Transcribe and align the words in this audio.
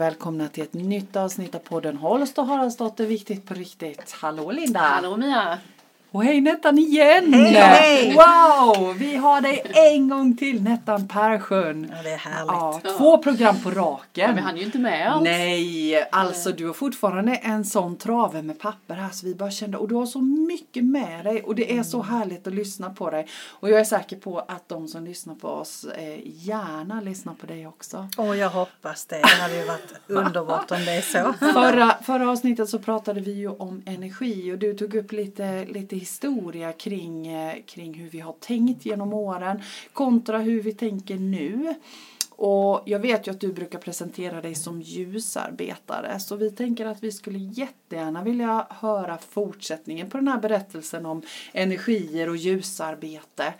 välkomna 0.00 0.48
till 0.48 0.62
ett 0.62 0.72
nytt 0.72 1.16
avsnitt 1.16 1.54
av 1.54 1.58
podden 1.58 1.96
Holst 1.96 2.38
och 2.38 2.46
Haraldsdotter 2.46 3.06
Viktigt 3.06 3.46
på 3.46 3.54
riktigt. 3.54 4.12
Hallå 4.12 4.50
Linda! 4.50 4.80
Hallå 4.80 5.16
Mia! 5.16 5.58
Och 6.12 6.24
hej 6.24 6.40
Nettan 6.40 6.78
igen! 6.78 7.32
Hej, 7.32 7.52
hej! 7.52 8.14
Wow! 8.14 8.94
Vi 8.98 9.16
har 9.16 9.40
dig 9.40 9.62
en 9.74 10.08
gång 10.08 10.36
till 10.36 10.62
Nettan 10.62 11.08
Persjön. 11.08 11.92
Ja, 11.96 12.02
det 12.02 12.10
är 12.10 12.16
härligt. 12.16 12.48
Ja, 12.48 12.80
två 12.98 13.18
program 13.18 13.60
på 13.62 13.70
raken. 13.70 14.28
Ja, 14.28 14.32
vi 14.34 14.40
hann 14.40 14.56
ju 14.56 14.64
inte 14.64 14.78
med 14.78 15.12
allt. 15.12 15.22
Nej, 15.22 16.08
alltså 16.12 16.52
du 16.52 16.66
har 16.66 16.72
fortfarande 16.72 17.34
en 17.34 17.64
sån 17.64 17.96
trave 17.96 18.42
med 18.42 18.58
papper 18.58 18.94
här 18.94 19.10
så 19.10 19.26
vi 19.26 19.34
bara 19.34 19.50
kände 19.50 19.78
och 19.78 19.88
du 19.88 19.94
har 19.94 20.06
så 20.06 20.20
mycket 20.20 20.84
med 20.84 21.24
dig 21.24 21.42
och 21.42 21.54
det 21.54 21.78
är 21.78 21.82
så 21.82 22.02
härligt 22.02 22.46
att 22.46 22.54
lyssna 22.54 22.90
på 22.90 23.10
dig. 23.10 23.26
Och 23.50 23.70
jag 23.70 23.80
är 23.80 23.84
säker 23.84 24.16
på 24.16 24.38
att 24.38 24.68
de 24.68 24.88
som 24.88 25.04
lyssnar 25.04 25.34
på 25.34 25.48
oss 25.48 25.84
eh, 25.84 26.18
gärna 26.24 27.00
lyssnar 27.00 27.34
på 27.34 27.46
dig 27.46 27.66
också. 27.66 28.08
Och 28.16 28.36
jag 28.36 28.50
hoppas 28.50 29.04
det. 29.04 29.16
Det 29.16 29.42
hade 29.42 29.56
ju 29.56 29.64
varit 29.64 29.92
underbart 30.06 30.70
om 30.70 30.84
det 30.84 30.92
är 30.92 31.02
så. 31.02 31.32
Förra, 31.52 31.96
förra 32.02 32.30
avsnittet 32.30 32.68
så 32.68 32.78
pratade 32.78 33.20
vi 33.20 33.32
ju 33.32 33.48
om 33.48 33.82
energi 33.86 34.52
och 34.52 34.58
du 34.58 34.74
tog 34.74 34.94
upp 34.94 35.12
lite, 35.12 35.64
lite 35.64 35.99
historia 36.00 36.72
kring, 36.72 37.26
eh, 37.26 37.62
kring 37.66 37.94
hur 37.94 38.10
vi 38.10 38.20
har 38.20 38.32
tänkt 38.32 38.86
genom 38.86 39.12
åren 39.12 39.62
kontra 39.92 40.38
hur 40.38 40.62
vi 40.62 40.72
tänker 40.72 41.16
nu. 41.16 41.74
Och 42.30 42.82
jag 42.86 42.98
vet 42.98 43.26
ju 43.26 43.30
att 43.30 43.40
du 43.40 43.52
brukar 43.52 43.78
presentera 43.78 44.40
dig 44.40 44.54
som 44.54 44.82
ljusarbetare 44.82 46.20
så 46.20 46.36
vi 46.36 46.50
tänker 46.50 46.86
att 46.86 47.02
vi 47.02 47.12
skulle 47.12 47.38
jättegärna 47.38 48.22
vilja 48.22 48.66
höra 48.70 49.18
fortsättningen 49.18 50.10
på 50.10 50.16
den 50.16 50.28
här 50.28 50.40
berättelsen 50.40 51.06
om 51.06 51.22
energier 51.52 52.28
och 52.28 52.36
ljusarbete. 52.36 53.54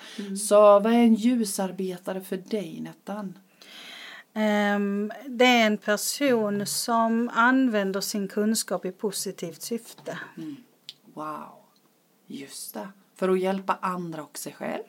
Så 0.49 0.61
vad 0.61 0.87
är 0.87 0.99
en 0.99 1.15
ljusarbetare 1.15 2.21
för 2.21 2.37
dig 2.37 2.81
Nettan? 2.81 3.35
Ehm, 4.35 5.13
det 5.27 5.45
är 5.45 5.67
en 5.67 5.79
person 5.79 6.67
som 6.67 7.31
använder 7.35 8.01
sin 8.01 8.29
kunskap 8.29 8.85
i 8.85 8.93
positivt 8.93 9.63
syfte. 9.63 10.19
Wow, 11.15 11.60
just 12.31 12.75
det. 12.75 12.89
För 13.17 13.29
att 13.29 13.41
hjälpa 13.41 13.79
andra 13.81 14.23
och 14.23 14.39
sig 14.39 14.53
själv 14.53 14.83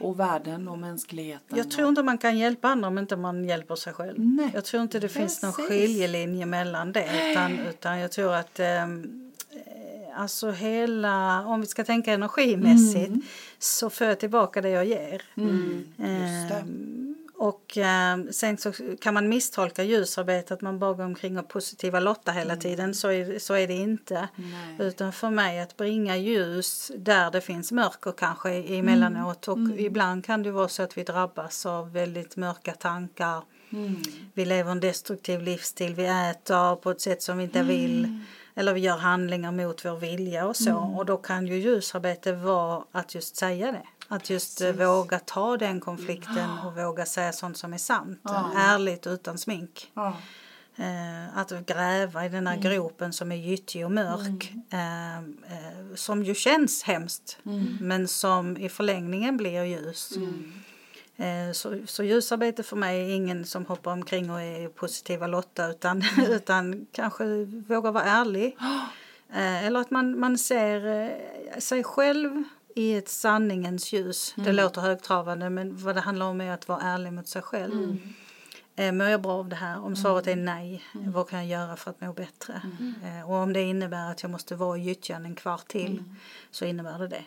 och 0.00 0.20
världen 0.20 0.68
och 0.68 0.78
mänskligheten. 0.78 1.58
Jag 1.58 1.70
tror 1.70 1.88
inte 1.88 2.02
man 2.02 2.18
kan 2.18 2.38
hjälpa 2.38 2.68
andra 2.68 2.88
om 2.88 2.98
inte 2.98 3.16
man 3.16 3.44
hjälper 3.44 3.74
sig 3.74 3.92
själv. 3.92 4.14
Nej, 4.18 4.50
Jag 4.54 4.64
tror 4.64 4.82
inte 4.82 4.98
det 4.98 5.08
finns 5.08 5.42
någon 5.42 5.52
precis. 5.52 5.68
skiljelinje 5.70 6.46
mellan 6.46 6.92
det 6.92 7.30
utan, 7.30 7.58
utan 7.58 7.98
jag 7.98 8.12
tror 8.12 8.34
att 8.34 8.60
ehm, 8.60 9.32
eh, 9.50 10.20
Alltså 10.20 10.50
hela, 10.50 11.46
om 11.46 11.60
vi 11.60 11.66
ska 11.66 11.84
tänka 11.84 12.12
energimässigt 12.12 13.12
så 13.58 13.90
för 13.90 14.04
jag 14.04 14.20
tillbaka 14.20 14.60
det 14.60 14.70
jag 14.70 14.84
ger. 14.84 15.22
Mm. 15.34 15.84
Ehm, 15.98 17.09
och 17.40 17.78
eh, 17.78 18.18
sen 18.30 18.58
så 18.58 18.72
kan 19.00 19.14
man 19.14 19.28
misstolka 19.28 19.82
ljusarbete 19.82 20.54
att 20.54 20.60
man 20.60 20.78
bara 20.78 20.92
går 20.92 21.04
omkring 21.04 21.38
och 21.38 21.48
positiva 21.48 22.00
Lotta 22.00 22.32
hela 22.32 22.56
tiden. 22.56 22.94
Så 22.94 23.10
är, 23.10 23.38
så 23.38 23.54
är 23.54 23.66
det 23.66 23.74
inte. 23.74 24.28
Nej. 24.36 24.88
Utan 24.88 25.12
för 25.12 25.30
mig 25.30 25.60
att 25.60 25.76
bringa 25.76 26.16
ljus 26.16 26.92
där 26.96 27.30
det 27.30 27.40
finns 27.40 27.72
mörker 27.72 28.12
kanske 28.12 28.50
emellanåt. 28.50 29.48
Och 29.48 29.58
ibland 29.76 30.24
kan 30.24 30.42
det 30.42 30.50
vara 30.50 30.68
så 30.68 30.82
att 30.82 30.98
vi 30.98 31.02
drabbas 31.02 31.66
av 31.66 31.92
väldigt 31.92 32.36
mörka 32.36 32.72
tankar. 32.72 33.42
Mm. 33.72 33.96
Vi 34.34 34.44
lever 34.44 34.70
en 34.70 34.80
destruktiv 34.80 35.42
livsstil. 35.42 35.94
Vi 35.94 36.04
äter 36.04 36.76
på 36.76 36.90
ett 36.90 37.00
sätt 37.00 37.22
som 37.22 37.38
vi 37.38 37.44
inte 37.44 37.62
vill. 37.62 38.24
Eller 38.54 38.74
vi 38.74 38.80
gör 38.80 38.96
handlingar 38.96 39.52
mot 39.52 39.84
vår 39.84 39.96
vilja 39.96 40.46
och 40.46 40.56
så. 40.56 40.76
Och 40.76 41.06
då 41.06 41.16
kan 41.16 41.46
ju 41.46 41.56
ljusarbete 41.56 42.32
vara 42.32 42.84
att 42.92 43.14
just 43.14 43.36
säga 43.36 43.72
det. 43.72 43.82
Att 44.12 44.30
just 44.30 44.60
eh, 44.60 44.72
våga 44.72 45.18
ta 45.18 45.56
den 45.56 45.80
konflikten 45.80 46.58
och 46.66 46.76
våga 46.76 47.06
säga 47.06 47.32
sånt 47.32 47.56
som 47.56 47.72
är 47.72 47.78
sant. 47.78 48.20
Ärligt 48.56 49.06
och 49.06 49.12
utan 49.12 49.38
smink. 49.38 49.90
Ja. 49.94 50.16
Eh, 50.76 51.38
att 51.38 51.50
gräva 51.66 52.26
i 52.26 52.28
den 52.28 52.46
här 52.46 52.56
Mm. 52.56 52.70
gropen 52.70 53.12
som 53.12 53.32
är 53.32 53.36
gyttjig 53.36 53.84
och 53.84 53.92
mörk. 53.92 54.52
Eh, 54.72 55.18
eh, 55.18 55.94
som 55.94 56.22
ju 56.24 56.34
känns 56.34 56.82
hemskt. 56.82 57.38
Mm. 57.46 57.78
Men 57.80 58.08
som 58.08 58.56
i 58.56 58.68
förlängningen 58.68 59.36
blir 59.36 59.62
ljus. 59.64 60.12
Eh, 61.16 61.52
Så, 61.52 61.78
så 61.86 62.02
ljusarbete 62.04 62.62
för 62.62 62.76
mig 62.76 63.00
är 63.10 63.14
ingen 63.14 63.44
som 63.44 63.66
hoppar 63.66 63.92
omkring 63.92 64.30
och 64.30 64.40
är 64.40 64.68
positiva 64.68 65.26
Lotta 65.26 65.68
utan, 65.70 66.02
Mm. 66.18 66.30
utan 66.32 66.86
kanske 66.92 67.24
vågar 67.44 67.92
vara 67.92 68.04
ärlig. 68.04 68.56
Eller 69.32 69.80
att 69.80 69.90
man, 69.90 70.18
man 70.20 70.38
ser 70.38 71.60
sig 71.60 71.84
själv 71.84 72.44
i 72.80 72.94
ett 72.94 73.08
sanningens 73.08 73.92
ljus. 73.92 74.34
Mm. 74.36 74.46
Det 74.46 74.52
låter 74.62 74.80
högtravande 74.80 75.50
men 75.50 75.76
vad 75.76 75.94
det 75.94 76.00
handlar 76.00 76.26
om 76.26 76.40
är 76.40 76.50
att 76.52 76.68
vara 76.68 76.80
ärlig 76.80 77.12
mot 77.12 77.28
sig 77.28 77.42
själv. 77.42 77.72
Mm. 77.72 77.98
Eh, 78.76 78.92
Mår 78.92 79.06
jag 79.06 79.22
bra 79.22 79.32
av 79.32 79.48
det 79.48 79.56
här? 79.56 79.84
Om 79.84 79.96
svaret 79.96 80.26
är 80.26 80.36
nej, 80.36 80.82
Mm. 80.94 81.12
vad 81.12 81.28
kan 81.28 81.38
jag 81.48 81.60
göra 81.60 81.76
för 81.76 81.90
att 81.90 82.00
må 82.00 82.12
bättre? 82.12 82.62
Eh, 83.04 83.30
Och 83.30 83.34
om 83.36 83.52
det 83.52 83.62
innebär 83.62 84.10
att 84.10 84.22
jag 84.22 84.30
måste 84.30 84.54
vara 84.56 84.78
i 84.78 84.80
gyttjan 84.82 85.24
en 85.26 85.34
kvart 85.34 85.68
till 85.68 85.92
Mm. 85.92 86.16
så 86.50 86.64
innebär 86.64 86.98
det 86.98 87.08
det. 87.08 87.24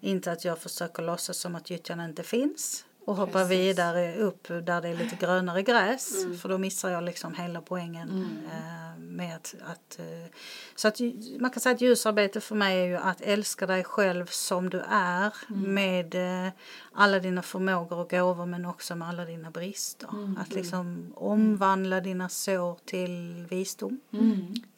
Inte 0.00 0.32
att 0.32 0.44
jag 0.44 0.58
försöker 0.58 1.02
låtsas 1.02 1.36
som 1.38 1.54
att 1.54 1.70
gyttjan 1.70 2.00
inte 2.00 2.22
finns 2.22 2.84
och 3.06 3.16
hoppa 3.16 3.32
Precis. 3.32 3.50
vidare 3.50 4.16
upp 4.16 4.48
där 4.48 4.80
det 4.80 4.88
är 4.88 4.96
lite 4.96 5.16
grönare 5.16 5.62
gräs 5.62 6.26
för 6.42 6.48
då 6.48 6.58
missar 6.58 6.90
jag 6.90 7.04
liksom 7.04 7.34
hela 7.34 7.60
poängen 7.60 8.38
eh, 8.52 9.00
med 9.00 9.36
att, 9.36 9.54
att 9.62 9.98
eh, 9.98 10.32
så 10.74 10.88
att 10.88 11.00
man 11.40 11.50
kan 11.50 11.60
säga 11.60 11.74
att 11.74 11.80
ljusarbete 11.80 12.40
för 12.40 12.54
mig 12.54 12.80
är 12.80 12.84
ju 12.84 12.96
att 12.96 13.20
älska 13.20 13.66
dig 13.66 13.84
själv 13.84 14.26
som 14.26 14.70
du 14.70 14.80
är 14.90 15.34
med 15.48 16.14
eh, 16.14 16.52
alla 16.92 17.18
dina 17.18 17.42
förmågor 17.42 17.98
och 17.98 18.10
gåvor 18.10 18.46
men 18.46 18.64
också 18.64 18.96
med 18.96 19.08
alla 19.08 19.24
dina 19.24 19.50
brister. 19.50 20.08
Att 20.38 20.54
liksom 20.54 21.12
omvandla 21.16 22.00
dina 22.00 22.28
sår 22.28 22.78
till 22.84 23.46
visdom 23.50 24.00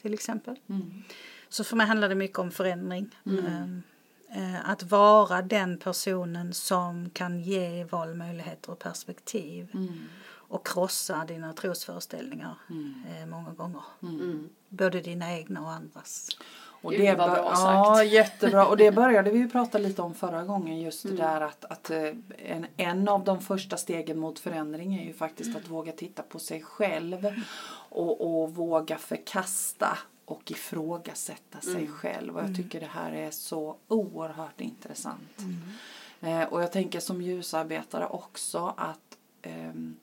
till 0.03 0.15
exempel. 0.15 0.57
Så 1.49 1.65
för 1.65 1.77
mig 1.77 1.87
handlar 1.87 2.09
det 2.09 2.15
mycket 2.15 2.39
om 2.39 2.51
förändring. 2.51 3.11
Eh, 4.31 4.71
Att 4.71 4.83
vara 4.83 5.43
den 5.43 5.79
personen 5.79 6.55
som 6.55 7.11
kan 7.11 7.41
ge 7.41 7.85
valmöjligheter 7.85 8.73
och 8.73 8.79
perspektiv. 8.79 9.69
Och 10.51 10.67
krossa 10.67 11.25
dina 11.29 11.53
trosföreställningar 11.53 12.55
eh, 13.21 13.27
många 13.27 13.51
gånger. 13.53 13.83
Både 14.69 15.01
dina 15.01 15.33
egna 15.39 15.61
och 15.61 15.71
andras. 15.73 16.29
Och 16.83 16.93
det 16.93 17.15
vad 17.15 17.31
bör- 17.31 17.37
bra 17.37 17.51
Ja, 17.55 17.95
sagt. 17.97 18.09
jättebra. 18.13 18.67
Och 18.67 18.77
det 18.77 18.93
började 18.93 19.31
vi 19.31 19.39
ju 19.39 19.49
prata 19.51 19.79
lite 19.79 20.03
om 20.03 20.15
förra 20.15 20.45
gången. 20.45 20.81
Just 20.81 21.05
Mm. 21.05 21.17
det 21.17 21.23
där 21.23 21.41
att, 21.41 21.65
att 21.65 21.91
eh, 21.91 22.03
en, 22.39 22.67
en 22.77 23.09
av 23.09 23.25
de 23.25 23.41
första 23.41 23.77
stegen 23.77 24.19
mot 24.19 24.39
förändring 24.39 24.95
är 24.95 25.05
ju 25.05 25.13
faktiskt 25.13 25.57
att 25.57 25.69
våga 25.69 25.93
titta 25.93 26.23
på 26.23 26.39
sig 26.39 26.63
själv. 26.63 27.27
Och, 27.91 28.43
och 28.43 28.55
våga 28.55 28.99
förkasta 28.99 29.99
och 30.31 30.51
ifrågasätta 30.51 31.61
sig 31.61 31.75
Mm. 31.85 31.93
själv. 31.93 32.37
Och 32.37 32.43
jag 32.43 32.57
tycker 32.57 32.81
det 32.81 32.87
här 32.87 33.13
är 33.13 33.31
så 33.31 33.77
oerhört 33.89 34.61
intressant. 34.61 35.39
Mm. 35.39 36.43
Eh, 36.43 36.49
och 36.49 36.63
jag 36.63 36.73
tänker 36.73 37.01
som 37.01 37.23
ljusarbetare 37.23 38.07
också 38.07 38.75
att 38.77 39.19
ehm, 39.43 39.97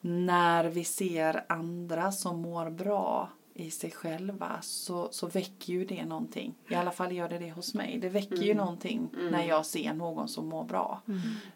när 0.00 0.64
vi 0.64 0.84
ser 0.84 1.44
andra 1.48 2.12
som 2.12 2.40
mår 2.40 2.70
bra 2.70 3.28
i 3.54 3.70
sig 3.70 3.90
själva 3.90 4.58
så, 4.62 5.08
så 5.12 5.26
väcker 5.26 5.72
ju 5.72 5.84
det 5.84 6.04
någonting. 6.04 6.54
I 6.68 6.74
alla 6.74 6.90
fall 6.92 7.12
gör 7.12 7.28
det 7.28 7.38
det 7.38 7.50
hos 7.50 7.74
mig. 7.74 7.98
Det 7.98 8.08
väcker 8.08 8.36
ju 8.42 8.54
någonting 8.54 9.08
när 9.30 9.44
jag 9.44 9.66
ser 9.66 9.94
någon 9.94 10.28
som 10.28 10.48
mår 10.48 10.64
bra. 10.64 11.00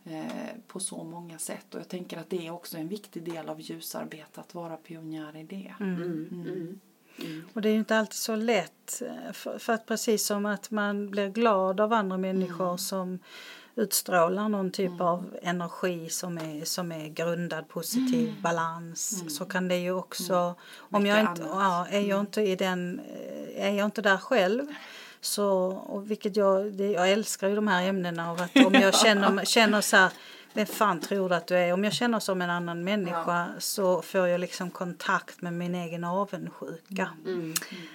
Eh, 0.05 0.25
på 0.67 0.81
så 0.81 1.05
många 1.05 1.39
sätt. 1.39 1.75
Och 1.75 1.81
jag 1.81 1.89
tänker 1.89 2.19
att 2.19 2.31
det 2.31 2.47
är 2.47 2.51
också 2.51 2.79
en 2.79 2.89
viktig 2.89 3.23
del 3.25 3.49
av 3.49 3.61
ljusarbete 3.61 4.41
att 4.41 4.55
vara 4.55 4.77
pionjär 4.77 5.37
i 5.37 5.43
det. 5.43 5.75
Mm. 7.19 7.49
Och 7.55 7.63
det 7.63 7.69
är 7.69 7.73
ju 7.73 7.79
inte 7.79 7.99
alltid 7.99 8.15
så 8.15 8.37
lätt. 8.37 9.03
eh, 9.03 9.33
För, 9.33 9.59
för 9.59 9.73
att 9.73 9.87
precis 9.87 10.27
som 10.27 10.47
att 10.47 10.71
man 10.71 11.11
blir 11.11 11.29
glad 11.29 11.81
av 11.81 11.93
andra 11.93 12.17
människor 12.19 12.77
som 12.77 13.19
utstrålar 13.77 14.49
någon 14.49 14.71
typ 14.71 15.01
av 15.01 15.37
energi 15.43 16.09
som 16.09 16.39
är, 16.39 16.65
som 16.65 16.93
är 16.93 17.09
grundad 17.09 17.69
positiv 17.69 18.35
balans 18.43 19.25
så 19.39 19.45
kan 19.45 19.69
det 19.69 19.77
ju 19.77 19.93
också 19.93 20.55
om 20.77 21.07
jag 21.07 21.21
inte, 21.21 21.43
ja, 21.43 21.87
är 21.91 22.01
jag 22.01 22.21
inte 22.21 22.43
i 22.43 22.57
den 22.57 23.01
eh, 23.55 23.67
är 23.67 23.71
jag 23.71 23.85
inte 23.85 24.03
där 24.03 24.17
själv 24.17 24.67
så 25.21 25.49
och 25.69 26.11
vilket 26.11 26.37
jag 26.37 26.73
det, 26.73 26.91
jag 26.91 27.11
älskar 27.11 27.49
ju 27.49 27.55
de 27.55 27.69
här 27.69 27.89
ämnena 27.89 28.31
av 28.31 28.41
att 28.41 28.67
om 28.67 28.75
jag 28.75 28.95
känner 29.05 29.45
känner 29.45 29.81
så 29.81 29.97
här 29.97 30.11
vem 30.55 30.67
fan 30.67 31.01
tror 31.01 31.29
du 31.29 31.35
att 31.35 31.47
du 31.47 31.57
är? 31.57 31.73
Om 31.73 31.85
jag 31.85 31.93
känner 31.93 32.21
som 32.21 32.43
en 32.43 32.51
annan 32.51 32.85
människa 32.85 33.49
så 33.59 34.03
får 34.03 34.29
jag 34.29 34.41
liksom 34.41 34.71
kontakt 34.71 35.43
med 35.43 35.53
min 35.53 35.75
egen 35.75 36.05
avundsjuka. 36.05 37.09
Mm. 37.25 37.55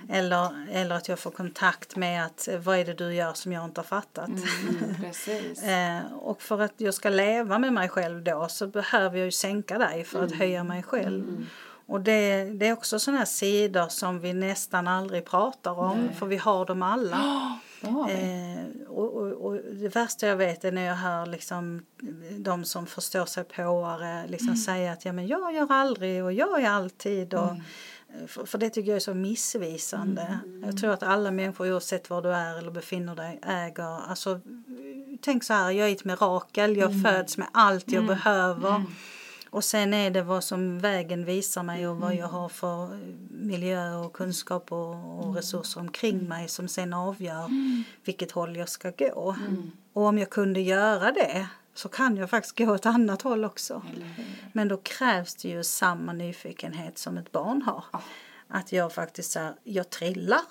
Eller, 0.09 0.67
eller 0.71 0.95
att 0.95 1.07
jag 1.07 1.19
får 1.19 1.31
kontakt 1.31 1.95
med 1.95 2.25
att 2.25 2.47
eh, 2.47 2.59
vad 2.59 2.77
är 2.77 2.85
det 2.85 2.93
du 2.93 3.13
gör 3.13 3.33
som 3.33 3.51
jag 3.51 3.65
inte 3.65 3.79
har 3.79 3.85
fattat. 3.85 4.27
Mm, 4.27 4.95
precis. 5.01 5.63
Eh, 5.63 6.13
och 6.13 6.41
för 6.41 6.61
att 6.61 6.73
jag 6.77 6.93
ska 6.93 7.09
leva 7.09 7.59
med 7.59 7.73
mig 7.73 7.89
själv 7.89 8.23
då 8.23 8.47
så 8.49 8.67
behöver 8.67 9.17
jag 9.17 9.25
ju 9.25 9.31
sänka 9.31 9.77
dig 9.77 10.03
för 10.03 10.23
att 10.23 10.35
höja 10.35 10.63
mig 10.63 10.83
själv. 10.83 11.45
Och 11.85 12.01
det, 12.01 12.43
det 12.43 12.67
är 12.67 12.73
också 12.73 12.99
sådana 12.99 13.17
här 13.17 13.25
sidor 13.25 13.87
som 13.89 14.19
vi 14.19 14.33
nästan 14.33 14.87
aldrig 14.87 15.25
pratar 15.25 15.79
om 15.79 16.09
för 16.19 16.25
vi 16.25 16.37
har 16.37 16.65
dem 16.65 16.83
alla. 16.83 17.19
Eh, 17.81 18.87
och, 18.87 19.13
och, 19.13 19.27
och 19.27 19.53
det 19.73 19.95
värsta 19.95 20.27
jag 20.27 20.35
vet 20.35 20.65
är 20.65 20.71
när 20.71 20.85
jag 20.85 20.95
hör 20.95 21.25
liksom, 21.25 21.85
de 22.37 22.65
som 22.65 22.85
förstår 22.85 23.25
sig 23.25 23.43
påare 23.43 24.27
liksom 24.27 24.55
säga 24.55 24.91
att 24.91 25.05
ja, 25.05 25.13
men 25.13 25.27
jag 25.27 25.53
gör 25.53 25.71
aldrig 25.71 26.23
och 26.23 26.33
jag 26.33 26.61
är 26.61 26.69
alltid. 26.69 27.33
Och, 27.33 27.51
för, 28.27 28.45
för 28.45 28.57
det 28.57 28.69
tycker 28.69 28.89
jag 28.89 28.95
är 28.95 28.99
så 28.99 29.13
missvisande. 29.13 30.39
Jag 30.65 30.77
tror 30.77 30.91
att 30.91 31.03
alla 31.03 31.31
människor 31.31 31.73
oavsett 31.73 32.09
var 32.09 32.21
du 32.21 32.29
är 32.29 32.57
eller 32.57 32.71
befinner 32.71 33.15
dig 33.15 33.39
äger, 33.43 34.09
alltså 34.09 34.39
tänk 35.21 35.43
så 35.43 35.53
här, 35.53 35.71
jag 35.71 35.89
är 35.89 35.91
ett 35.91 36.05
mirakel, 36.05 36.77
jag 36.77 37.01
föds 37.03 37.37
med 37.37 37.47
allt 37.51 37.91
jag 37.91 38.05
behöver. 38.05 38.83
Och 39.49 39.63
sen 39.63 39.93
är 39.93 40.11
det 40.11 40.21
vad 40.21 40.43
som 40.43 40.79
vägen 40.79 41.25
visar 41.25 41.63
mig 41.63 41.87
och 41.87 41.97
vad 41.97 42.15
jag 42.15 42.27
har 42.27 42.49
för 42.49 42.99
miljö 43.29 43.95
och 43.95 44.13
kunskap 44.13 44.71
och, 44.71 45.25
och 45.25 45.35
resurser 45.35 45.81
omkring 45.81 46.27
mig 46.27 46.47
som 46.47 46.67
sen 46.67 46.93
avgör 46.93 47.49
vilket 48.05 48.31
håll 48.31 48.55
jag 48.55 48.69
ska 48.69 48.91
gå. 48.91 49.35
Och 49.93 50.03
om 50.03 50.17
jag 50.17 50.29
kunde 50.29 50.61
göra 50.61 51.11
det 51.11 51.47
så 51.73 51.89
kan 51.89 52.17
jag 52.17 52.29
faktiskt 52.29 52.57
gå 52.57 52.73
ett 52.73 52.85
annat 52.85 53.21
håll 53.21 53.45
också. 53.45 53.81
Men 54.53 54.67
då 54.67 54.77
krävs 54.77 55.35
det 55.35 55.47
ju 55.49 55.63
samma 55.63 56.13
nyfikenhet 56.13 56.97
som 56.97 57.17
ett 57.17 57.31
barn 57.31 57.61
har. 57.61 57.83
Att 58.47 58.71
jag 58.71 58.93
faktiskt 58.93 59.31
så 59.31 59.39
här, 59.39 59.53
jag 59.63 59.89
trillar 59.89 60.41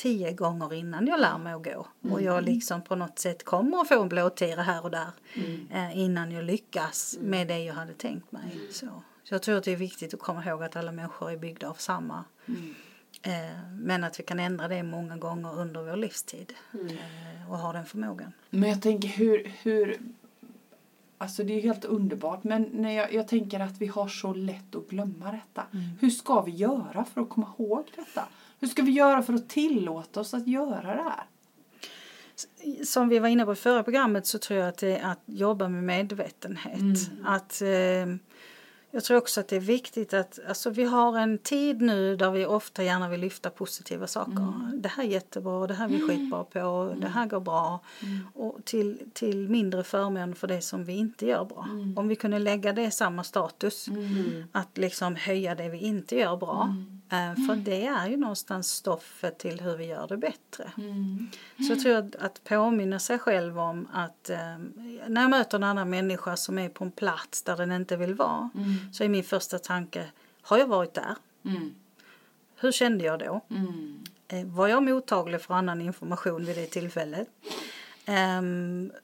tio 0.00 0.32
gånger 0.32 0.74
innan 0.74 1.06
jag 1.06 1.20
lär 1.20 1.38
mig 1.38 1.52
att 1.52 1.64
gå. 1.64 1.86
Och 2.10 2.22
jag 2.22 2.44
liksom 2.44 2.82
på 2.82 2.96
något 2.96 3.18
sätt 3.18 3.44
kommer 3.44 3.80
att 3.80 3.88
få 3.88 4.02
en 4.02 4.08
blåtira 4.08 4.62
här 4.62 4.84
och 4.84 4.90
där 4.90 5.10
eh, 5.70 5.98
innan 5.98 6.32
jag 6.32 6.44
lyckas 6.44 7.18
med 7.20 7.48
det 7.48 7.58
jag 7.58 7.74
hade 7.74 7.92
tänkt 7.92 8.32
mig. 8.32 8.60
Så. 8.70 8.86
så 9.24 9.34
jag 9.34 9.42
tror 9.42 9.56
att 9.58 9.64
det 9.64 9.72
är 9.72 9.76
viktigt 9.76 10.14
att 10.14 10.20
komma 10.20 10.44
ihåg 10.44 10.62
att 10.62 10.76
alla 10.76 10.92
människor 10.92 11.30
är 11.30 11.36
byggda 11.36 11.68
av 11.68 11.74
samma. 11.74 12.24
Eh, 13.22 13.32
men 13.72 14.04
att 14.04 14.20
vi 14.20 14.24
kan 14.24 14.40
ändra 14.40 14.68
det 14.68 14.82
många 14.82 15.16
gånger 15.16 15.58
under 15.58 15.82
vår 15.82 15.96
livstid 15.96 16.52
eh, 16.72 17.52
och 17.52 17.58
ha 17.58 17.72
den 17.72 17.86
förmågan. 17.86 18.32
Men 18.50 18.70
jag 18.70 18.82
tänker 18.82 19.08
hur, 19.08 19.52
hur 19.62 20.00
Alltså 21.18 21.44
det 21.44 21.52
är 21.52 21.62
helt 21.62 21.84
underbart 21.84 22.44
men 22.44 22.62
när 22.72 22.90
jag, 22.92 23.12
jag 23.14 23.28
tänker 23.28 23.60
att 23.60 23.80
vi 23.80 23.86
har 23.86 24.08
så 24.08 24.34
lätt 24.34 24.74
att 24.74 24.88
glömma 24.88 25.32
detta. 25.32 25.62
Hur 26.00 26.10
ska 26.10 26.42
vi 26.42 26.50
göra 26.50 27.04
för 27.04 27.20
att 27.20 27.28
komma 27.28 27.46
ihåg 27.58 27.84
detta? 27.96 28.24
Hur 28.60 28.68
ska 28.68 28.82
vi 28.82 28.90
göra 28.90 29.22
för 29.22 29.32
att 29.32 29.48
tillåta 29.48 30.20
oss 30.20 30.34
att 30.34 30.48
göra 30.48 30.94
det 30.94 31.02
här? 31.02 31.24
som 32.84 33.08
vi 33.08 33.18
var 33.18 33.28
inne 33.28 33.44
på 33.44 33.52
i 33.52 33.56
förra 33.56 33.82
programmet 33.82 34.26
så 34.26 34.38
tror 34.38 34.60
jag 34.60 34.68
att 34.68 34.78
det 34.78 34.96
är 34.96 35.10
att 35.10 35.22
jobba 35.26 35.68
med 35.68 35.84
medvetenhet. 35.84 37.10
Att, 37.24 37.62
eh, 37.62 37.68
jag 38.90 39.04
tror 39.04 39.16
också 39.18 39.40
att 39.40 39.48
det 39.48 39.56
är 39.56 39.60
viktigt 39.60 40.14
att 40.14 40.38
alltså, 40.48 40.70
vi 40.70 40.84
har 40.84 41.18
en 41.18 41.38
tid 41.38 41.82
nu 41.82 42.16
där 42.16 42.30
vi 42.30 42.46
ofta 42.46 42.82
gärna 42.82 43.08
vill 43.08 43.20
lyfta 43.20 43.50
positiva 43.50 44.06
saker. 44.06 44.32
Det 44.74 44.88
här 44.88 45.04
är 45.04 45.08
jättebra, 45.08 45.66
det 45.66 45.74
här 45.74 45.84
är 45.84 45.88
vi 45.88 46.00
skitbra 46.08 46.44
på, 46.44 46.94
det 47.00 47.08
här 47.08 47.26
går 47.26 47.40
bra. 47.40 47.80
Och 48.34 48.58
till, 48.64 49.00
till 49.12 49.48
mindre 49.48 49.84
förmån 49.84 50.34
för 50.34 50.48
det 50.48 50.60
som 50.60 50.84
vi 50.84 50.92
inte 50.92 51.26
gör 51.26 51.44
bra. 51.44 51.66
Om 51.96 52.08
vi 52.08 52.16
kunde 52.16 52.38
lägga 52.38 52.72
det 52.72 52.82
i 52.82 52.90
samma 52.90 53.24
status, 53.24 53.88
att 54.52 54.78
liksom 54.78 55.16
höja 55.16 55.54
det 55.54 55.68
vi 55.68 55.78
inte 55.78 56.16
gör 56.16 56.36
bra. 56.36 56.74
Eh, 57.12 57.34
För 57.46 57.56
det 57.56 57.86
är 57.86 58.08
ju 58.08 58.16
någonstans 58.16 58.70
stoffet 58.72 59.38
till 59.38 59.60
hur 59.60 59.76
vi 59.76 59.84
gör 59.86 60.08
det 60.08 60.16
bättre. 60.16 60.72
Så 61.66 61.72
jag 61.72 61.80
tror 61.80 61.96
att, 61.96 62.16
att 62.16 62.44
påminna 62.44 62.98
sig 62.98 63.18
själv 63.18 63.58
om 63.58 63.88
att 63.92 64.30
eh, 64.30 64.58
när 65.08 65.20
jag 65.22 65.30
möter 65.30 65.56
en 65.58 65.64
annan 65.64 65.90
människa 65.90 66.36
som 66.36 66.58
är 66.58 66.68
på 66.68 66.84
en 66.84 66.90
plats 66.92 67.42
där 67.42 67.56
den 67.56 67.72
inte 67.72 67.96
vill 67.96 68.14
vara 68.14 68.50
så 68.92 69.04
är 69.04 69.08
min 69.08 69.24
första 69.24 69.58
tanke, 69.58 70.06
har 70.42 70.58
jag 70.58 70.66
varit 70.66 70.94
där? 70.94 71.14
Hur 72.56 72.72
kände 72.72 73.04
jag 73.04 73.18
då? 73.18 73.40
Eh, 74.28 74.46
var 74.46 74.68
jag 74.68 74.82
mottaglig 74.82 75.40
för 75.40 75.54
annan 75.54 75.80
information 75.80 76.44
vid 76.44 76.56
det 76.56 76.66
tillfället? 76.66 77.28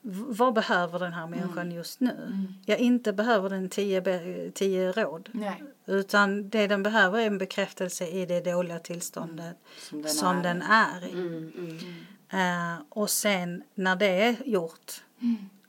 V- 0.02 0.24
vad 0.28 0.54
behöver 0.54 0.98
den 0.98 1.12
här 1.12 1.26
människan 1.26 1.70
just 1.72 2.00
nu? 2.00 2.46
Jag 2.66 2.78
inte 2.78 3.12
behöver 3.12 3.50
den 3.50 3.68
tio, 3.68 4.50
tio 4.54 4.92
råd. 4.92 5.28
Nej. 5.32 5.62
Utan 5.86 6.48
det 6.48 6.66
den 6.66 6.82
behöver 6.82 7.18
är 7.18 7.26
en 7.26 7.38
bekräftelse 7.38 8.06
i 8.06 8.26
det 8.26 8.40
dåliga 8.40 8.78
tillståndet 8.78 9.56
Som 9.78 10.02
den 10.02 10.10
som 10.10 10.36
är. 10.38 10.42
den 10.42 10.62
är 10.62 11.06
i. 11.06 11.12
Mm, 11.12 11.52
mm. 11.58 12.74
Eh, 12.74 12.82
och 12.88 13.10
sen 13.10 13.62
när 13.74 13.96
det 13.96 14.06
är 14.22 14.36
gjort 14.48 14.92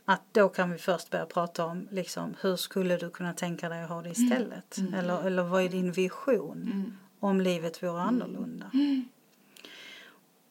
att 0.05 0.21
då 0.31 0.49
kan 0.49 0.71
vi 0.71 0.77
först 0.77 1.09
börja 1.09 1.25
prata 1.25 1.65
om 1.65 1.87
liksom, 1.91 2.33
hur 2.41 2.55
skulle 2.55 2.97
du 2.97 3.09
kunna 3.09 3.33
tänka 3.33 3.69
dig 3.69 3.83
att 3.83 3.89
ha 3.89 4.01
det 4.01 4.09
istället? 4.09 4.77
Eller, 4.95 5.27
eller 5.27 5.43
vad 5.43 5.63
är 5.63 5.69
din 5.69 5.91
vision 5.91 6.93
om 7.19 7.41
livet 7.41 7.83
vore 7.83 8.01
annorlunda? 8.01 8.71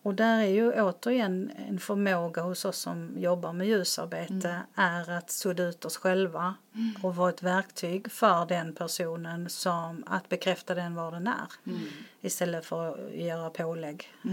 Och 0.06 0.14
där 0.14 0.38
är 0.38 0.46
ju 0.46 0.82
återigen 0.82 1.52
en 1.68 1.78
förmåga 1.78 2.42
hos 2.42 2.64
oss 2.64 2.78
som 2.78 3.12
jobbar 3.16 3.52
med 3.52 3.66
ljusarbete 3.66 4.60
är 4.74 5.10
att 5.10 5.30
sudda 5.30 5.62
ut 5.62 5.84
oss 5.84 5.96
själva 5.96 6.54
och 7.02 7.16
vara 7.16 7.30
ett 7.30 7.42
verktyg 7.42 8.10
för 8.12 8.46
den 8.46 8.74
personen 8.74 9.48
som 9.48 10.04
att 10.06 10.28
bekräfta 10.28 10.74
den 10.74 10.94
var 10.94 11.12
den 11.12 11.26
är. 11.26 11.46
Istället 12.20 12.66
för 12.66 12.88
att 12.88 13.14
göra 13.14 13.50
pålägg 13.50 14.12
eh, 14.24 14.30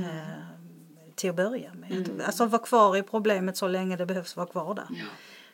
till 1.16 1.30
att 1.30 1.36
börja 1.36 1.74
med. 1.74 2.22
Alltså 2.26 2.46
vara 2.46 2.62
kvar 2.64 2.98
i 2.98 3.04
problemet 3.04 3.58
så 3.58 3.68
länge 3.68 3.96
det 3.96 4.06
behövs 4.06 4.36
vara 4.36 4.48
kvar 4.48 4.76
där. 4.76 4.88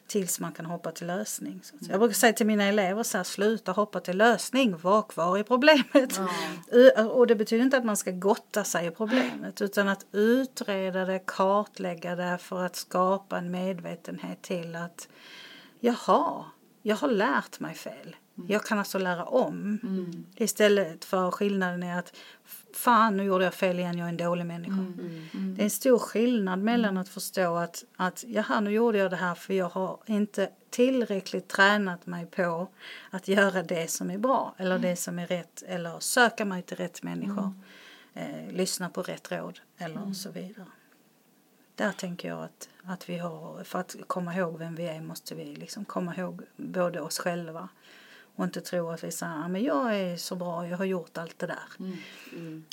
Tills 0.09 0.39
man 0.39 0.51
kan 0.51 0.65
hoppa 0.65 0.91
till 0.91 1.07
lösning. 1.07 1.59
Så 1.63 1.77
säga. 1.77 1.91
Jag 1.91 1.99
brukar 1.99 2.13
säga 2.13 2.33
till 2.33 2.45
mina 2.45 2.63
elever 2.63 3.03
så 3.03 3.17
här, 3.17 3.23
sluta 3.23 3.71
hoppa 3.71 3.99
till 3.99 4.17
lösning, 4.17 4.77
var 4.77 5.01
kvar 5.01 5.37
i 5.37 5.43
problemet. 5.43 6.19
Uh, 6.73 7.07
Och 7.07 7.27
det 7.27 7.35
betyder 7.35 7.63
inte 7.63 7.77
att 7.77 7.85
man 7.85 7.97
ska 7.97 8.11
gotta 8.11 8.63
sig 8.63 8.87
i 8.87 8.91
problemet 8.91 9.61
utan 9.61 9.87
att 9.87 10.05
utreda 10.11 11.05
det, 11.05 11.19
kartlägga 11.25 12.15
det 12.15 12.37
för 12.37 12.65
att 12.65 12.75
skapa 12.75 13.37
en 13.37 13.51
medvetenhet 13.51 14.41
till 14.41 14.75
att 14.75 15.07
jaha, 15.79 16.45
jag 16.81 16.95
har 16.95 17.07
lärt 17.07 17.59
mig 17.59 17.75
fel. 17.75 18.15
Jag 18.47 18.65
kan 18.65 18.79
alltså 18.79 18.97
lära 18.97 19.25
om. 19.25 19.79
Istället 20.35 21.05
för 21.05 21.31
skillnaden 21.31 21.83
är 21.83 21.99
att 21.99 22.15
fan 22.73 23.17
nu 23.17 23.23
gjorde 23.23 23.43
jag 23.43 23.53
fel 23.53 23.79
igen, 23.79 23.97
jag 23.97 24.05
är 24.05 24.09
en 24.09 24.17
dålig 24.17 24.45
människa. 24.45 24.85
Det 25.55 25.61
är 25.61 25.63
en 25.63 25.69
stor 25.69 25.99
skillnad 25.99 26.59
mellan 26.59 26.97
att 26.97 27.09
förstå 27.09 27.55
att, 27.55 27.83
att 27.95 28.23
jaha 28.27 28.59
nu 28.59 28.71
gjorde 28.71 28.97
jag 28.97 29.11
det 29.11 29.17
här 29.17 29.35
för 29.35 29.53
jag 29.53 29.69
har 29.69 29.99
inte 30.05 30.49
tillräckligt 30.69 31.47
tränat 31.47 32.05
mig 32.05 32.25
på 32.25 32.67
att 33.09 33.27
göra 33.27 33.63
det 33.63 33.91
som 33.91 34.11
är 34.11 34.17
bra 34.17 34.55
eller 34.57 34.79
det 34.79 34.95
som 34.95 35.19
är 35.19 35.27
rätt 35.27 35.63
eller 35.67 35.99
söka 35.99 36.45
mig 36.45 36.61
till 36.61 36.77
rätt 36.77 37.03
människor. 37.03 37.53
Eh, 38.13 38.51
lyssna 38.51 38.89
på 38.89 39.01
rätt 39.01 39.31
råd 39.31 39.59
eller 39.77 40.13
så 40.13 40.31
vidare. 40.31 40.65
Där 41.75 41.91
tänker 41.91 42.27
jag 42.27 42.43
att, 42.43 42.69
att 42.83 43.09
vi 43.09 43.17
har, 43.17 43.63
för 43.63 43.79
att 43.79 43.95
komma 44.07 44.35
ihåg 44.35 44.57
vem 44.57 44.75
vi 44.75 44.87
är 44.87 45.01
måste 45.01 45.35
vi 45.35 45.55
liksom 45.55 45.85
komma 45.85 46.15
ihåg 46.15 46.41
både 46.55 47.01
oss 47.01 47.19
själva 47.19 47.69
och 48.39 48.45
inte 48.45 48.61
tro 48.61 48.89
att 48.89 49.03
vi 49.03 49.11
säger 49.11 49.33
"Ah, 49.33 49.47
men 49.47 49.63
jag 49.63 49.95
är 49.99 50.17
så 50.17 50.35
bra, 50.35 50.67
jag 50.67 50.77
har 50.77 50.85
gjort 50.85 51.17
allt 51.17 51.39
det 51.39 51.47
där. 51.47 51.89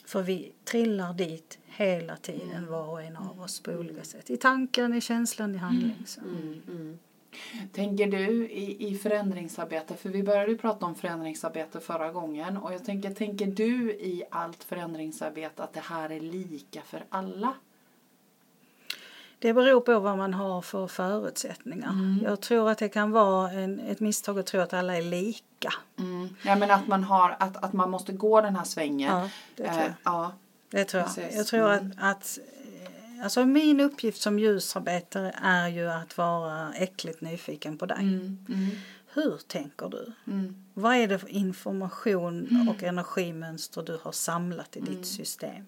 För 0.06 0.23
vi 0.23 0.52
trillar 0.64 1.14
dit 1.14 1.58
hela 1.66 2.16
tiden 2.16 2.66
var 2.66 2.88
och 2.88 3.02
en 3.02 3.16
av 3.16 3.40
oss 3.40 3.61
på 3.61 3.70
olika 3.73 4.04
sätt. 4.04 4.30
I 4.30 4.37
tanken, 4.37 4.94
i 4.94 5.00
känslan, 5.00 5.54
i 5.54 5.58
handling. 5.58 6.02
Så. 6.06 6.20
Tänker 7.73 8.06
du 8.06 8.49
i, 8.49 8.88
i 8.88 8.94
förändringsarbete, 8.99 9.94
för 9.94 10.08
vi 10.08 10.23
började 10.23 10.50
ju 10.50 10.58
prata 10.58 10.87
om 10.87 10.94
förändringsarbete 10.94 11.80
förra 11.80 12.12
gången 12.12 12.56
och 12.56 12.73
jag 12.75 12.85
tänker, 12.85 13.11
tänker 13.14 13.46
du 13.46 13.92
i 13.92 14.23
allt 14.30 14.64
förändringsarbete 14.64 15.62
att 15.62 15.73
det 15.73 15.80
här 15.80 16.12
är 16.12 16.20
lika 16.20 16.82
för 16.82 17.04
alla? 17.08 17.54
Det 19.46 19.54
beror 19.54 19.80
på 19.80 20.00
vad 20.00 20.18
man 20.18 20.34
har 20.34 20.62
för 20.62 20.86
förutsättningar. 20.86 22.18
Jag 22.22 22.40
tror 22.40 22.70
att 22.70 22.78
det 22.78 22.88
kan 22.88 23.10
vara 23.10 23.50
en, 23.52 23.80
ett 23.80 24.00
misstag 24.00 24.38
att 24.38 24.46
tro 24.46 24.60
att 24.60 24.72
alla 24.72 24.96
är 24.96 25.02
lika. 25.02 25.72
Mm. 25.98 26.28
Ja 26.42 26.56
men 26.56 26.70
att 26.70 26.88
man 26.88 27.04
har, 27.04 27.36
att, 27.38 27.64
att 27.64 27.72
man 27.72 27.90
måste 27.90 28.12
gå 28.12 28.40
den 28.40 28.56
här 28.56 28.64
svängen. 28.64 29.12
Ja, 29.12 29.30
det 29.56 29.64
tror 29.64 29.76
jag. 29.76 29.86
Eh, 29.86 29.92
ja. 30.04 30.32
Det 30.70 30.84
tror 30.84 31.02
jag. 31.02 31.14
Precis. 31.14 31.36
Jag 31.36 31.46
tror 31.46 31.70
att, 31.70 31.82
att 31.98 32.38
eh, 32.38 33.24
alltså 33.24 33.44
min 33.44 33.80
uppgift 33.80 34.22
som 34.22 34.38
ljusarbetare 34.38 35.34
är 35.42 35.68
ju 35.68 35.90
att 35.90 36.18
vara 36.18 36.72
äckligt 36.72 37.20
nyfiken 37.20 37.78
på 37.78 37.86
dig. 37.86 37.98
Mm. 37.98 38.46
Mm. 38.48 38.70
Hur 39.14 39.38
tänker 39.46 39.88
du? 39.88 40.12
Mm. 40.32 40.64
Vad 40.74 40.94
är 40.94 41.08
det 41.08 41.18
för 41.18 41.28
information 41.28 42.68
och 42.76 42.82
energimönster 42.82 43.82
du 43.82 43.98
har 44.02 44.12
samlat 44.12 44.76
i 44.76 44.80
ditt 44.80 45.06
system? 45.06 45.66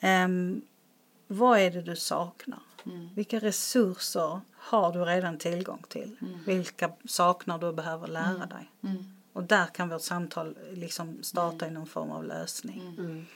Mm. 0.00 0.60
Vad 1.26 1.58
är 1.58 1.70
det 1.70 1.82
du 1.82 1.96
saknar? 1.96 2.58
Mm. 2.86 3.08
Vilka 3.14 3.38
resurser 3.38 4.40
har 4.56 4.92
du 4.92 4.98
redan 5.04 5.38
tillgång 5.38 5.82
till? 5.88 6.16
Vilka 6.46 6.92
saknar 7.04 7.58
du 7.58 7.66
och 7.66 7.74
behöver 7.74 8.06
lära 8.06 8.46
dig? 8.46 8.70
Mm. 8.82 9.04
Och 9.32 9.42
där 9.42 9.66
kan 9.66 9.88
vårt 9.88 10.02
samtal 10.02 10.56
liksom 10.72 11.18
starta 11.22 11.66
i 11.66 11.70
någon 11.70 11.86
form 11.86 12.10
av 12.10 12.24
lösning. 12.24 12.94
Mm. 12.98 13.26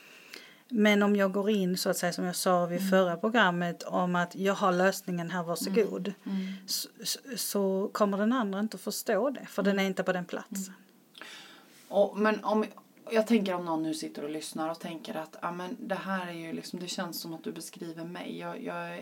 Men 0.69 1.03
om 1.03 1.17
jag 1.17 1.33
går 1.33 1.51
in 1.51 1.77
så 1.79 1.91
att 1.91 1.97
säga 1.97 2.13
som 2.13 2.25
jag 2.25 2.37
sa 2.37 2.67
vid 2.67 2.79
Mm. 2.79 2.91
förra 2.91 3.17
programmet 3.17 3.83
om 3.83 4.17
att 4.17 4.35
jag 4.37 4.55
har 4.55 4.73
lösningen 4.73 5.31
här, 5.31 5.43
varsågod. 5.43 6.13
Mm. 6.25 6.53
Så, 6.67 6.89
så- 7.05 7.19
så 7.37 7.91
kommer 7.93 8.19
den 8.19 8.33
andra 8.33 8.61
inte 8.61 8.75
att 8.77 8.81
förstå 8.81 9.31
det 9.31 9.47
för 9.47 9.63
den 9.63 9.79
är 9.79 9.85
inte 9.85 10.03
på 10.03 10.13
den 10.13 10.25
platsen. 10.25 10.75
Och, 11.89 12.19
men 12.19 12.45
om, 12.45 12.65
jag 13.13 13.27
tänker 13.27 13.55
om 13.55 13.65
någon 13.65 13.83
nu 13.83 13.95
sitter 13.95 14.25
och 14.25 14.31
lyssnar 14.31 14.71
och 14.71 14.79
tänker 14.81 15.15
att 15.15 15.37
ah, 15.43 15.53
men 15.53 15.77
det 15.81 15.95
här 15.95 16.27
är 16.29 16.33
ju 16.33 16.53
liksom, 16.53 16.81
det 16.81 16.87
känns 16.89 17.21
som 17.21 17.35
att 17.35 17.45
du 17.45 17.53
beskriver 17.53 18.05
mig. 18.05 18.39
Jag, 18.39 18.63
jag, 18.65 18.99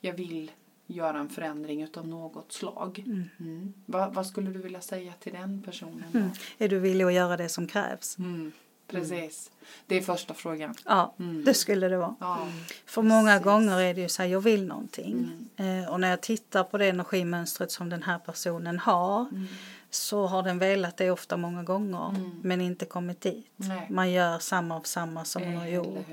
jag 0.00 0.12
vill 0.12 0.50
göra 0.86 1.18
en 1.18 1.28
förändring 1.28 1.82
utav 1.82 2.08
något 2.08 2.52
slag. 2.52 3.02
Mm. 3.06 3.28
Mm. 3.40 3.72
Vad, 3.86 4.14
vad 4.14 4.26
skulle 4.26 4.50
du 4.50 4.58
vilja 4.58 4.80
säga 4.80 5.12
till 5.20 5.32
den 5.32 5.62
personen? 5.62 6.04
Mm. 6.14 6.30
Är 6.58 6.68
du 6.68 6.78
villig 6.78 7.04
att 7.04 7.12
göra 7.12 7.36
det 7.36 7.48
som 7.48 7.66
krävs? 7.66 8.18
Mm. 8.18 8.52
Precis. 8.86 9.50
Det 9.86 9.96
är 9.96 10.00
första 10.00 10.34
frågan. 10.34 10.74
Ja, 10.84 11.14
Mm. 11.18 11.44
det 11.44 11.54
skulle 11.54 11.88
det 11.88 11.96
vara. 11.96 12.14
Ja. 12.20 12.48
För 12.86 13.02
många 13.02 13.30
Precis. 13.30 13.44
gånger 13.44 13.80
är 13.80 13.94
det 13.94 14.00
ju 14.00 14.08
så 14.08 14.22
här, 14.22 14.28
jag 14.28 14.40
vill 14.40 14.66
någonting. 14.66 15.30
Mm. 15.58 15.82
Eh, 15.82 15.90
och 15.92 16.00
när 16.00 16.10
jag 16.10 16.20
tittar 16.20 16.64
på 16.64 16.78
det 16.78 16.86
energimönstret 16.88 17.70
som 17.72 17.88
den 17.88 18.02
här 18.02 18.18
personen 18.18 18.78
har 18.78 19.20
Mm. 19.20 19.46
Så 19.94 20.26
har 20.26 20.42
den 20.42 20.58
velat 20.58 20.96
det 20.96 21.10
ofta 21.10 21.36
många 21.36 21.62
gånger 21.62 22.08
Mm. 22.08 22.30
men 22.42 22.60
inte 22.60 22.84
kommit 22.84 23.20
dit. 23.20 23.46
Nej. 23.56 23.86
Man 23.90 24.10
gör 24.10 24.38
samma 24.38 24.76
av 24.76 24.82
samma 24.82 25.24
som 25.24 25.42
hon 25.42 25.56
har 25.56 25.62
Eller 25.66 25.74
gjort. 25.76 26.06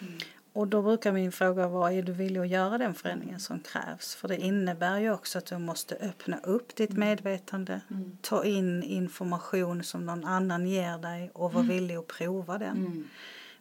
Mm. 0.00 0.12
Och 0.52 0.68
då 0.68 0.82
brukar 0.82 1.12
min 1.12 1.32
fråga 1.32 1.68
vara, 1.68 1.92
är 1.92 2.02
du 2.02 2.12
villig 2.12 2.40
att 2.40 2.48
göra 2.48 2.78
den 2.78 2.94
förändringen 2.94 3.40
som 3.40 3.60
krävs? 3.60 4.14
För 4.14 4.28
det 4.28 4.36
innebär 4.36 4.98
ju 4.98 5.12
också 5.12 5.38
att 5.38 5.46
du 5.46 5.58
måste 5.58 5.94
öppna 5.94 6.38
upp 6.38 6.76
ditt 6.76 6.90
medvetande, 6.92 7.80
Mm. 7.90 8.18
ta 8.22 8.44
in 8.44 8.82
information 8.82 9.82
som 9.84 10.06
någon 10.06 10.24
annan 10.24 10.66
ger 10.66 10.98
dig 10.98 11.30
och 11.34 11.52
vara 11.52 11.64
villig 11.64 11.94
att 11.96 12.06
prova 12.06 12.58
den. 12.58 12.76
Mm. 12.76 13.08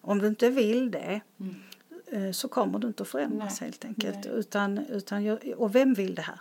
Om 0.02 0.20
du 0.20 0.28
inte 0.28 0.50
vill 0.50 0.92
det 0.92 1.22
Mm. 1.40 1.56
eh, 2.12 2.32
så 2.32 2.48
kommer 2.48 2.80
du 2.80 2.88
inte 2.88 3.04
att 3.04 3.10
förändras 3.10 3.62
Nej, 3.62 3.68
helt 3.70 3.86
enkelt. 3.86 4.16
nej. 4.26 4.34
Utan, 4.34 4.78
utan, 4.78 5.38
och 5.58 5.76
vem 5.76 5.94
vill 5.94 6.16
det 6.16 6.22
här? 6.22 6.40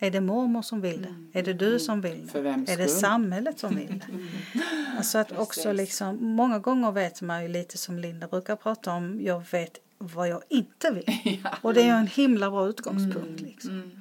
Mm. 0.00 0.06
Är 0.08 0.10
det 0.10 0.20
mormor 0.20 0.62
som 0.62 0.80
vill 0.80 1.02
det? 1.02 1.08
Mm. 1.08 1.30
Är 1.34 1.42
det 1.42 1.52
du 1.52 1.78
som 1.78 2.00
vill 2.00 2.26
det? 2.26 2.38
Är 2.38 2.76
det 2.76 2.88
samhället 2.88 3.58
som 3.58 3.76
vill 3.76 3.98
det? 3.98 4.06
Alltså 4.96 5.18
att 5.18 5.38
också 5.38 5.72
liksom, 5.72 6.16
många 6.34 6.58
gånger 6.58 6.92
vet 6.92 7.22
man 7.22 7.42
ju 7.42 7.48
lite 7.48 7.78
som 7.78 7.98
Linda 7.98 8.26
brukar 8.28 8.56
prata 8.56 8.92
om, 8.92 9.20
jag 9.22 9.42
vet 9.52 9.78
vad 9.98 10.28
jag 10.28 10.42
inte 10.48 10.90
vill. 10.90 11.38
Ja. 11.44 11.50
Och 11.62 11.74
det 11.74 11.80
är 11.80 11.84
ju 11.84 11.90
en 11.90 12.06
himla 12.06 12.50
bra 12.50 12.68
utgångspunkt. 12.68 13.40
Liksom. 13.40 13.70
Mm. 13.70 14.00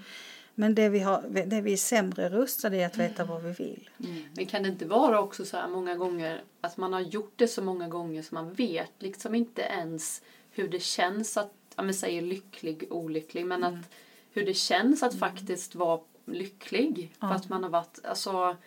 Men 0.55 0.75
det 0.75 0.89
vi, 0.89 0.99
har, 0.99 1.23
det 1.45 1.61
vi 1.61 1.73
är 1.73 1.77
sämre 1.77 2.29
rustade 2.29 2.77
är 2.77 2.85
att 2.85 2.97
veta 2.97 3.25
vad 3.25 3.43
vi 3.43 3.51
vill. 3.51 3.89
Mm. 3.99 4.23
Men 4.35 4.45
kan 4.45 4.63
det 4.63 4.69
inte 4.69 4.85
vara 4.85 5.19
också 5.21 5.45
så 5.45 5.57
här 5.57 5.67
många 5.67 5.95
gånger 5.95 6.41
att 6.61 6.77
man 6.77 6.93
har 6.93 7.01
gjort 7.01 7.33
det 7.35 7.47
så 7.47 7.61
många 7.61 7.87
gånger 7.87 8.21
så 8.21 8.35
man 8.35 8.53
vet 8.53 8.91
liksom 8.99 9.35
inte 9.35 9.61
ens 9.61 10.21
hur 10.51 10.67
det 10.67 10.79
känns 10.79 11.37
att, 11.37 11.53
ja 11.75 11.83
men 11.83 11.93
säger 11.93 12.21
lycklig, 12.21 12.83
olycklig, 12.89 13.45
men 13.45 13.63
Mm. 13.63 13.79
att 13.79 13.89
hur 14.31 14.45
det 14.45 14.53
känns 14.53 15.03
att 15.03 15.19
faktiskt 15.19 15.75
vara 15.75 16.00
lycklig. 16.25 17.12
Ja. 17.19 17.27
För 17.27 17.36
att 17.36 17.50
man 17.50 17.63
har 17.63 17.69
varit, 17.69 18.00
alltså 18.05 18.57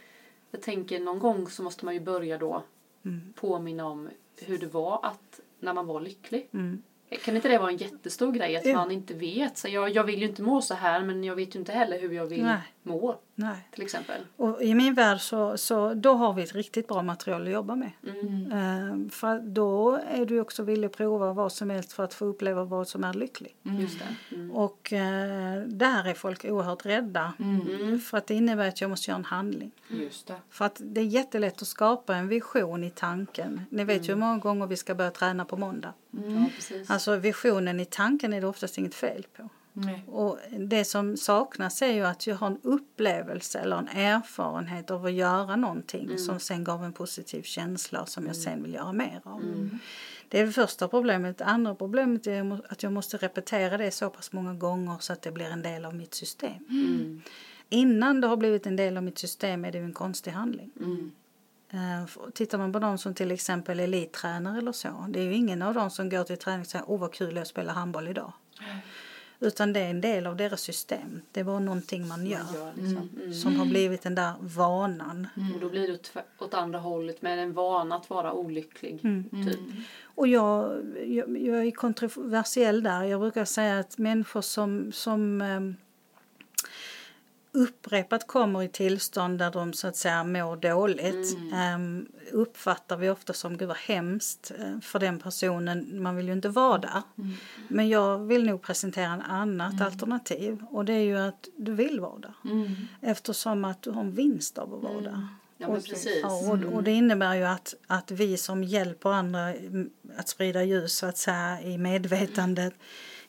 jag 0.51 0.63
tänker 0.63 1.01
någon 1.01 1.19
gång 1.19 1.49
så 1.49 1.63
måste 1.63 1.85
man 1.85 1.95
ju 1.95 2.01
börja 2.01 2.39
då 2.39 2.63
Mm. 3.05 3.33
påminna 3.37 3.87
om 3.87 4.09
hur 4.41 4.59
det 4.59 4.67
var 4.67 5.01
att 5.03 5.41
när 5.61 5.73
man 5.73 5.87
var 5.87 6.01
lycklig. 6.01 6.49
Mm. 6.53 6.83
Kan 7.25 7.37
inte 7.37 7.49
det 7.49 7.59
vara 7.59 7.71
en 7.71 7.77
jättestor 7.77 8.33
grej 8.33 8.57
att 8.57 8.65
man 8.77 8.91
inte 8.91 9.15
vet? 9.15 9.59
Så 9.59 9.69
jag, 9.69 9.91
jag 9.91 10.05
vill 10.05 10.21
ju 10.23 10.29
inte 10.29 10.43
må 10.43 10.63
så 10.63 10.75
här 10.75 11.05
men 11.05 11.25
jag 11.25 11.37
vet 11.37 11.55
ju 11.55 11.59
inte 11.59 11.73
heller 11.73 12.01
hur 12.01 12.13
jag 12.13 12.27
vill 12.27 12.43
Nej. 12.43 12.61
Må 12.83 13.19
Nej. 13.35 13.69
till 13.75 13.83
exempel. 13.83 14.27
Och 14.37 14.63
i 14.63 14.75
min 14.75 14.95
värld 14.95 15.21
så, 15.21 15.59
så 15.59 15.95
då 15.95 16.15
har 16.15 16.33
vi 16.33 16.43
ett 16.43 16.55
riktigt 16.55 16.89
bra 16.89 17.03
material 17.03 17.43
att 17.43 17.53
jobba 17.53 17.77
med. 17.77 17.91
Mm. 18.07 18.53
Eh, 18.53 19.11
för 19.11 19.39
då 19.39 20.01
är 20.11 20.27
du 20.27 20.41
också 20.41 20.63
villig 20.63 20.87
att 20.87 20.97
prova 20.97 21.33
vad 21.33 21.53
som 21.53 21.71
helst 21.71 21.93
för 21.93 22.05
att 22.05 22.15
få 22.15 22.25
uppleva 22.25 22.65
vad 22.65 22.89
som 22.89 23.05
är 23.05 23.15
lycklig. 23.15 23.57
Just 23.63 23.99
det. 23.99 24.37
Mm. 24.37 24.51
Och 24.51 24.93
eh, 24.93 25.63
där 25.63 26.09
är 26.09 26.15
folk 26.15 26.45
oerhört 26.45 26.87
rädda. 26.87 27.33
Mm. 27.39 28.01
För 28.01 28.19
att 28.19 28.27
det 28.27 28.35
innebär 28.35 28.69
att 28.69 28.81
jag 28.81 28.91
måste 28.91 29.11
göra 29.11 29.19
en 29.19 29.25
handling. 29.25 29.71
Just 29.89 30.27
det. 30.27 30.37
För 30.51 30.65
att 30.65 30.81
det 30.85 31.01
är 31.01 31.05
jättelätt 31.05 31.63
att 31.63 31.69
skapa 31.69 32.17
en 32.17 32.29
vision 32.29 32.85
i 32.85 32.91
tanken. 32.91 33.61
Ni 33.71 33.85
vet 33.85 34.03
ju 34.09 34.13
hur 34.13 34.21
många 34.21 34.39
gånger 34.39 34.67
vi 34.67 34.77
ska 34.77 34.95
börja 34.95 35.11
träna 35.11 35.45
på 35.45 35.57
måndag. 35.57 35.93
Ja, 36.11 36.47
precis. 36.55 36.91
Alltså 36.91 37.17
visionen 37.17 37.81
i 37.81 37.85
tanken 37.85 38.33
är 38.33 38.41
det 38.41 38.47
oftast 38.47 38.79
inget 38.79 38.95
fel 38.95 39.27
på. 39.37 39.49
Nej. 39.73 40.05
Och 40.07 40.39
det 40.59 40.85
som 40.85 41.17
saknas 41.17 41.83
är 41.83 41.93
ju 41.93 42.07
att 42.07 42.27
jag 42.27 42.37
har 42.37 42.47
en 42.47 42.61
upplevelse 42.63 43.59
eller 43.59 43.77
en 43.77 43.89
erfarenhet 43.89 44.91
av 44.91 45.05
att 45.05 45.13
göra 45.13 45.57
någonting 45.57 46.19
som 46.19 46.41
sen 46.41 46.65
gav 46.65 46.85
en 46.85 46.93
positiv 46.93 47.43
känsla 47.43 48.01
och 48.01 48.09
som 48.09 48.27
jag 48.27 48.37
sen 48.37 48.63
vill 48.63 48.75
göra 48.75 48.93
mer 48.93 49.21
av. 49.25 49.69
Det 50.29 50.41
är 50.41 50.47
det 50.47 50.53
första 50.53 50.89
problemet. 50.89 51.39
Det 51.39 51.45
andra 51.45 51.75
problemet 51.75 52.27
är 52.27 52.61
att 52.73 52.83
jag 52.83 52.93
måste 52.93 53.17
repetera 53.17 53.77
det 53.77 53.91
så 53.91 54.11
pass 54.11 54.33
många 54.33 54.55
gånger 54.55 54.97
så 55.01 55.13
att 55.13 55.23
det 55.23 55.33
blir 55.33 55.47
en 55.47 55.63
del 55.63 55.85
av 55.85 55.95
mitt 55.95 56.15
system. 56.15 56.67
Mm. 56.71 57.23
Innan 57.69 58.21
det 58.21 58.27
har 58.27 58.37
blivit 58.37 58.67
en 58.67 58.77
del 58.77 58.97
av 58.97 59.03
mitt 59.03 59.19
system 59.19 59.65
är 59.65 59.73
det 59.73 59.79
ju 59.79 59.85
en 59.85 59.93
konstig 59.93 60.31
handling. 60.31 60.71
Mm. 60.81 61.13
Eh, 61.71 62.31
Tittar 62.35 62.59
man 62.59 62.73
på 62.73 62.79
de 62.79 62.99
som 62.99 63.15
till 63.15 63.31
exempel 63.31 63.81
är 63.81 63.85
elittränare 63.85 64.59
eller 64.59 64.73
så. 64.73 65.07
Det 65.09 65.21
är 65.21 65.25
ju 65.25 65.35
ingen 65.35 65.63
av 65.63 65.75
dem 65.75 65.91
som 65.91 66.09
går 66.09 66.25
till 66.25 66.39
träning 66.39 66.61
och 66.61 66.67
säger 66.67 66.85
åh 66.89 67.01
vad 67.01 67.13
kul 67.13 67.35
det 67.35 67.41
är 67.41 67.43
att 67.43 67.49
spela 67.49 67.73
handboll 67.73 68.09
idag. 68.09 68.33
Utan 69.43 69.73
det 69.73 69.81
är 69.81 69.91
en 69.91 70.01
del 70.01 70.27
av 70.27 70.37
deras 70.37 70.61
system. 70.61 71.21
Det 71.33 71.41
är 71.41 71.45
bara 71.45 71.59
någonting 71.59 72.09
man 72.09 72.27
gör. 72.27 72.45
Man 72.45 72.55
gör 72.55 72.73
liksom. 72.75 73.09
Mm. 73.17 73.35
Som 73.35 73.57
har 73.57 73.67
blivit 73.67 74.03
den 74.03 74.15
där 74.15 74.33
vanan. 74.41 75.27
Och 75.55 75.61
då 75.61 75.69
blir 75.69 75.89
det 75.89 76.23
åt, 76.39 76.55
andra 76.55 76.79
hållet 76.79 77.23
med 77.23 77.39
en 77.39 77.53
vana 77.53 77.97
att 77.97 78.11
vara 78.11 78.33
olycklig. 78.33 79.01
Typ. 79.03 79.61
Och 80.15 80.29
jag, 80.29 80.83
jag, 81.07 81.43
jag 81.43 81.67
är 81.67 81.71
kontroversiell 81.71 82.83
där. 82.83 83.05
Jag 83.05 83.21
brukar 83.21 83.45
säga 83.45 83.79
att 83.79 83.99
människor 83.99 84.41
som, 84.41 84.93
som 84.93 85.43
ehm, 85.43 85.77
upprepat 87.53 88.27
kommer 88.27 88.63
i 88.63 88.69
tillstånd 88.69 89.39
där 89.39 89.51
de 89.51 89.73
så 89.73 89.89
att 89.89 89.97
säga 89.97 90.25
mår 90.25 90.57
dåligt 90.57 91.37
ehm, 91.55 92.07
uppfattar 92.33 92.97
vi 92.97 93.11
ofta 93.11 93.33
som 93.33 93.57
gud 93.57 93.69
vad 93.69 93.77
hemskt 93.77 94.53
eh, 94.59 94.81
för 94.81 94.99
den 94.99 95.19
personen. 95.19 96.03
Man 96.03 96.17
vill 96.17 96.27
ju 96.27 96.33
inte 96.33 96.49
vara 96.49 96.79
där. 96.79 97.03
Men 97.69 97.89
jag 97.89 98.19
vill 98.19 98.45
nog 98.45 98.63
presentera 98.63 99.13
en 99.13 99.23
annat 99.23 99.81
alternativ 99.81 100.65
och 100.71 100.85
det 100.85 100.93
är 100.93 101.05
ju 101.05 101.19
att 101.19 101.49
du 101.57 101.73
vill 101.73 102.01
vara 102.01 102.19
där. 102.19 102.35
Mm. 102.45 102.75
Eftersom 103.01 103.65
att 103.65 103.83
du 103.83 103.91
har 103.91 104.01
en 104.01 104.13
vinst 104.13 104.59
av 104.59 104.75
att 104.75 104.83
vara 104.83 105.01
där. 105.01 105.27
Ja, 105.57 105.75
precis. 105.75 106.19
Ja, 106.23 106.51
och, 106.51 106.75
och 106.75 106.83
det 106.83 106.93
innebär 106.93 107.35
ju 107.35 107.45
att, 107.45 107.75
att 107.87 108.11
vi 108.11 108.37
som 108.37 108.65
hjälper 108.65 109.11
andra 109.11 109.55
mm, 109.55 109.91
att 110.17 110.29
sprida 110.29 110.65
ljus 110.65 110.93
så 110.93 111.07
att 111.07 111.19
säga 111.19 111.63
i 111.63 111.79
medvetandet 111.79 112.75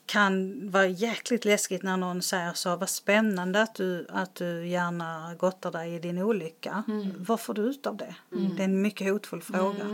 kan 0.05 0.59
vara 0.69 0.87
jäkligt 0.87 1.45
läskigt 1.45 1.83
när 1.83 1.97
någon 1.97 2.21
säger 2.21 2.53
så 2.53 2.75
vad 2.75 2.89
spännande 2.89 3.61
att 3.61 3.75
du, 3.75 4.05
att 4.09 4.35
du 4.35 4.67
gärna 4.67 5.35
gottar 5.35 5.71
dig 5.71 5.95
i 5.95 5.99
din 5.99 6.17
olycka. 6.17 6.83
Vad 7.17 7.39
får 7.39 7.53
du 7.53 7.61
ut 7.61 7.87
av 7.87 7.97
det? 7.97 8.15
Det 8.29 8.63
är 8.63 8.65
en 8.65 8.81
mycket 8.81 9.11
hotfull 9.11 9.41
fråga. 9.41 9.85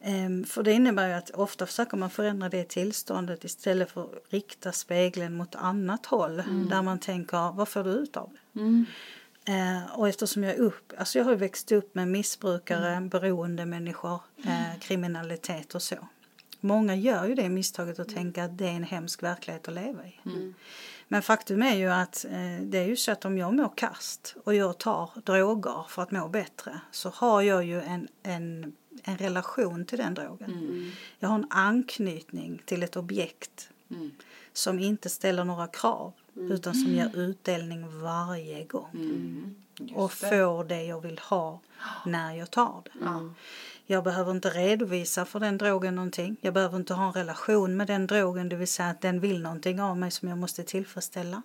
Ehm, 0.00 0.44
för 0.44 0.62
det 0.62 0.72
innebär 0.72 1.08
ju 1.08 1.14
att 1.14 1.30
ofta 1.30 1.66
försöker 1.66 1.96
man 1.96 2.10
förändra 2.10 2.48
det 2.48 2.68
tillståndet 2.68 3.44
istället 3.44 3.90
för 3.90 4.02
att 4.02 4.10
rikta 4.28 4.72
spegeln 4.72 5.36
mot 5.36 5.54
annat 5.54 6.06
håll 6.06 6.36
där 6.70 6.82
man 6.82 6.98
tänker 6.98 7.52
vad 7.52 7.68
får 7.68 7.84
du 7.84 7.90
ut 7.90 8.16
av 8.16 8.30
det? 8.32 8.60
Mm. 8.60 8.86
Eh, 9.44 9.98
och 9.98 10.08
eftersom 10.08 10.44
jag 10.44 10.54
är 10.54 10.58
upp, 10.58 10.92
alltså 10.98 11.18
jag 11.18 11.24
har 11.24 11.34
växt 11.34 11.72
upp 11.72 11.94
med 11.94 12.08
missbrukare, 12.08 13.00
beroende 13.00 13.66
människor, 13.66 14.20
eh, 14.44 14.78
kriminalitet 14.80 15.74
och 15.74 15.82
så. 15.82 15.96
Många 16.60 16.94
gör 16.94 17.26
ju 17.26 17.34
det 17.34 17.48
misstaget 17.48 17.98
att 17.98 18.08
tänka 18.08 18.44
att 18.44 18.58
det 18.58 18.66
är 18.66 18.72
en 18.72 18.84
hemsk 18.84 19.22
verklighet 19.22 19.68
att 19.68 19.74
leva 19.74 20.06
i. 20.06 20.20
Men 21.08 21.22
faktum 21.22 21.62
är 21.62 21.74
ju 21.74 21.88
att 21.90 22.24
eh, 22.24 22.62
det 22.62 22.78
är 22.78 22.86
ju 22.86 22.96
så 22.96 23.12
att 23.12 23.24
om 23.24 23.38
jag 23.38 23.54
mår 23.54 23.72
kast 23.76 24.36
och 24.44 24.54
jag 24.54 24.78
tar 24.78 25.10
droger 25.24 25.84
för 25.88 26.02
att 26.02 26.10
må 26.10 26.28
bättre 26.28 26.80
så 26.90 27.08
har 27.08 27.42
jag 27.42 27.64
ju 27.64 27.80
en, 27.80 28.08
en, 28.22 28.72
en 29.04 29.18
relation 29.18 29.84
till 29.84 29.98
den 29.98 30.14
drogen. 30.14 30.92
Jag 31.18 31.28
har 31.28 31.36
en 31.36 31.46
anknytning 31.50 32.62
till 32.64 32.82
ett 32.82 32.96
objekt 32.96 33.70
Mm. 33.92 34.10
som 34.52 34.78
inte 34.78 35.08
ställer 35.08 35.44
några 35.44 35.66
krav 35.66 36.12
utan 36.34 36.74
som 36.74 36.92
ger 36.92 37.16
utdelning 37.16 38.00
varje 38.02 38.64
gång 38.64 38.90
Mm. 38.94 39.54
Och 39.94 40.12
får 40.12 40.64
det 40.64 40.82
jag 40.82 41.00
vill 41.00 41.18
ha 41.18 41.60
när 42.06 42.34
jag 42.34 42.50
tar 42.50 42.82
det. 42.84 42.90
Jag 43.90 44.04
behöver 44.04 44.30
inte 44.30 44.50
redovisa 44.50 45.24
för 45.24 45.40
den 45.40 45.58
drogen 45.58 45.94
någonting. 45.94 46.36
Jag 46.40 46.54
behöver 46.54 46.76
inte 46.76 46.94
ha 46.94 47.06
en 47.06 47.12
relation 47.12 47.76
med 47.76 47.86
den 47.86 48.06
drogen, 48.06 48.48
det 48.48 48.56
vill 48.56 48.68
säga 48.68 48.88
att 48.88 49.00
den 49.00 49.20
vill 49.20 49.42
någonting 49.42 49.80
av 49.80 49.96
mig 49.96 50.10
som 50.10 50.28
jag 50.28 50.38
måste 50.38 50.62
tillfredsställa. 50.62 51.42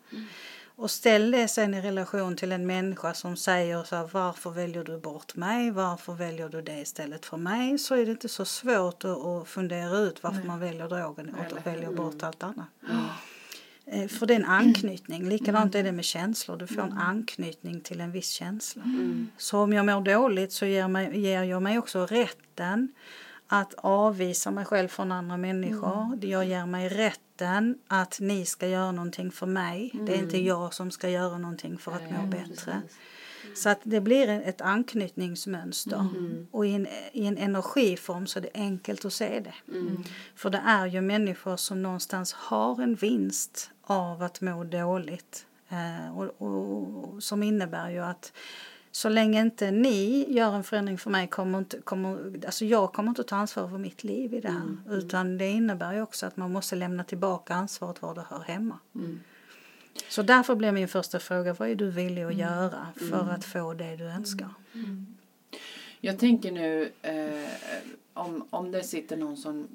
Och 0.76 0.92
ställ 0.92 1.32
det 1.32 1.48
sen 1.48 1.74
i 1.74 1.82
relation 1.82 2.36
till 2.36 2.52
en 2.52 2.68
människa 2.68 3.14
som 3.14 3.38
säger 3.38 3.84
så 3.84 3.96
här, 3.96 4.10
varför 4.12 4.50
väljer 4.50 4.84
du 4.84 4.98
bort 4.98 5.36
mig? 5.36 5.72
Varför 5.72 6.14
väljer 6.14 6.50
du 6.50 6.62
det 6.62 6.82
istället 6.82 7.26
för 7.26 7.38
mig? 7.38 7.78
Så 7.78 7.96
är 7.96 8.06
det 8.06 8.12
inte 8.12 8.30
så 8.30 8.46
svårt 8.46 9.06
att, 9.06 9.26
att 9.26 9.48
fundera 9.48 9.98
ut 9.98 10.24
varför 10.24 10.44
man 10.44 10.60
väljer 10.60 10.90
drogen 10.90 11.36
och 11.36 11.68
väljer 11.68 11.92
bort 11.92 12.24
allt 12.24 12.44
annat. 12.44 12.68
Eh, 12.90 13.35
För 14.10 14.26
det 14.26 14.34
är 14.34 14.40
en 14.40 14.46
anknytning. 14.46 15.30
Likadant 15.30 15.76
är 15.76 15.84
det 15.84 15.92
med 15.92 16.06
känslor. 16.06 16.58
Du 16.58 16.68
får 16.68 16.82
en 16.82 16.94
anknytning 16.98 17.82
till 17.82 18.02
en 18.02 18.12
viss 18.12 18.30
känsla. 18.30 18.84
Så 19.38 19.60
om 19.60 19.74
jag 19.74 19.86
mår 19.86 20.02
dåligt 20.02 20.52
så 20.52 20.66
ger, 20.66 20.88
mig, 20.88 21.20
ger 21.20 21.44
jag 21.44 21.62
mig 21.62 21.80
också 21.80 22.06
rätten 22.06 22.94
att 23.48 23.74
avvisa 23.78 24.52
mig 24.52 24.66
själv 24.66 24.88
från 24.88 25.12
andra 25.12 25.38
människor. 25.38 26.20
Jag 26.22 26.46
ger 26.46 26.66
mig 26.66 26.90
rätten 26.90 27.78
att 27.88 28.20
ni 28.20 28.46
ska 28.46 28.68
göra 28.68 28.92
någonting 28.92 29.32
för 29.32 29.46
mig. 29.46 29.92
Det 29.94 30.14
är 30.16 30.20
inte 30.20 30.42
jag 30.42 30.74
som 30.74 30.92
ska 30.92 31.10
göra 31.10 31.38
någonting 31.38 31.78
för 31.78 31.92
att 31.92 32.12
må 32.12 32.26
bättre. 32.26 32.82
Så 33.56 33.70
att 33.70 33.80
det 33.84 34.02
blir 34.02 34.28
ett 34.28 34.62
anknytningsmönster. 34.62 36.08
Och 36.52 36.66
i 36.66 36.74
en, 36.74 36.88
i 37.14 37.26
en 37.26 37.38
energiform 37.38 38.28
så 38.28 38.40
är 38.40 38.44
det 38.44 38.50
enkelt 38.54 39.06
att 39.06 39.14
se 39.14 39.40
det. 39.40 39.54
För 40.36 40.50
det 40.50 40.62
är 40.66 40.86
ju 40.86 41.02
människor 41.02 41.58
som 41.58 41.84
någonstans 41.84 42.34
har 42.34 42.82
en 42.82 42.96
vinst 42.96 43.72
av 43.86 44.24
att 44.24 44.42
må 44.42 44.64
dåligt. 44.64 45.46
Eh, 45.70 46.18
och, 46.18 46.42
och, 46.42 47.24
som 47.24 47.44
innebär 47.44 47.90
ju 47.90 48.00
att 48.00 48.34
så 48.92 49.10
länge 49.10 49.42
inte 49.42 49.72
ni 49.72 50.26
gör 50.34 50.54
en 50.54 50.64
förändring 50.64 50.98
för 50.98 51.10
mig 51.10 51.28
kommer 51.28 51.58
inte, 51.58 51.82
kommer, 51.82 52.46
alltså 52.46 52.66
jag 52.66 52.94
kommer 52.94 53.10
inte 53.10 53.22
att 53.22 53.28
ta 53.28 53.36
ansvar 53.36 53.70
för 53.70 53.78
mitt 53.78 54.04
liv 54.04 54.34
i 54.34 54.40
det 54.42 54.50
här. 54.50 54.62
Mm, 54.62 54.82
utan 54.90 55.38
det 55.38 55.48
innebär 55.48 55.94
ju 55.94 56.02
också 56.02 56.26
att 56.26 56.38
man 56.38 56.52
måste 56.52 56.76
lämna 56.76 57.04
tillbaka 57.04 57.54
ansvaret 57.54 58.02
var 58.02 58.16
det 58.16 58.26
hör 58.30 58.40
hemma. 58.40 58.80
Mm. 58.96 59.20
Så 60.10 60.22
därför 60.22 60.56
blir 60.56 60.72
min 60.72 60.88
första 60.88 61.20
fråga, 61.20 61.54
vad 61.54 61.70
är 61.70 61.76
du 61.76 61.92
villig 61.92 62.24
att 62.24 62.34
mm. 62.34 62.40
göra 62.40 62.88
för 62.96 63.22
mm. 63.22 63.36
att 63.36 63.46
få 63.46 63.74
det 63.74 63.96
du 63.96 64.04
önskar? 64.04 64.50
Mm. 64.74 65.16
Jag 66.02 66.20
tänker 66.20 66.52
nu 66.52 66.92
eh, 67.02 67.74
om, 68.14 68.48
om 68.50 68.72
det 68.72 68.84
sitter 68.84 69.18
någon 69.18 69.38
som 69.38 69.68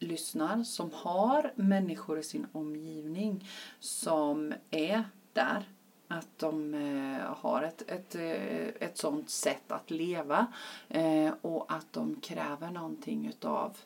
lyssnar 0.00 0.64
som 0.64 0.90
har 0.94 1.52
människor 1.54 2.18
i 2.18 2.22
sin 2.22 2.46
omgivning 2.52 3.48
som 3.80 4.54
är 4.70 5.04
där 5.32 5.64
att 6.08 6.28
de 6.36 6.74
eh, 6.74 7.36
har 7.36 7.62
ett, 7.62 7.82
ett, 7.90 8.14
eh, 8.14 8.88
ett 8.88 8.98
sånt 8.98 9.30
sätt 9.30 9.72
att 9.72 9.90
leva 9.90 10.46
eh, 10.88 11.32
och 11.42 11.72
att 11.72 11.92
de 11.92 12.16
kräver 12.20 12.70
någonting 12.70 13.26
utav 13.26 13.76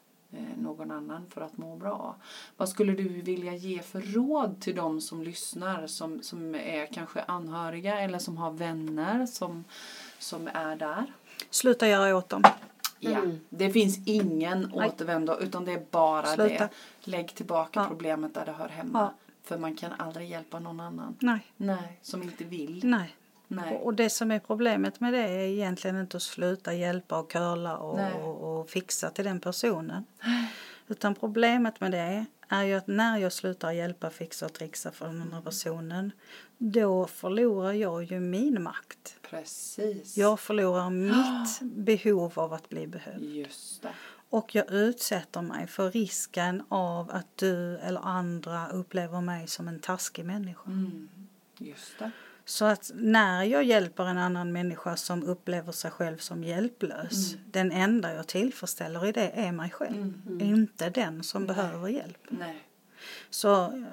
någon 0.56 0.90
annan 0.90 1.26
för 1.30 1.40
att 1.40 1.56
må 1.56 1.76
bra. 1.76 2.16
Vad 2.56 2.68
skulle 2.68 2.92
du 2.92 3.08
vilja 3.08 3.54
ge 3.54 3.82
för 3.82 4.00
råd 4.00 4.60
till 4.60 4.76
de 4.76 5.00
som 5.00 5.22
lyssnar 5.22 5.86
som, 5.86 6.22
som 6.22 6.54
är 6.54 6.86
kanske 6.86 7.22
anhöriga 7.22 8.00
eller 8.00 8.18
som 8.18 8.36
har 8.36 8.50
vänner 8.50 9.26
som, 9.26 9.64
som 10.18 10.48
är 10.54 10.76
där? 10.76 11.12
Sluta 11.50 11.88
göra 11.88 12.16
åt 12.16 12.28
dem. 12.28 12.42
Ja, 13.04 13.18
mm. 13.18 13.40
det 13.48 13.70
finns 13.70 13.98
ingen 14.06 14.72
återvändo 14.72 15.36
utan 15.40 15.64
det 15.64 15.72
är 15.72 15.82
bara 15.90 16.26
Sluta. 16.26 16.48
det. 16.48 16.68
Lägg 17.00 17.34
tillbaka 17.34 17.80
ja. 17.80 17.86
problemet 17.88 18.34
där 18.34 18.46
det 18.46 18.52
hör 18.52 18.68
hemma. 18.68 19.00
Ja. 19.00 19.14
För 19.42 19.58
man 19.58 19.76
kan 19.76 19.92
aldrig 19.92 20.30
hjälpa 20.30 20.58
någon 20.58 20.80
annan. 20.80 21.16
Nej. 21.20 21.40
Nej, 21.56 21.98
som 22.02 22.22
inte 22.22 22.44
vill. 22.44 22.80
Nej. 22.84 23.16
Nej. 23.48 23.80
Och 23.82 23.94
det 23.94 24.10
som 24.10 24.30
är 24.30 24.38
problemet 24.38 25.00
med 25.00 25.12
det 25.12 25.18
är 25.18 25.48
egentligen 25.48 26.00
inte 26.00 26.16
att 26.16 26.22
sluta 26.22 26.74
hjälpa 26.74 27.18
och 27.18 27.30
curla 27.30 27.76
och, 27.76 28.24
och, 28.24 28.60
och, 28.60 28.70
fixa 28.70 29.10
till 29.10 29.24
den 29.24 29.40
personen. 29.40 30.04
Utan 30.88 31.14
problemet 31.14 31.80
med 31.80 31.90
det 31.90 32.26
är 32.48 32.62
ju 32.62 32.74
att 32.74 32.86
när 32.86 33.18
jag 33.18 33.32
slutar 33.32 33.72
hjälpa, 33.72 34.10
fixa 34.10 34.46
och 34.46 34.52
trixa 34.52 34.92
för 34.92 35.06
den 35.06 35.22
andra 35.22 35.40
personen 35.40 36.12
då 36.58 37.06
förlorar 37.06 37.72
jag 37.72 38.04
ju 38.04 38.20
min 38.20 38.62
makt. 38.62 39.16
Precis. 39.22 40.16
Jag 40.16 40.40
förlorar 40.40 40.90
mitt 41.60 41.60
behov 41.60 42.32
av 42.38 42.52
att 42.52 42.68
bli 42.68 42.86
behövd. 42.86 43.22
Just 43.22 43.82
det. 43.82 43.92
Och 44.30 44.54
jag 44.54 44.72
utsätter 44.72 45.42
mig 45.42 45.66
för 45.66 45.90
risken 45.90 46.62
av 46.68 47.10
att 47.10 47.36
du 47.36 47.78
eller 47.78 48.00
andra 48.00 48.68
upplever 48.68 49.20
mig 49.20 49.46
som 49.46 49.68
en 49.68 49.80
taskig 49.80 50.24
människa. 50.24 50.70
Mm. 50.70 51.08
Just 51.58 51.98
det. 51.98 52.10
Så 52.44 52.64
att 52.64 52.90
när 52.94 53.44
jag 53.44 53.64
hjälper 53.64 54.04
en 54.04 54.18
annan 54.18 54.52
människa 54.52 54.96
som 54.96 55.22
upplever 55.22 55.72
sig 55.72 55.90
själv 55.90 56.16
som 56.16 56.44
hjälplös, 56.44 57.32
mm. 57.32 57.44
den 57.50 57.72
enda 57.72 58.14
jag 58.14 58.26
tillfredsställer 58.26 59.06
i 59.06 59.12
det 59.12 59.30
är 59.34 59.52
mig 59.52 59.70
själv. 59.70 59.96
Mm. 59.96 60.22
mm. 60.26 60.40
Inte 60.40 60.90
den 60.90 61.22
som 61.22 61.42
Nej. 61.42 61.56
behöver 61.56 61.88
hjälp. 61.88 62.18
Nej. 62.28 62.68
Så 63.30 63.84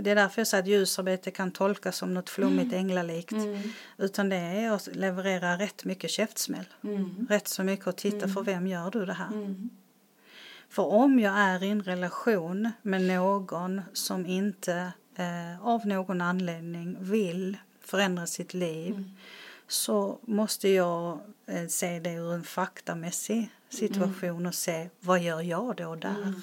det 0.00 0.10
är 0.10 0.14
därför 0.14 0.40
jag 0.40 0.46
säger 0.46 0.62
att 0.62 0.68
ljusarbete 0.68 1.30
kan 1.30 1.50
tolkas 1.50 1.96
som 1.96 2.14
något 2.14 2.30
flummigt 2.30 2.72
mm. 2.72 2.78
änglalikt. 2.78 3.32
Mm. 3.32 3.62
Utan 3.98 4.28
det 4.28 4.36
är 4.36 4.70
att 4.70 4.88
leverera 4.96 5.58
rätt 5.58 5.84
mycket 5.84 6.10
käftsmäll. 6.10 6.66
Mm. 6.84 7.26
Rätt 7.30 7.48
så 7.48 7.62
mycket 7.62 7.86
att 7.86 7.96
titta 7.96 8.28
för 8.28 8.40
mm. 8.40 8.44
vem 8.44 8.66
gör 8.66 8.90
du 8.90 9.06
det 9.06 9.12
här? 9.12 9.32
Mm. 9.32 9.70
För 10.68 10.82
om 10.82 11.18
jag 11.20 11.38
är 11.38 11.62
i 11.62 11.68
en 11.68 11.82
relation 11.82 12.70
med 12.82 13.02
någon 13.02 13.82
som 13.92 14.26
inte 14.26 14.92
eh, 15.16 15.66
av 15.66 15.86
någon 15.86 16.20
anledning 16.20 16.96
vill 17.00 17.56
förändra 17.80 18.26
sitt 18.26 18.54
liv 18.54 18.94
mm. 18.94 19.10
så 19.68 20.18
måste 20.22 20.68
jag 20.68 21.18
eh, 21.46 21.66
se 21.66 22.00
det 22.00 22.12
ur 22.12 22.32
en 22.32 22.44
faktamässig 22.44 23.50
situation 23.68 24.46
och 24.46 24.54
se 24.54 24.88
vad 25.00 25.20
gör 25.20 25.40
jag 25.40 25.76
då 25.76 25.94
där? 25.94 26.34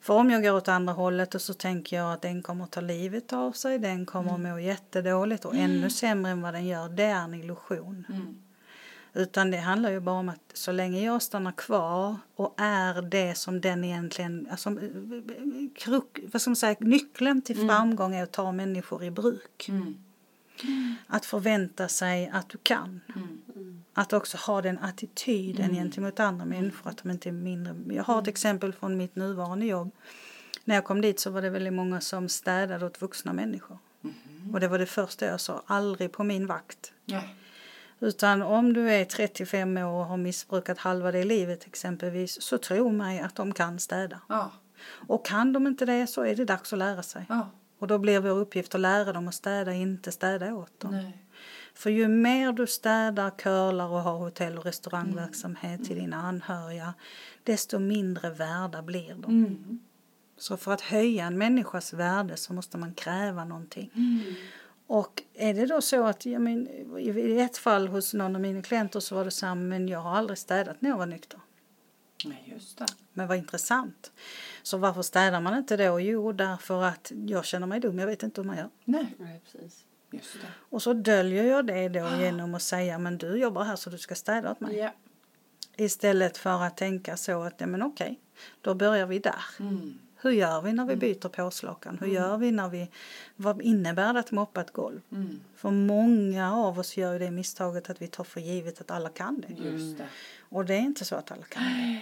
För 0.00 0.14
om 0.14 0.30
jag 0.30 0.42
går 0.42 0.52
åt 0.52 0.68
andra 0.68 0.92
hållet 0.92 1.34
och 1.34 1.40
så 1.40 1.54
tänker 1.54 1.96
jag 1.96 2.12
att 2.12 2.22
den 2.22 2.42
kommer 2.42 2.64
att 2.64 2.70
ta 2.70 2.80
livet 2.80 3.32
av 3.32 3.52
sig, 3.52 3.78
den 3.78 4.06
kommer 4.06 4.34
mm. 4.34 4.46
att 4.46 4.52
må 4.52 4.58
jättedåligt 4.58 5.44
och 5.44 5.54
mm. 5.54 5.70
ännu 5.70 5.90
sämre 5.90 6.32
än 6.32 6.42
vad 6.42 6.54
den 6.54 6.66
gör, 6.66 6.88
det 6.88 7.04
är 7.04 7.24
en 7.24 7.34
illusion. 7.34 8.06
Mm. 9.14 9.22
Utan 9.22 9.50
det 9.50 9.56
handlar 9.56 9.90
ju 9.90 10.00
bara 10.00 10.18
om 10.18 10.28
att 10.28 10.50
så 10.52 10.72
länge 10.72 11.04
jag 11.04 11.22
stannar 11.22 11.52
kvar 11.52 12.16
och 12.36 12.54
är 12.56 13.02
det 13.02 13.34
som 13.34 13.60
den 13.60 13.84
egentligen, 13.84 14.48
alltså, 14.50 14.76
kruk, 15.76 16.18
vad 16.32 16.42
ska 16.42 16.50
man 16.50 16.56
säga, 16.56 16.76
nyckeln 16.80 17.42
till 17.42 17.56
mm. 17.56 17.68
framgång 17.68 18.14
är 18.14 18.22
att 18.22 18.32
ta 18.32 18.52
människor 18.52 19.04
i 19.04 19.10
bruk. 19.10 19.68
Mm. 19.68 19.94
Att 21.06 21.26
förvänta 21.26 21.88
sig 21.88 22.30
att 22.32 22.48
du 22.48 22.58
kan. 22.62 23.00
Mm. 23.14 23.84
Att 23.94 24.12
också 24.12 24.36
ha 24.36 24.62
den 24.62 24.78
attityden 24.78 25.64
mm. 25.64 25.76
gentemot 25.76 26.20
andra 26.20 26.44
människor. 26.44 26.90
Att 26.90 27.02
de 27.02 27.10
inte 27.10 27.28
är 27.28 27.32
mindre. 27.32 27.94
Jag 27.94 28.04
har 28.04 28.22
ett 28.22 28.28
exempel 28.28 28.72
från 28.72 28.96
mitt 28.96 29.16
nuvarande 29.16 29.66
jobb. 29.66 29.90
När 30.64 30.74
jag 30.74 30.84
kom 30.84 31.00
dit 31.00 31.20
så 31.20 31.30
var 31.30 31.42
det 31.42 31.50
väldigt 31.50 31.72
många 31.72 32.00
som 32.00 32.28
städade 32.28 32.86
åt 32.86 33.02
vuxna 33.02 33.32
människor. 33.32 33.78
Mm. 34.04 34.54
Och 34.54 34.60
det 34.60 34.68
var 34.68 34.78
det 34.78 34.86
första 34.86 35.26
jag 35.26 35.40
sa, 35.40 35.62
aldrig 35.66 36.12
på 36.12 36.24
min 36.24 36.46
vakt. 36.46 36.92
Nej. 37.04 37.34
Utan 38.04 38.42
om 38.42 38.72
du 38.72 38.90
är 38.90 39.04
35 39.04 39.76
år 39.76 40.00
och 40.00 40.06
har 40.06 40.16
missbrukat 40.16 40.78
halva 40.78 41.12
det 41.12 41.24
livet 41.24 41.66
exempelvis 41.66 42.42
så 42.42 42.58
tro 42.58 42.92
mig 42.92 43.20
att 43.20 43.34
de 43.34 43.54
kan 43.54 43.78
städa. 43.78 44.20
Ja. 44.28 44.52
Och 44.86 45.26
kan 45.26 45.52
de 45.52 45.66
inte 45.66 45.84
det 45.84 46.06
så 46.06 46.22
är 46.22 46.36
det 46.36 46.44
dags 46.44 46.72
att 46.72 46.78
lära 46.78 47.02
sig. 47.02 47.26
Ja. 47.28 47.50
Och 47.78 47.86
då 47.86 47.98
blir 47.98 48.20
vår 48.20 48.30
uppgift 48.30 48.74
att 48.74 48.80
lära 48.80 49.12
dem 49.12 49.28
att 49.28 49.34
städa, 49.34 49.72
inte 49.72 50.12
städa 50.12 50.54
åt 50.54 50.80
dem. 50.80 50.90
Nej. 50.90 51.24
För 51.74 51.90
ju 51.90 52.08
mer 52.08 52.52
du 52.52 52.66
städar, 52.66 53.30
curlar 53.30 53.88
och 53.88 54.00
har 54.00 54.18
hotell 54.18 54.58
och 54.58 54.64
restaurangverksamhet 54.64 55.74
mm. 55.74 55.84
till 55.84 55.96
dina 55.96 56.16
anhöriga 56.16 56.94
desto 57.42 57.78
mindre 57.78 58.30
värda 58.30 58.82
blir 58.82 59.14
de. 59.14 59.30
Mm. 59.30 59.80
Så 60.36 60.56
för 60.56 60.72
att 60.72 60.80
höja 60.80 61.24
en 61.24 61.38
människas 61.38 61.92
värde 61.92 62.36
så 62.36 62.52
måste 62.52 62.78
man 62.78 62.94
kräva 62.94 63.44
någonting. 63.44 63.90
Mm. 63.94 64.34
Och 64.86 65.22
är 65.34 65.54
det 65.54 65.66
då 65.66 65.80
så 65.80 66.04
att, 66.06 66.26
jag 66.26 66.42
men, 66.42 66.68
i 66.98 67.40
ett 67.40 67.56
fall 67.56 67.88
hos 67.88 68.14
någon 68.14 68.34
av 68.34 68.42
mina 68.42 68.62
klienter 68.62 69.00
så 69.00 69.14
var 69.14 69.24
det 69.24 69.30
så 69.30 69.46
här, 69.46 69.54
men 69.54 69.88
jag 69.88 69.98
har 69.98 70.16
aldrig 70.16 70.38
städat 70.38 70.82
när 70.82 70.90
jag 70.90 70.98
var 70.98 71.06
nykter. 71.06 71.40
Nej, 72.24 72.42
just 72.46 72.78
det. 72.78 72.86
Men 73.12 73.28
vad 73.28 73.36
intressant. 73.36 74.12
Så 74.62 74.78
varför 74.78 75.02
städar 75.02 75.40
man 75.40 75.58
inte 75.58 75.76
då? 75.76 76.00
Jo, 76.00 76.32
därför 76.32 76.82
att 76.82 77.12
jag 77.26 77.44
känner 77.44 77.66
mig 77.66 77.80
dum, 77.80 77.98
jag 77.98 78.06
vet 78.06 78.22
inte 78.22 78.40
hur 78.40 78.46
man 78.46 78.56
gör. 78.56 78.70
Nej. 78.84 79.14
Nej 79.18 79.40
precis. 79.44 79.84
Just 80.10 80.32
det. 80.32 80.46
Och 80.70 80.82
så 80.82 80.92
döljer 80.92 81.44
jag 81.44 81.66
det 81.66 81.88
då 81.88 82.04
ah. 82.04 82.20
genom 82.20 82.54
att 82.54 82.62
säga, 82.62 82.98
men 82.98 83.18
du 83.18 83.36
jobbar 83.36 83.64
här 83.64 83.76
så 83.76 83.90
du 83.90 83.98
ska 83.98 84.14
städa 84.14 84.50
åt 84.50 84.60
mig. 84.60 84.76
Ja. 84.76 84.92
Istället 85.76 86.38
för 86.38 86.62
att 86.62 86.76
tänka 86.76 87.16
så 87.16 87.42
att, 87.42 87.54
ja 87.60 87.66
men 87.66 87.82
okej, 87.82 88.20
då 88.60 88.74
börjar 88.74 89.06
vi 89.06 89.18
där. 89.18 89.44
Mm. 89.60 89.98
Hur 90.24 90.30
gör 90.30 90.60
vi 90.62 90.72
när 90.72 90.84
vi 90.84 90.92
mm. 90.92 90.98
byter 90.98 91.28
påslakan? 91.28 91.98
Hur 91.98 92.08
mm. 92.08 92.22
gör 92.22 92.36
vi 92.36 92.50
när 92.50 92.68
vi, 92.68 92.90
vad 93.36 93.62
innebär 93.62 94.12
det 94.12 94.20
att 94.20 94.30
moppa 94.30 94.60
ett 94.60 94.72
golv? 94.72 95.00
Mm. 95.12 95.40
För 95.56 95.70
många 95.70 96.54
av 96.54 96.78
oss 96.78 96.96
gör 96.96 97.18
det 97.18 97.30
misstaget 97.30 97.90
att 97.90 98.02
vi 98.02 98.06
tar 98.06 98.24
för 98.24 98.40
givet 98.40 98.80
att 98.80 98.90
alla 98.90 99.08
kan 99.08 99.40
det. 99.40 99.70
Just 99.70 99.98
det. 99.98 100.06
Och 100.38 100.64
det 100.64 100.74
är 100.74 100.80
inte 100.80 101.04
så 101.04 101.16
att 101.16 101.32
alla 101.32 101.44
kan 101.44 101.62
det. 101.62 102.00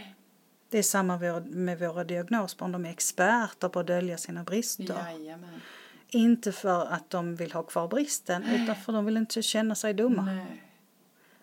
Det 0.69 0.79
är 0.79 0.83
samma 0.83 1.19
med 1.45 1.79
våra 1.79 2.05
diagnosbarn, 2.05 2.73
de 2.73 2.85
är 2.85 2.91
experter 2.91 3.69
på 3.69 3.81
att 3.81 3.87
dölja 3.87 4.19
sina 4.19 4.45
brister. 4.45 4.97
Jajamän. 5.13 5.61
Inte 6.09 6.53
för 6.53 6.87
att 6.87 7.11
de 7.11 7.37
vill 7.37 7.53
ha 7.53 7.63
kvar 7.63 7.89
bristen 7.89 8.43
utan 8.43 8.77
för 8.77 8.93
att 8.93 8.97
de 8.97 9.05
vill 9.05 9.17
inte 9.17 9.43
känna 9.43 9.75
sig 9.75 9.95
dumma. 9.95 10.23
Nej. 10.23 10.63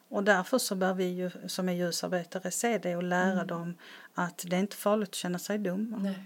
Och 0.09 0.23
därför 0.23 0.57
så 0.57 0.75
bör 0.75 0.93
vi 0.93 1.05
ju 1.05 1.31
som 1.47 1.69
är 1.69 1.73
ljusarbetare 1.73 2.51
se 2.51 2.77
det 2.77 2.95
och 2.95 3.03
lära 3.03 3.31
mm. 3.31 3.47
dem 3.47 3.75
att 4.13 4.45
det 4.47 4.55
är 4.55 4.59
inte 4.59 4.75
farligt 4.75 5.09
att 5.09 5.15
känna 5.15 5.39
sig 5.39 5.57
dum. 5.57 5.95
Nej. 5.99 6.23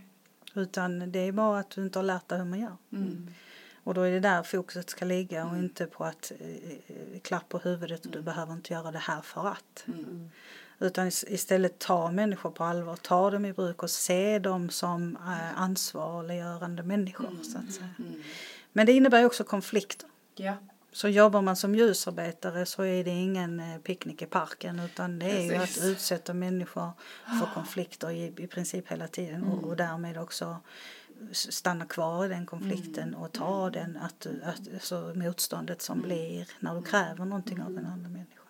Utan 0.54 1.12
det 1.12 1.20
är 1.20 1.32
bara 1.32 1.60
att 1.60 1.70
du 1.70 1.84
inte 1.84 2.00
har 2.00 2.04
lärt 2.04 2.28
dig 2.28 2.38
hur 2.38 2.46
man 2.46 2.60
gör. 2.60 2.78
Mm. 2.92 3.28
Och 3.84 3.94
då 3.94 4.02
är 4.02 4.12
det 4.12 4.20
där 4.20 4.44
fokuset 4.44 4.90
ska 4.90 5.06
ligga 5.06 5.44
och 5.44 5.52
mm. 5.52 5.64
inte 5.64 5.86
på 5.86 6.04
att 6.04 6.32
eh, 6.40 7.20
klapp 7.22 7.50
på 7.50 7.58
huvudet 7.58 8.06
och 8.06 8.12
du 8.12 8.18
mm. 8.18 8.26
behöver 8.26 8.54
inte 8.54 8.74
göra 8.74 8.92
det 8.92 9.00
här 9.00 9.22
för 9.22 9.48
att. 9.48 9.84
Mm. 9.88 10.30
Utan 10.80 11.08
istället 11.08 11.80
ta 11.80 12.12
människor 12.12 12.52
på 12.52 12.64
allvar, 12.64 12.96
ta 12.96 13.32
dem 13.32 13.46
i 13.46 13.54
bruk 13.54 13.84
och 13.84 13.90
se 13.90 14.40
dem 14.40 14.70
som 14.70 15.16
eh, 15.16 15.62
ansvarliggörande 15.62 16.84
människor. 16.84 17.44
Så 17.44 17.58
att 17.58 17.74
säga. 17.74 17.90
Men 18.72 18.86
det 18.86 18.92
innebär 18.92 19.26
också 19.26 19.44
konflikter. 19.44 20.10
Ja. 20.36 20.58
Så 20.94 21.10
jobbar 21.10 21.42
man 21.42 21.56
som 21.56 21.76
ljusarbetare 21.76 22.66
så 22.66 22.84
är 22.84 23.04
det 23.04 23.10
ingen 23.10 23.60
eh, 23.60 23.78
picknick 23.78 24.22
i 24.22 24.26
parken 24.26 24.80
utan 24.80 25.20
det 25.20 25.26
är 25.26 25.60
Precis. 25.60 25.84
ju 25.84 25.86
att 25.86 25.92
utsätta 25.92 26.34
människor 26.34 26.92
för 27.40 27.54
konflikter 27.54 28.12
i, 28.12 28.34
i 28.38 28.48
princip 28.48 28.92
hela 28.92 29.08
tiden 29.08 29.36
mm. 29.36 29.50
och, 29.50 29.64
och 29.64 29.76
därmed 29.76 30.18
också 30.18 30.58
stanna 31.32 31.86
kvar 31.86 32.26
i 32.26 32.28
den 32.28 32.46
konflikten 32.46 33.08
mm. 33.08 33.20
och 33.20 33.32
ta 33.32 33.68
mm. 33.68 33.72
den 33.72 33.98
att, 33.98 34.28
att, 34.44 34.74
alltså 34.74 35.14
motståndet 35.16 35.82
som 35.82 35.98
mm. 35.98 36.08
blir 36.08 36.48
när 36.60 36.76
du 36.76 36.82
kräver 36.82 37.26
någonting 37.26 37.62
av 37.62 37.78
en 37.78 37.86
annan 37.86 38.12
människa. 38.12 38.43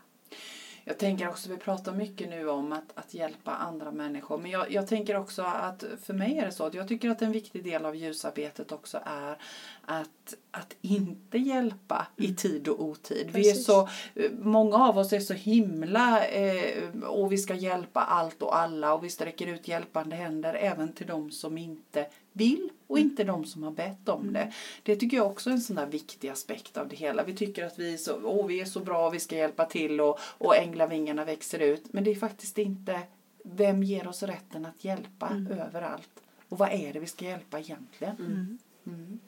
Jag 0.85 0.97
tänker 0.97 1.29
också, 1.29 1.49
vi 1.49 1.57
pratar 1.57 1.93
mycket 1.93 2.29
nu 2.29 2.49
om 2.49 2.73
att, 2.73 2.91
att 2.95 3.13
hjälpa 3.13 3.51
andra 3.51 3.91
människor. 3.91 4.37
Men 4.37 4.51
jag, 4.51 4.71
jag 4.71 4.87
tänker 4.87 5.15
också 5.15 5.41
att 5.41 5.83
för 6.01 6.13
mig 6.13 6.37
är 6.37 6.45
det 6.45 6.51
så 6.51 6.65
att 6.65 6.73
jag 6.73 6.87
tycker 6.87 7.09
att 7.09 7.21
en 7.21 7.31
viktig 7.31 7.63
del 7.63 7.85
av 7.85 7.95
ljusarbetet 7.95 8.71
också 8.71 8.99
är 9.05 9.37
att, 9.81 10.33
att 10.51 10.75
inte 10.81 11.37
hjälpa 11.37 12.07
i 12.15 12.25
mm. 12.25 12.35
tid 12.35 12.67
och 12.67 12.83
otid. 12.83 13.29
Vi 13.33 13.49
är 13.49 13.53
så, 13.53 13.89
många 14.31 14.75
av 14.77 14.97
oss 14.97 15.13
är 15.13 15.19
så 15.19 15.33
himla 15.33 16.25
eh, 16.25 16.89
och 17.03 17.31
vi 17.31 17.37
ska 17.37 17.55
hjälpa 17.55 18.01
allt 18.01 18.41
och 18.41 18.57
alla 18.57 18.93
och 18.93 19.03
vi 19.03 19.09
sträcker 19.09 19.47
ut 19.47 19.67
hjälpande 19.67 20.15
händer 20.15 20.53
även 20.53 20.93
till 20.93 21.07
de 21.07 21.31
som 21.31 21.57
inte 21.57 22.05
vill 22.33 22.69
och 22.87 22.97
mm. 22.97 23.09
inte 23.09 23.23
de 23.23 23.45
som 23.45 23.63
har 23.63 23.71
bett 23.71 24.09
om 24.09 24.21
mm. 24.21 24.33
det. 24.33 24.53
Det 24.83 24.95
tycker 24.95 25.17
jag 25.17 25.27
också 25.27 25.49
är 25.49 25.53
en 25.53 25.61
sån 25.61 25.75
där 25.75 25.85
viktig 25.85 26.29
aspekt 26.29 26.77
av 26.77 26.87
det 26.87 26.95
hela. 26.95 27.23
Vi 27.23 27.35
tycker 27.35 27.65
att 27.65 27.79
vi 27.79 27.93
är 27.93 27.97
så, 27.97 28.19
åh, 28.23 28.47
vi 28.47 28.61
är 28.61 28.65
så 28.65 28.79
bra, 28.79 29.09
vi 29.09 29.19
ska 29.19 29.35
hjälpa 29.35 29.65
till 29.65 30.01
och, 30.01 30.19
och 30.19 30.55
änglavingarna 30.55 31.25
växer 31.25 31.59
ut. 31.59 31.93
Men 31.93 32.03
det 32.03 32.11
är 32.11 32.15
faktiskt 32.15 32.57
inte 32.57 33.01
vem 33.43 33.83
ger 33.83 34.07
oss 34.07 34.23
rätten 34.23 34.65
att 34.65 34.83
hjälpa 34.83 35.27
mm. 35.27 35.51
överallt? 35.59 36.23
Och 36.49 36.57
vad 36.57 36.71
är 36.71 36.93
det 36.93 36.99
vi 36.99 37.07
ska 37.07 37.25
hjälpa 37.25 37.59
egentligen? 37.59 38.15
Mm. 38.15 38.57
Mm. 38.85 39.19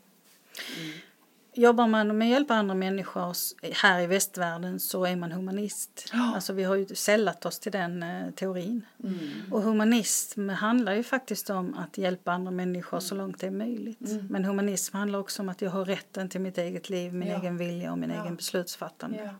Mm. 1.55 1.63
Jobbar 1.63 1.87
man 1.87 2.17
med 2.17 2.25
att 2.25 2.31
hjälpa 2.31 2.53
andra 2.53 2.75
människor 2.75 3.35
här 3.83 4.01
i 4.01 4.07
västvärlden 4.07 4.79
så 4.79 5.05
är 5.05 5.15
man 5.15 5.31
humanist. 5.31 6.09
Oh. 6.13 6.33
Alltså 6.35 6.53
vi 6.53 6.63
har 6.63 6.75
ju 6.75 6.85
sällat 6.85 7.45
oss 7.45 7.59
till 7.59 7.71
den 7.71 8.03
eh, 8.03 8.31
teorin. 8.31 8.85
Mm. 9.03 9.19
Och 9.51 9.61
humanism 9.61 10.49
handlar 10.49 10.93
ju 10.93 11.03
faktiskt 11.03 11.49
om 11.49 11.73
att 11.73 11.97
hjälpa 11.97 12.31
andra 12.31 12.51
människor 12.51 12.99
så 12.99 13.15
långt 13.15 13.39
det 13.39 13.47
är 13.47 13.51
möjligt. 13.51 14.09
Mm. 14.09 14.27
Men 14.29 14.45
humanism 14.45 14.97
handlar 14.97 15.19
också 15.19 15.41
om 15.41 15.49
att 15.49 15.61
jag 15.61 15.71
har 15.71 15.85
rätten 15.85 16.29
till 16.29 16.41
mitt 16.41 16.57
eget 16.57 16.89
liv, 16.89 17.13
min 17.13 17.29
ja. 17.29 17.39
egen 17.39 17.57
vilja 17.57 17.91
och 17.91 17.97
min 17.97 18.09
ja. 18.09 18.23
egen 18.23 18.35
beslutsfattande. 18.35 19.23
Ja. 19.23 19.31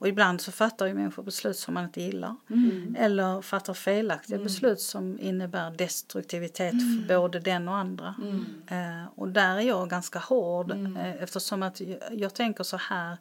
Och 0.00 0.08
ibland 0.08 0.40
så 0.40 0.52
fattar 0.52 0.86
ju 0.86 0.94
människor 0.94 1.22
beslut 1.22 1.56
som 1.56 1.74
man 1.74 1.84
inte 1.84 2.00
gillar. 2.02 2.36
Mm. 2.50 2.96
Eller 2.98 3.42
fattar 3.42 3.74
felaktiga 3.74 4.36
mm. 4.36 4.44
beslut 4.44 4.80
som 4.80 5.20
innebär 5.20 5.70
destruktivitet 5.70 6.72
mm. 6.72 7.04
för 7.08 7.16
både 7.16 7.40
den 7.40 7.68
och 7.68 7.76
andra. 7.76 8.14
Mm. 8.18 8.44
Eh, 8.66 9.08
och 9.14 9.28
där 9.28 9.56
är 9.56 9.60
jag 9.60 9.90
ganska 9.90 10.18
hård 10.18 10.70
mm. 10.70 10.96
eh, 10.96 11.22
eftersom 11.22 11.62
att 11.62 11.80
jag, 11.80 11.98
jag, 12.10 12.34
tänker 12.34 12.64
så 12.64 12.76
här 12.76 13.16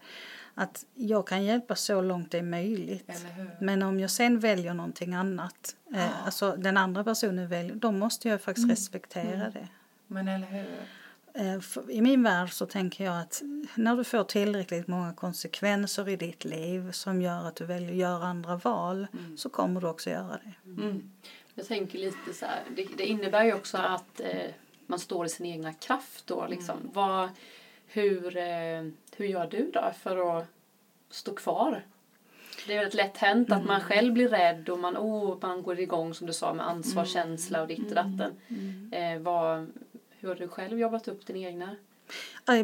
att 0.55 0.85
jag 0.95 1.27
kan 1.27 1.43
hjälpa 1.43 1.75
så 1.75 2.01
långt 2.01 2.31
det 2.31 2.37
är 2.37 2.43
möjligt. 2.43 3.25
Men 3.59 3.83
om 3.83 3.99
jag 3.99 4.09
sen 4.09 4.39
väljer 4.39 4.73
någonting 4.73 5.13
annat, 5.13 5.75
eh, 5.93 6.03
ah. 6.03 6.25
alltså 6.25 6.55
den 6.55 6.77
andra 6.77 7.03
personen 7.03 7.47
väljer, 7.47 7.75
då 7.75 7.91
måste 7.91 8.29
jag 8.29 8.41
faktiskt 8.41 8.65
mm. 8.65 8.75
respektera 8.75 9.49
det. 9.49 9.67
Men 10.07 10.27
eller 10.27 10.47
hur? 10.47 10.67
Eh, 11.39 11.60
I 11.89 12.02
min 12.02 12.23
värld 12.23 12.52
så 12.52 12.65
tänker 12.65 13.04
jag 13.04 13.19
att 13.19 13.41
när 13.75 13.95
du 13.95 14.04
får 14.04 14.23
tillräckligt 14.23 14.88
många 14.88 15.13
konsekvenser 15.13 16.10
i 16.10 16.15
ditt 16.15 16.45
liv 16.45 16.91
som 16.91 17.21
gör 17.21 17.47
att 17.47 17.56
du 17.56 17.65
väljer 17.65 17.89
att 17.89 17.95
göra 17.95 18.23
andra 18.23 18.56
val 18.56 19.08
mm. 19.13 19.38
så 19.38 19.49
kommer 19.49 19.82
du 19.82 19.88
också 19.88 20.10
göra 20.10 20.39
det. 20.43 20.82
Mm. 20.82 21.12
Jag 21.56 21.67
tänker 21.67 21.99
lite 21.99 22.34
så 22.34 22.45
här, 22.45 22.63
det, 22.75 22.88
det 22.97 23.06
innebär 23.06 23.43
ju 23.43 23.54
också 23.54 23.78
att 23.78 24.19
eh, 24.19 24.52
man 24.88 24.99
står 24.99 25.25
i 25.25 25.30
sin 25.30 25.45
egna 25.45 25.73
kraft 25.73 26.28
då 26.28 26.47
liksom. 26.49 26.78
Mm. 26.80 26.91
Vad, 26.93 27.30
hur, 27.88 28.38
eh, 28.38 28.91
hur 29.15 29.25
gör 29.25 29.47
du 29.52 29.71
då 29.73 29.91
för 30.02 30.38
att 30.38 30.47
stå 31.10 31.36
kvar? 31.36 31.86
Det 32.67 32.73
är 32.73 32.78
väldigt 32.78 32.93
lätt 32.93 33.17
hänt 33.17 33.52
att 33.52 33.65
man 33.65 33.75
mm. 33.75 33.88
själv 33.88 34.13
blir 34.13 34.30
rädd 34.30 34.69
och 34.69 34.80
man, 34.80 34.97
oh, 34.97 35.38
man 35.41 35.63
går 35.63 35.80
igång 35.80 36.13
som 36.13 36.28
du 36.28 36.34
sa 36.34 36.54
med 36.54 36.67
ansvarskänsla 36.67 37.62
och 37.62 37.67
ditt 37.67 37.89
och 37.89 37.95
datten. 37.95 38.32
Mm. 38.47 38.93
Eh, 38.93 39.21
vad, 39.21 39.67
hur 40.19 40.29
har 40.29 40.36
du 40.36 40.47
själv 40.47 40.79
jobbat 40.79 41.08
upp 41.08 41.25
din 41.25 41.36
egna? 41.36 41.75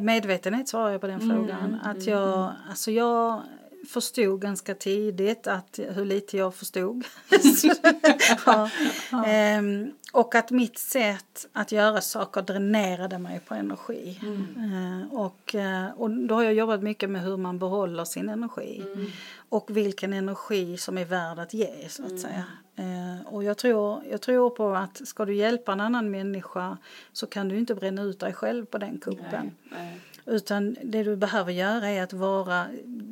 Medvetenhet 0.01 0.67
svarar 0.67 0.91
jag 0.91 1.01
på 1.01 1.07
den 1.07 1.21
mm, 1.21 1.35
frågan. 1.35 1.79
Att 1.83 2.07
mm, 2.07 2.09
jag, 2.09 2.43
mm. 2.43 2.55
alltså 2.69 2.91
jag 2.91 3.41
förstod 3.89 4.41
ganska 4.41 4.75
tidigt 4.75 5.47
att 5.47 5.79
hur 5.89 6.05
lite 6.05 6.37
jag 6.37 6.55
förstod. 6.55 7.05
ja. 8.45 8.69
Ja. 9.11 9.25
Ehm, 9.25 9.91
och 10.11 10.35
att 10.35 10.51
mitt 10.51 10.77
sätt 10.77 11.47
att 11.53 11.71
göra 11.71 12.01
saker 12.01 12.41
dränerade 12.41 13.19
mig 13.19 13.39
på 13.39 13.53
energi. 13.53 14.19
Mm. 14.21 14.47
Ehm, 14.57 15.09
och, 15.11 15.55
eh, 15.55 15.89
och 15.97 16.11
då 16.11 16.35
har 16.35 16.43
jag 16.43 16.53
jobbat 16.53 16.83
mycket 16.83 17.09
med 17.09 17.23
hur 17.23 17.37
man 17.37 17.59
behåller 17.59 18.05
sin 18.05 18.29
energi. 18.29 18.81
Mm. 18.81 19.07
Och 19.49 19.77
vilken 19.77 20.13
energi 20.13 20.77
som 20.77 20.97
är 20.97 21.05
värd 21.05 21.39
att 21.39 21.53
ge 21.53 21.89
så 21.89 22.03
att 22.03 22.09
mm. 22.09 22.21
säga. 22.21 22.43
Eh, 22.75 23.33
och 23.33 23.43
jag 23.43 23.57
tror, 23.57 24.03
jag 24.11 24.21
tror 24.21 24.49
på 24.49 24.75
att 24.75 25.07
ska 25.07 25.25
du 25.25 25.35
hjälpa 25.35 25.73
en 25.73 25.81
annan 25.81 26.11
människa 26.11 26.77
så 27.13 27.27
kan 27.27 27.47
du 27.49 27.57
inte 27.57 27.75
bränna 27.75 28.01
ut 28.01 28.19
dig 28.19 28.33
själv 28.33 28.65
på 28.65 28.77
den 28.77 28.97
kuppen. 28.97 29.51
Nej, 29.63 29.71
nej. 29.71 30.01
Utan 30.25 30.77
det 30.83 31.03
du 31.03 31.15
behöver 31.15 31.51
göra 31.51 31.89
är 31.89 32.03
att 32.03 32.13
vara 32.13 32.67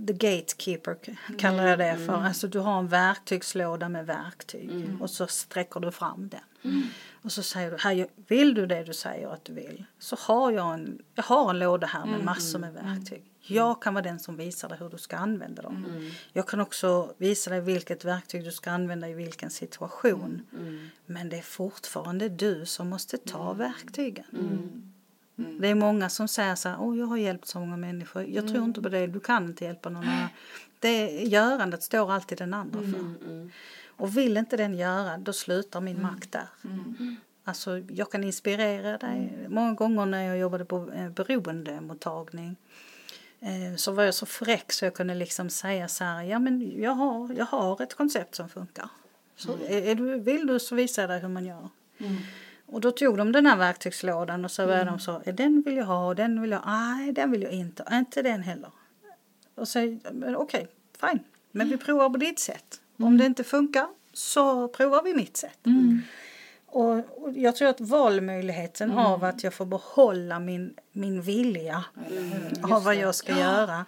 the 0.08 0.14
gatekeeper 0.14 0.98
kallar 1.38 1.68
jag 1.68 1.80
det 1.80 1.96
för. 1.96 2.14
Mm. 2.14 2.26
Alltså 2.26 2.48
du 2.48 2.60
har 2.60 2.80
en 2.80 2.88
verktygslåda 2.88 3.90
med 3.90 4.06
verktyg 4.06 4.72
mm. 4.72 5.02
och 5.02 5.10
så 5.10 5.28
sträcker 5.28 5.80
du 5.80 5.92
fram 5.92 6.30
den. 6.30 6.72
Mm. 6.74 6.84
Och 7.22 7.32
så 7.32 7.44
säger 7.44 7.72
du, 7.72 7.78
här, 7.78 8.08
vill 8.28 8.54
du 8.54 8.66
det 8.66 8.84
du 8.84 8.94
säger 8.94 9.28
att 9.28 9.46
du 9.46 9.54
vill 9.54 9.86
så 10.00 10.16
har 10.20 10.52
jag 10.52 10.74
en, 10.74 11.02
jag 11.16 11.24
har 11.24 11.50
en 11.50 11.60
låda 11.60 11.88
här 11.88 12.06
med 12.06 12.14
mm. 12.14 12.26
massor 12.26 12.60
med 12.60 12.74
verktyg. 12.74 13.24
Jag 13.46 13.82
kan 13.82 13.94
vara 13.94 14.04
den 14.04 14.20
som 14.20 14.38
visar 14.38 14.70
dig 14.70 14.78
hur 14.78 14.90
du 14.90 14.98
ska 14.98 15.18
använda 15.18 15.62
dem. 15.62 15.86
Mm. 15.90 16.12
Jag 16.34 16.48
kan 16.48 16.60
också 16.60 17.14
visa 17.18 17.50
dig 17.50 17.62
vilket 17.62 18.06
verktyg 18.06 18.44
du 18.44 18.52
ska 18.52 18.72
använda 18.72 19.10
i 19.10 19.14
vilken 19.14 19.50
situation. 19.50 20.42
Mm. 20.54 20.68
mm. 20.68 20.90
Men 21.06 21.30
det 21.30 21.38
är 21.38 21.42
fortfarande 21.42 22.30
du 22.30 22.66
som 22.66 22.90
måste 22.90 23.18
ta 23.18 23.44
mm. 23.44 23.58
verktygen. 23.58 24.26
Mm. 24.34 24.93
Mm. 25.38 25.62
Det 25.62 25.68
är 25.68 25.76
många 25.76 26.10
som 26.10 26.28
säger 26.28 26.56
så 26.56 26.70
här, 26.70 26.78
oh, 26.78 27.00
jag 27.00 27.06
har 27.06 27.18
hjälpt 27.18 27.48
så 27.48 27.60
många 27.60 27.78
människor. 27.78 28.24
Jag 28.24 28.48
tror 28.48 28.64
inte 28.64 28.82
på 28.82 28.90
det, 28.90 29.08
du 29.08 29.20
kan 29.20 29.46
inte 29.46 29.66
hjälpa 29.66 29.90
någon 29.90 30.04
annan. 30.04 30.30
Det 30.80 31.24
görandet 31.24 31.84
står 31.84 32.12
alltid 32.12 32.38
den 32.38 32.54
andra 32.54 32.80
för. 32.80 33.16
Och 33.88 34.18
vill 34.18 34.38
inte 34.38 34.58
den 34.58 34.74
göra, 34.74 35.18
då 35.18 35.34
slutar 35.34 35.82
min 35.82 36.02
makt 36.02 36.32
där. 36.32 36.48
Alltså, 37.44 37.78
jag 37.78 38.12
kan 38.12 38.24
inspirera 38.24 38.98
dig. 38.98 39.48
Många 39.50 39.74
gånger 39.74 40.06
när 40.06 40.24
jag 40.24 40.38
jobbade 40.38 40.66
på 40.66 40.92
eh, 40.92 41.10
beroendemottagning 41.10 42.56
Eh, 43.44 43.76
så 43.76 43.92
var 43.92 44.04
jag 44.04 44.14
så 44.14 44.26
fräck 44.26 44.72
så 44.72 44.86
jag 44.86 44.94
kunde 44.94 45.16
liksom 45.16 45.50
säga 45.50 45.88
så 45.88 46.04
här, 46.04 46.24
ja 46.24 46.40
men 46.40 46.82
jag 46.82 46.92
har, 46.92 47.34
jag 47.34 47.46
har 47.46 47.82
ett 47.82 47.94
koncept 47.94 48.36
som 48.36 48.50
funkar. 48.50 48.90
Så 49.36 49.54
mm. 49.54 49.66
är, 49.68 49.82
är, 49.82 49.96
du, 49.96 50.20
vill 50.20 50.48
du 50.48 50.60
så 50.60 50.76
visar 50.76 51.02
jag 51.04 51.10
dig 51.10 51.20
hur 51.20 51.28
man 51.28 51.46
gör. 51.46 51.70
Mm. 51.98 52.18
Och 52.66 52.82
då 52.82 52.92
tog 52.92 53.18
de 53.18 53.32
den 53.32 53.46
här 53.46 53.58
verktygslådan 53.58 54.46
och 54.46 54.52
så 54.52 54.66
var 54.66 54.74
mm. 54.74 54.86
de 54.88 55.00
så, 55.00 55.22
den 55.26 55.62
vill 55.62 55.78
jag 55.78 55.86
ha 55.86 56.08
och 56.08 56.16
den 56.16 56.42
vill 56.42 56.52
jag, 56.52 56.62
nej 56.66 57.12
den 57.12 57.32
vill 57.32 57.42
jag 57.42 57.52
inte, 57.52 57.84
inte 57.92 58.22
den 58.22 58.44
heller. 58.44 58.72
Och 59.56 59.68
så, 59.68 59.80
okej, 59.80 60.36
okay, 60.36 60.66
fine, 61.00 61.20
men 61.52 61.70
vi 61.70 61.78
provar 61.78 62.10
på 62.10 62.18
ditt 62.18 62.40
sätt. 62.40 62.82
Om 62.98 63.06
mm. 63.06 63.18
det 63.18 63.26
inte 63.26 63.44
funkar 63.44 63.88
så 64.14 64.68
provar 64.68 65.04
vi 65.04 65.14
mitt 65.14 65.38
sätt. 65.38 65.66
Mm. 65.66 66.02
Och, 66.74 67.24
och, 67.24 67.32
jag 67.34 67.56
tror 67.56 67.70
att 67.70 67.82
valmöjligheten 67.82 68.92
mm. 68.92 69.06
av 69.06 69.24
att 69.24 69.44
jag 69.44 69.54
får 69.54 69.66
behålla 69.66 70.40
min, 70.40 70.74
min 70.92 71.22
vilja 71.22 71.84
mm. 72.10 72.74
av 72.74 72.84
vad 72.84 72.96
jag 72.96 73.16
ska 73.16 73.32
ja. 73.32 73.40
göra 73.40 73.86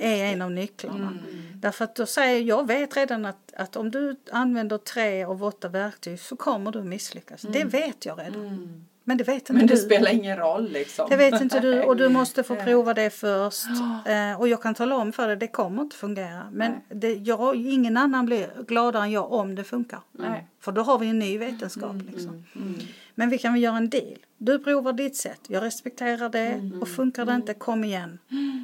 är 0.00 0.32
en 0.32 0.42
av 0.42 0.50
nycklarna. 0.50 1.08
Mm. 1.08 1.18
Därför 1.54 1.84
att 1.84 1.96
då 1.96 2.06
säger 2.06 2.40
jag 2.40 2.66
vet 2.66 2.96
redan 2.96 3.24
att, 3.26 3.52
att 3.56 3.76
om 3.76 3.90
du 3.90 4.16
använder 4.32 4.78
tre 4.78 5.24
av 5.24 5.44
åtta 5.44 5.68
verktyg 5.68 6.20
så 6.20 6.36
kommer 6.36 6.72
du 6.72 6.82
misslyckas. 6.82 7.42
Det 7.42 7.60
mm. 7.60 7.68
vet 7.68 8.06
jag 8.06 8.18
redan. 8.18 8.84
Men 9.08 9.16
det 9.16 9.24
vet 9.24 9.36
inte 9.36 9.52
Men 9.52 9.66
det 9.66 9.74
du. 9.74 9.80
spelar 9.80 10.10
ingen 10.10 10.36
roll 10.36 10.68
liksom. 10.68 11.06
Det 11.10 11.16
vet 11.16 11.40
inte 11.40 11.60
du 11.60 11.82
och 11.82 11.96
du 11.96 12.08
måste 12.08 12.42
få 12.42 12.56
prova 12.56 12.94
det 12.94 13.10
först. 13.10 13.66
Eh, 14.06 14.40
och 14.40 14.48
jag 14.48 14.62
kan 14.62 14.74
tala 14.74 14.96
om 14.96 15.12
för 15.12 15.28
dig, 15.28 15.36
det 15.36 15.46
kommer 15.46 15.82
inte 15.82 15.96
fungera. 15.96 16.50
Men 16.52 16.72
det, 16.88 17.14
jag, 17.14 17.56
ingen 17.56 17.96
annan 17.96 18.26
blir 18.26 18.50
gladare 18.66 19.02
än 19.02 19.10
jag 19.10 19.32
om 19.32 19.54
det 19.54 19.64
funkar. 19.64 20.00
Nej. 20.12 20.46
För 20.60 20.72
då 20.72 20.82
har 20.82 20.98
vi 20.98 21.08
en 21.08 21.18
ny 21.18 21.38
vetenskap. 21.38 21.90
Mm, 21.90 22.06
liksom. 22.06 22.30
Mm, 22.30 22.44
mm. 22.68 22.80
Men 23.14 23.30
vi 23.30 23.38
kan 23.38 23.52
väl 23.52 23.62
göra 23.62 23.76
en 23.76 23.88
deal. 23.90 24.18
Du 24.38 24.58
provar 24.58 24.92
ditt 24.92 25.16
sätt, 25.16 25.40
jag 25.46 25.62
respekterar 25.62 26.28
det 26.28 26.70
och 26.80 26.88
funkar 26.88 27.24
det 27.24 27.34
inte, 27.34 27.54
kom 27.54 27.84
igen. 27.84 28.18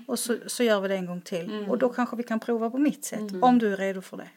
Och 0.06 0.18
så, 0.18 0.36
så 0.46 0.62
gör 0.62 0.80
vi 0.80 0.88
det 0.88 0.94
en 0.94 1.06
gång 1.06 1.20
till. 1.20 1.66
Och 1.68 1.78
då 1.78 1.88
kanske 1.88 2.16
vi 2.16 2.22
kan 2.22 2.40
prova 2.40 2.70
på 2.70 2.78
mitt 2.78 3.04
sätt, 3.04 3.32
om 3.42 3.58
du 3.58 3.72
är 3.72 3.76
redo 3.76 4.00
för 4.00 4.16
det. 4.16 4.28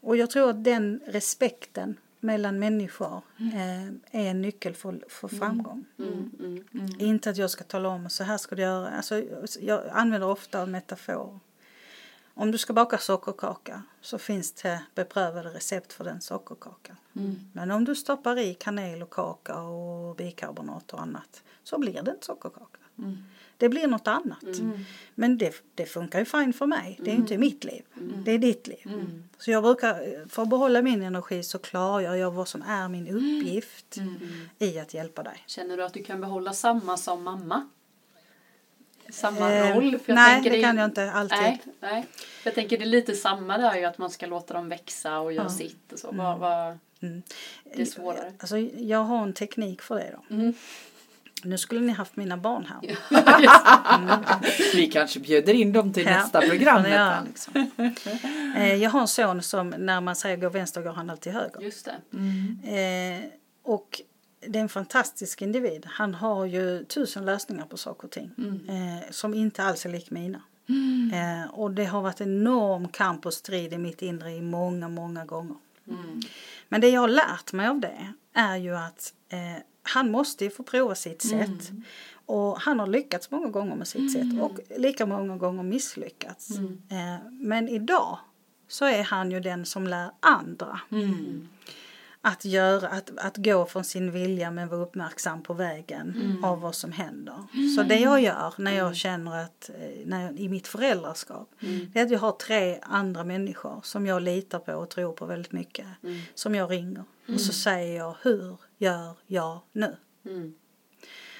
Och 0.00 0.16
jag 0.16 0.30
tror 0.30 0.50
att 0.50 0.64
den 0.64 1.00
respekten 1.06 1.96
mellan 2.20 2.58
människor 2.58 3.22
mm. 3.36 3.54
eh, 3.54 4.20
är 4.22 4.30
en 4.30 4.42
nyckel 4.42 4.74
för, 4.74 5.04
för 5.08 5.28
mm. 5.28 5.40
framgång. 5.40 5.84
Mm. 5.98 6.30
Mm. 6.38 6.64
mm. 6.74 6.88
Inte 6.98 7.30
att 7.30 7.36
jag 7.36 7.50
ska 7.50 7.64
tala 7.64 7.88
om 7.88 8.10
så 8.10 8.24
här 8.24 8.38
ska 8.38 8.56
du 8.56 8.62
göra. 8.62 8.90
Alltså, 8.90 9.22
jag 9.60 9.82
använder 9.92 10.28
ofta 10.28 10.66
metaforer. 10.66 11.38
Om 12.34 12.50
du 12.50 12.58
ska 12.58 12.72
baka 12.72 12.98
sockerkaka 12.98 13.82
så 14.00 14.18
finns 14.18 14.52
det 14.52 14.82
beprövade 14.94 15.48
recept 15.48 15.92
för 15.92 16.04
den 16.04 16.20
sockerkakan. 16.20 16.96
Men 17.52 17.70
om 17.70 17.84
du 17.84 17.94
stoppar 17.94 18.38
i 18.38 18.54
kanel 18.54 19.02
och 19.02 19.10
kakao 19.10 20.08
och 20.08 20.16
bikarbonat 20.16 20.92
och 20.92 21.02
annat 21.02 21.42
så 21.64 21.78
blir 21.78 22.02
det 22.02 22.10
inte 22.10 22.26
sockerkaka. 22.26 22.78
Det 23.60 23.68
blir 23.68 23.86
något 23.86 24.08
annat. 24.08 24.42
Mm. 24.42 24.78
Men 25.14 25.38
det, 25.38 25.54
det 25.74 25.86
funkar 25.86 26.18
ju 26.18 26.24
fine 26.24 26.52
för 26.52 26.66
mig. 26.66 26.98
Det 27.02 27.10
är 27.10 27.14
ju 27.14 27.20
inte 27.20 27.38
mitt 27.38 27.64
liv. 27.64 27.82
Mm. 27.96 28.24
Det 28.24 28.32
är 28.32 28.38
ditt 28.38 28.66
liv. 28.66 28.90
Så 29.38 29.50
jag 29.50 29.62
brukar, 29.62 30.28
för 30.28 30.42
att 30.42 30.48
behålla 30.48 30.82
min 30.82 31.02
energi 31.02 31.42
så 31.42 31.58
klargör 31.58 32.14
jag 32.14 32.30
vad 32.30 32.48
som 32.48 32.62
är 32.62 32.88
min 32.88 33.08
uppgift 33.08 33.96
i 34.58 34.78
att 34.78 34.94
hjälpa 34.94 35.22
dig. 35.22 35.44
Känner 35.46 35.76
du 35.76 35.84
att 35.84 35.94
du 35.94 36.02
kan 36.04 36.20
behålla 36.20 36.52
samma 36.52 36.96
som 36.96 37.22
mamma? 37.22 37.68
Samma 39.10 39.52
Eh, 39.52 39.74
roll? 39.76 39.98
För 39.98 40.12
jag 40.12 40.14
nej, 40.14 40.34
tänker 40.34 40.50
det 40.50 40.62
kan 40.62 40.76
jag 40.76 40.84
inte 40.84 41.12
alltid. 41.12 41.38
Nej, 41.38 41.60
nej. 41.80 42.06
Jag 42.44 42.54
tänker 42.54 42.78
det 42.78 42.84
är 42.84 42.86
lite 42.86 43.14
samma 43.14 43.58
där 43.58 43.76
ju 43.76 43.84
att 43.84 43.98
man 43.98 44.10
ska 44.10 44.26
låta 44.26 44.54
dem 44.54 44.68
växa 44.68 45.18
och 45.18 45.32
göra 45.32 45.44
Ja. 45.44 45.50
sitt 45.50 45.92
och 45.92 45.98
så. 45.98 46.10
Vad, 46.12 46.78
Mm. 47.02 47.22
det 47.76 47.82
är 47.82 47.86
svårare. 47.86 48.32
Alltså, 48.38 48.58
jag 48.58 48.98
har 49.04 49.22
en 49.22 49.32
teknik 49.32 49.82
för 49.82 49.94
det 49.94 50.14
då. 50.28 50.34
Mm. 51.42 51.50
Nu 51.50 51.58
skulle 51.58 51.80
ni 51.80 51.92
haft 51.92 52.16
mina 52.16 52.36
barn 52.36 52.66
här. 52.68 52.96
Vi 54.76 54.86
kanske 54.86 55.20
bjuder 55.20 55.52
in 55.54 55.72
dem 55.72 55.92
till 55.92 56.04
Ja, 56.06 56.10
nästa 56.10 56.40
program. 56.40 56.82
Nettan. 56.82 57.24
liksom. 57.24 57.70
eh, 58.56 58.74
jag 58.74 58.90
har 58.90 59.00
en 59.00 59.08
son 59.08 59.42
som 59.42 59.70
när 59.70 60.00
man 60.00 60.16
säger 60.16 60.36
gå 60.36 60.48
vänster 60.48 60.82
går 60.82 60.92
han 60.92 61.10
alltid 61.10 61.32
höger. 61.32 61.60
Just 61.60 61.84
det. 61.84 61.96
Eh, 62.70 63.24
och 63.62 64.00
det 64.46 64.58
är 64.58 64.62
en 64.62 64.68
fantastisk 64.68 65.42
individ. 65.42 65.86
Han 65.86 66.14
har 66.14 66.44
ju 66.46 66.84
tusen 66.84 67.24
lösningar 67.24 67.64
på 67.64 67.76
saker 67.76 68.04
och 68.04 68.10
ting. 68.10 68.30
Eh, 68.68 69.10
som 69.10 69.34
inte 69.34 69.62
alls 69.64 69.86
är 69.86 69.90
lik 69.90 70.10
mina. 70.10 70.42
Eh, 71.12 71.50
och 71.50 71.70
det 71.70 71.84
har 71.84 72.02
varit 72.02 72.20
enorm 72.20 72.88
kamp 72.88 73.26
och 73.26 73.34
strid 73.34 73.72
i 73.72 73.78
mitt 73.78 74.02
inre 74.02 74.30
i 74.32 74.40
många, 74.40 74.88
många 74.88 75.24
gånger. 75.24 75.56
Mm. 75.88 76.20
Men 76.68 76.80
det 76.80 76.88
jag 76.88 77.00
har 77.00 77.08
lärt 77.08 77.52
mig 77.52 77.66
av 77.66 77.80
det 77.80 78.12
är 78.34 78.56
ju 78.56 78.76
att 78.76 79.12
eh, 79.28 79.62
han 79.94 80.10
måste 80.10 80.44
ju 80.44 80.50
få 80.50 80.62
prova 80.62 80.94
sitt 80.94 81.22
sätt. 81.22 81.70
Och 82.26 82.60
han 82.60 82.80
har 82.80 82.86
lyckats 82.86 83.30
många 83.30 83.48
gånger 83.48 83.76
med 83.76 83.88
sitt 83.88 84.12
sätt 84.12 84.40
och 84.42 84.58
lika 84.78 85.06
många 85.06 85.36
gånger 85.36 85.62
misslyckats. 85.62 86.50
Eh, 86.90 87.30
men 87.30 87.68
idag 87.68 88.18
så 88.68 88.84
är 88.84 89.02
han 89.02 89.30
ju 89.30 89.40
den 89.40 89.64
som 89.66 89.86
lär 89.86 90.10
andra 90.20 90.80
att, 92.22 92.44
göra, 92.44 92.88
att, 92.88 93.10
att 93.16 93.36
gå 93.36 93.66
från 93.66 93.84
sin 93.84 94.12
vilja 94.12 94.50
men 94.50 94.68
vara 94.68 94.80
uppmärksam 94.80 95.42
på 95.42 95.54
vägen 95.54 96.14
av 96.42 96.60
vad 96.60 96.74
som 96.74 96.92
händer. 96.92 97.34
Så 97.76 97.82
det 97.82 97.98
jag 97.98 98.22
gör 98.22 98.54
när 98.58 98.72
jag 98.72 98.96
känner 98.96 99.44
att, 99.44 99.70
eh, 99.78 100.06
när 100.06 100.22
jag, 100.22 100.38
i 100.38 100.48
mitt 100.48 100.68
föräldraskap, 100.68 101.48
det 101.92 102.00
är 102.00 102.04
att 102.04 102.10
jag 102.10 102.18
har 102.18 102.32
tre 102.32 102.78
andra 102.82 103.24
människor 103.24 103.80
som 103.82 104.06
jag 104.06 104.22
litar 104.22 104.58
på 104.58 104.72
och 104.72 104.90
tror 104.90 105.12
på 105.12 105.26
väldigt 105.26 105.52
mycket. 105.52 105.86
Som 106.34 106.54
jag 106.54 106.70
ringer. 106.70 107.04
Och 107.34 107.40
så 107.40 107.52
säger 107.52 107.96
jag, 107.96 108.16
hur 108.22 108.56
gör 108.80 109.14
jag 109.26 109.60
nu? 109.72 109.96
Mm. 110.26 110.54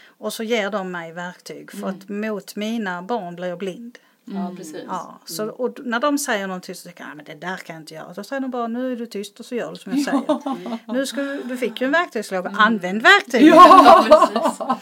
Och 0.07 0.33
så 0.33 0.43
ger 0.43 0.71
de 0.71 0.91
mig 0.91 1.13
verktyg 1.13 1.73
för 1.73 1.89
att 1.89 2.09
mot 2.09 2.57
mina 2.57 3.03
barn 3.03 3.37
blir 3.37 3.49
jag 3.49 3.59
blind. 3.59 3.99
Ja, 4.25 4.55
precis. 4.57 4.85
Ja, 4.89 5.21
så, 5.25 5.49
och 5.49 5.77
när 5.85 6.01
de 6.01 6.19
säger 6.19 6.47
någonting 6.47 6.75
så 6.75 6.85
tänker 6.85 7.03
jag, 7.05 7.11
"Ah, 7.13 7.15
men 7.15 7.25
det 7.25 7.35
där 7.35 7.57
kan 7.57 7.75
jag 7.77 7.83
inte 7.83 7.95
göra. 7.95 8.13
Då 8.13 8.25
säger 8.25 8.41
de 8.41 8.51
bara, 8.51 8.67
nu 8.67 8.93
är 8.93 8.97
du 8.97 9.07
tyst 9.07 9.41
och 9.41 9.47
så 9.47 9.55
gör 9.55 9.71
du 9.71 9.77
som 9.77 9.93
jag 9.93 10.05
säger. 10.05 10.79
Nu 10.93 11.07
ska 11.07 11.23
du, 11.23 11.43
du 11.43 11.57
fick 11.57 11.81
ju 11.81 11.85
en 11.85 11.93
verktygslåda, 11.93 12.51
använd 12.51 13.03
verktyget. 13.03 13.55
Ja. 13.55 14.79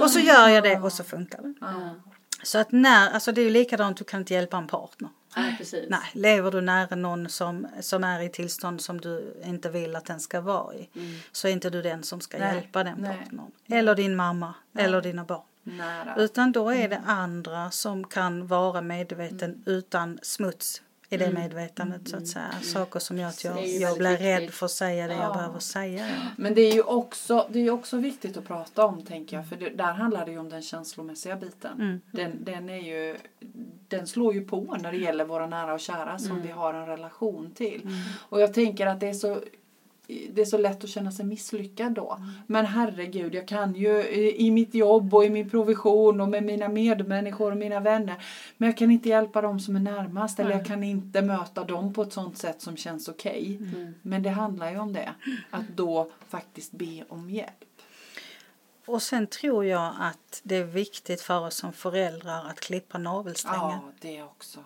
Och 0.02 0.10
så 0.10 0.18
gör 0.20 0.48
jag 0.48 0.62
det 0.62 0.78
och 0.78 0.92
så 0.92 1.04
funkar 1.04 1.42
det. 1.42 1.54
Ja. 1.60 1.94
Så 2.42 2.58
att 2.58 2.72
när, 2.72 3.10
alltså 3.10 3.32
det 3.32 3.40
är 3.40 3.44
ju 3.44 3.50
likadant, 3.50 3.96
du 3.96 4.04
kan 4.04 4.20
inte 4.20 4.34
hjälpa 4.34 4.56
en 4.56 4.66
partner. 4.66 5.10
Nej, 5.36 5.54
precis. 5.58 5.84
Nej, 5.88 6.10
lever 6.12 6.50
du 6.50 6.60
nära 6.60 6.96
någon 6.96 7.28
som, 7.28 7.66
som 7.80 8.04
är 8.04 8.20
i 8.22 8.28
tillstånd 8.28 8.80
som 8.80 9.00
du 9.00 9.42
inte 9.44 9.70
vill 9.70 9.96
att 9.96 10.04
den 10.04 10.20
ska 10.20 10.40
vara 10.40 10.74
i 10.74 10.88
så 11.32 11.48
är 11.48 11.52
inte 11.52 11.70
du 11.70 11.82
den 11.82 12.02
som 12.02 12.20
ska 12.20 12.38
Nej, 12.38 12.54
hjälpa 12.54 12.84
den 12.84 12.98
nej. 12.98 13.18
partnern. 13.18 13.50
Eller 13.68 13.94
din 13.94 14.16
mamma 14.16 14.54
eller 14.78 15.00
dina 15.00 15.24
barn. 15.24 15.42
Nära. 15.62 16.14
Utan 16.16 16.52
då 16.52 16.70
är 16.70 16.88
det 16.88 17.02
andra 17.06 17.70
som 17.70 18.06
kan 18.06 18.46
vara 18.46 18.80
medveten 18.82 19.62
utan 19.66 20.18
smuts 20.22 20.82
i 21.12 21.16
det 21.16 21.30
medvetandet 21.32 22.08
så 22.08 22.16
att 22.16 22.26
säga. 22.26 22.50
Saker 22.62 23.00
som 23.00 23.18
gör 23.18 23.28
att 23.28 23.44
jag, 23.44 23.66
jag 23.68 23.98
blir 23.98 24.08
väldigt 24.08 24.26
rädd 24.26 24.40
viktigt. 24.40 24.56
för 24.56 24.66
att 24.66 24.72
säga 24.72 25.06
det 25.06 25.14
jag 25.14 25.22
Ja. 25.24 25.32
behöver 25.32 25.58
säga. 25.58 26.06
Men 26.36 26.54
det 26.54 26.60
är 26.60 26.72
ju 26.74 26.82
också, 26.82 27.46
det 27.50 27.58
är 27.66 27.70
också 27.70 27.96
viktigt 27.96 28.36
att 28.36 28.46
prata 28.46 28.84
om 28.86 29.02
tänker 29.02 29.36
jag. 29.36 29.48
För 29.48 29.56
det, 29.56 29.68
där 29.70 29.92
handlar 29.92 30.26
det 30.26 30.32
ju 30.32 30.38
om 30.38 30.48
den 30.48 30.62
känslomässiga 30.62 31.36
biten. 31.36 31.72
Mm. 31.80 32.00
Den, 32.12 32.44
den, 32.44 32.70
är 32.70 32.78
ju, 32.80 33.16
den 33.88 34.06
slår 34.06 34.34
ju 34.34 34.44
på 34.44 34.76
när 34.80 34.92
det 34.92 34.98
gäller 34.98 35.24
våra 35.24 35.46
nära 35.46 35.74
och 35.74 35.80
kära 35.80 36.18
som 36.18 36.30
Mm. 36.30 36.42
vi 36.42 36.52
har 36.52 36.74
en 36.74 36.86
relation 36.86 37.50
till. 37.54 37.82
Och 38.28 38.40
jag 38.40 38.54
tänker 38.54 38.86
att 38.86 39.00
det 39.00 39.08
är 39.08 39.14
så 39.14 39.40
det 40.32 40.40
är 40.40 40.44
så 40.44 40.58
lätt 40.58 40.84
att 40.84 40.90
känna 40.90 41.12
sig 41.12 41.24
misslyckad 41.24 41.92
då. 41.92 42.12
Mm. 42.12 42.30
Men 42.46 42.66
herregud, 42.66 43.34
jag 43.34 43.48
kan 43.48 43.74
ju 43.74 44.02
i 44.02 44.50
i 44.50 44.50
mitt 44.50 44.74
jobb 44.74 45.14
och 45.14 45.24
i 45.24 45.30
min 45.30 45.50
provision 45.50 46.20
och 46.20 46.28
med 46.28 46.42
mina 46.42 46.68
medmänniskor 46.68 47.50
och 47.50 47.56
mina 47.56 47.80
vänner. 47.80 48.24
Men 48.56 48.68
jag 48.68 48.78
kan 48.78 48.90
inte 48.90 49.08
hjälpa 49.08 49.40
dem 49.40 49.60
som 49.60 49.76
är 49.76 49.80
närmast 49.80 50.40
eller 50.40 50.50
jag 50.50 50.66
kan 50.66 50.84
inte 50.84 51.22
möta 51.22 51.64
dem 51.64 51.92
på 51.94 52.02
ett 52.02 52.12
sånt 52.12 52.38
sätt 52.38 52.62
som 52.62 52.76
känns 52.76 53.08
okej. 53.08 53.56
Mm. 53.60 53.94
Men 54.02 54.22
det 54.22 54.30
handlar 54.30 54.70
ju 54.70 54.78
om 54.78 54.92
det. 54.92 55.14
Att 55.50 55.68
då 55.76 56.10
faktiskt 56.28 56.72
be 56.72 57.04
om 57.08 57.30
hjälp. 57.30 57.64
Och 58.86 59.02
sen 59.02 59.26
tror 59.26 59.64
jag 59.64 59.94
att 59.98 60.40
det 60.42 60.56
är 60.56 60.64
viktigt 60.64 61.20
för 61.20 61.46
oss 61.46 61.54
som 61.54 61.72
föräldrar 61.72 62.46
att 62.46 62.60
klippa 62.60 62.98
navelsträngen. 62.98 63.60
Ja, 63.60 63.92
det 64.00 64.22
också. 64.22 64.64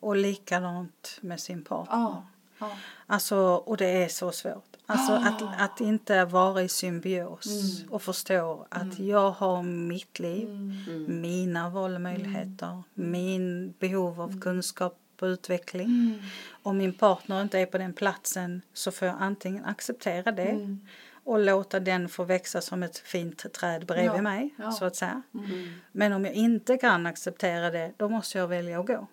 Och 0.00 0.16
likadant 0.16 1.18
med 1.20 1.40
sin 1.40 1.64
partner. 1.64 1.96
Ja. 1.96 2.22
Ja. 2.58 2.70
Alltså, 3.06 3.36
och 3.38 3.76
det 3.76 3.86
är 4.04 4.08
så 4.08 4.32
svårt. 4.32 4.64
Alltså 4.86 5.12
Ah. 5.12 5.28
att, 5.28 5.60
att 5.60 5.80
inte 5.80 6.24
vara 6.24 6.62
i 6.62 6.68
symbios 6.68 7.46
Mm. 7.80 7.92
och 7.92 8.02
förstå 8.02 8.66
att 8.70 8.98
jag 8.98 9.30
har 9.30 9.62
mitt 9.62 10.18
liv, 10.18 10.48
Mm. 10.48 11.20
mina 11.20 11.70
valmöjligheter, 11.70 12.82
min 12.94 13.74
behov 13.78 14.20
av 14.20 14.40
kunskap 14.40 14.98
och 15.20 15.26
utveckling. 15.26 15.86
Mm. 15.86 16.20
Om 16.62 16.78
min 16.78 16.92
partner 16.92 17.42
inte 17.42 17.58
är 17.58 17.66
på 17.66 17.78
den 17.78 17.92
platsen 17.92 18.62
så 18.72 18.90
får 18.90 19.08
jag 19.08 19.16
antingen 19.20 19.64
acceptera 19.64 20.32
det 20.32 20.42
Mm. 20.50 20.80
och 21.24 21.38
låta 21.38 21.80
den 21.80 22.08
få 22.08 22.24
växa 22.24 22.60
som 22.60 22.82
ett 22.82 22.98
fint 22.98 23.52
träd 23.52 23.86
bredvid 23.86 24.18
Ja, 24.18 24.22
mig, 24.22 24.54
ja. 24.58 24.72
så 24.72 24.84
att 24.84 24.96
säga. 24.96 25.22
Mm. 25.34 25.72
Men 25.92 26.12
om 26.12 26.24
jag 26.24 26.34
inte 26.34 26.76
kan 26.76 27.06
acceptera 27.06 27.70
det, 27.70 27.92
då 27.96 28.08
måste 28.08 28.38
jag 28.38 28.48
välja 28.48 28.80
att 28.80 28.86
gå. 28.86 29.06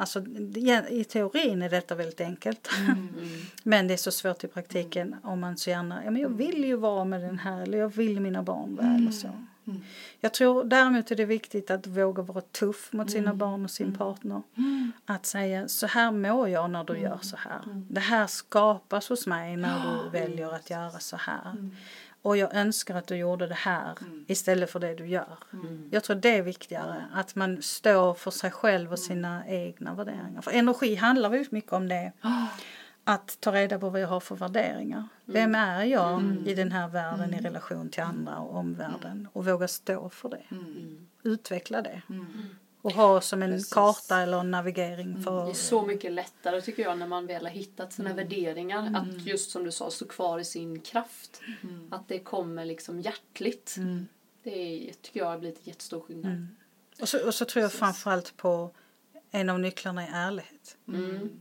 Mm. 0.00 0.76
Alltså, 0.80 0.90
i 0.94 1.04
teorin 1.04 1.62
är 1.62 1.70
detta 1.70 1.94
väldigt 1.94 2.20
enkelt. 2.20 2.68
Mm. 2.78 3.08
Men 3.62 3.88
det 3.88 3.94
är 3.94 3.98
så 3.98 4.10
svårt 4.10 4.44
i 4.44 4.48
praktiken 4.48 5.16
om 5.22 5.40
man 5.40 5.56
så 5.56 5.70
gärna, 5.70 6.04
ja 6.04 6.10
men 6.10 6.22
jag 6.22 6.28
vill 6.28 6.64
ju 6.64 6.76
vara 6.76 7.04
med 7.04 7.20
den 7.20 7.38
här 7.38 7.62
eller 7.62 7.78
jag 7.78 7.88
vill 7.96 8.20
mina 8.20 8.42
barn 8.42 8.76
väl 8.76 9.08
och 9.08 9.14
så. 9.14 9.28
Mm. 9.66 9.80
Jag 10.20 10.34
tror 10.34 10.64
däremot 10.64 11.10
är 11.10 11.16
det 11.16 11.24
viktigt 11.24 11.70
att 11.70 11.86
våga 11.86 12.22
vara 12.22 12.40
tuff 12.40 12.92
mot 12.92 13.08
Mm. 13.08 13.08
sina 13.08 13.34
barn 13.34 13.64
och 13.64 13.70
sin 13.70 13.94
partner. 13.94 14.42
Att 15.06 15.26
säga 15.26 15.68
så 15.68 15.86
här 15.86 16.10
mår 16.12 16.48
jag 16.48 16.70
när 16.70 16.84
du 16.84 16.92
Mm. 16.92 17.04
gör 17.04 17.18
så 17.22 17.36
här. 17.36 17.60
Det 17.90 18.00
här 18.00 18.26
skapas 18.26 19.08
hos 19.08 19.26
mig 19.26 19.56
när 19.56 20.02
du 20.04 20.10
väljer 20.10 20.54
att 20.54 20.70
göra 20.70 20.98
så 20.98 21.16
här. 21.16 21.70
Mm. 22.22 22.30
Och 22.30 22.36
jag 22.36 22.54
önskar 22.54 22.94
att 22.94 23.06
du 23.06 23.16
gjorde 23.16 23.46
det 23.46 23.54
här 23.54 23.94
istället 24.26 24.70
för 24.70 24.80
det 24.80 24.94
du 24.94 25.06
gör. 25.06 25.38
Mm. 25.52 25.88
Jag 25.92 26.04
tror 26.04 26.16
det 26.16 26.36
är 26.36 26.42
viktigare 26.42 27.04
att 27.12 27.34
man 27.34 27.62
står 27.62 28.14
för 28.14 28.30
sig 28.30 28.50
själv 28.50 28.92
och 28.92 28.98
sina 28.98 29.46
egna 29.46 29.94
värderingar. 29.94 30.42
För 30.42 30.50
energi 30.50 30.94
handlar 30.94 31.30
väldigt 31.30 31.52
mycket 31.52 31.72
om 31.72 31.88
det. 31.88 32.12
Att 33.04 33.36
ta 33.40 33.52
reda 33.52 33.78
på 33.78 33.90
vad 33.90 34.00
jag 34.00 34.08
har 34.08 34.20
för 34.20 34.36
värderingar. 34.36 35.08
Vem 35.24 35.54
är 35.54 35.84
jag 35.84 36.36
i 36.46 36.54
den 36.54 36.72
här 36.72 36.88
världen 36.88 37.34
i 37.34 37.40
relation 37.40 37.88
till 37.88 38.02
andra 38.02 38.38
och 38.38 38.56
omvärlden? 38.56 39.28
Och 39.32 39.44
våga 39.46 39.68
stå 39.68 40.08
för 40.08 40.28
det. 40.28 40.42
Mm. 40.50 41.08
Utveckla 41.22 41.82
det. 41.82 42.02
Mm. 42.82 42.86
Och 42.86 42.92
ha 42.92 43.20
som 43.20 43.42
en 43.42 43.50
Precis. 43.50 43.72
karta 43.72 44.16
eller 44.20 44.40
en 44.40 44.50
navigering 44.50 45.14
Det 45.14 45.22
för... 45.22 45.50
är 45.50 45.54
så 45.54 45.82
mycket 45.82 46.12
lättare 46.12 46.60
tycker 46.60 46.82
jag 46.82 46.98
när 46.98 47.06
man 47.06 47.26
väl 47.26 47.44
har 47.44 47.52
hittat 47.52 47.92
sina 47.92 48.14
värderingar. 48.14 48.92
Att 48.96 49.26
just 49.26 49.50
som 49.50 49.64
du 49.64 49.72
sa, 49.72 49.90
stå 49.90 50.06
kvar 50.06 50.38
i 50.38 50.44
sin 50.44 50.80
kraft. 50.80 51.40
Att 51.90 52.08
det 52.08 52.18
kommer 52.18 52.64
liksom 52.64 53.00
hjärtligt. 53.00 53.74
Mm. 53.78 54.06
Det 54.42 54.88
är, 54.88 54.92
tycker 54.92 55.20
jag 55.20 55.26
har 55.26 55.38
blivit 55.38 55.66
jättestor 55.66 56.00
skillnad. 56.00 56.32
Mm. 56.32 56.48
Och, 57.00 57.08
så, 57.08 57.26
och 57.26 57.34
så 57.34 57.44
tror 57.44 57.62
jag 57.62 57.72
framförallt 57.72 58.36
på 58.36 58.70
en 59.30 59.50
av 59.50 59.60
nycklarna 59.60 60.06
är 60.06 60.28
ärlighet. 60.28 60.76
Mm. 60.88 61.40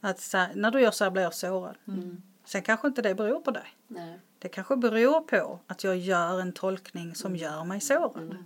Att 0.00 0.20
så 0.20 0.46
när 0.54 0.70
du 0.70 0.80
gör 0.80 0.90
så 0.90 1.04
här 1.04 1.10
blir 1.10 1.22
jag 1.22 1.34
sårad. 1.34 1.76
Mm. 1.88 2.22
Sen 2.44 2.62
kanske 2.62 2.88
inte 2.88 3.02
det 3.02 3.14
beror 3.14 3.40
på 3.40 3.50
dig. 3.50 3.76
Nej. 3.86 4.18
Det 4.38 4.48
kanske 4.48 4.76
beror 4.76 5.20
på 5.20 5.60
att 5.66 5.84
jag 5.84 5.96
gör 5.96 6.40
en 6.40 6.52
tolkning 6.52 7.14
som 7.14 7.36
gör 7.36 7.64
mig 7.64 7.80
sårad. 7.80 8.36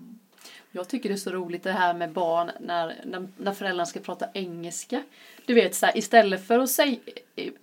Mm. 0.78 0.84
Jag 0.84 0.88
tycker 0.88 1.08
det 1.08 1.14
är 1.14 1.16
så 1.16 1.30
roligt 1.30 1.62
det 1.62 1.72
här 1.72 1.94
med 1.94 2.12
barn 2.12 2.50
när, 2.60 2.94
när, 3.04 3.28
när 3.36 3.52
föräldrarna 3.52 3.86
ska 3.86 4.00
prata 4.00 4.26
engelska. 4.34 5.02
Du 5.46 5.54
vet 5.54 5.74
så 5.74 5.86
här, 5.86 5.98
istället 5.98 6.46
för 6.46 6.58
att 6.58 6.70
säga, 6.70 6.96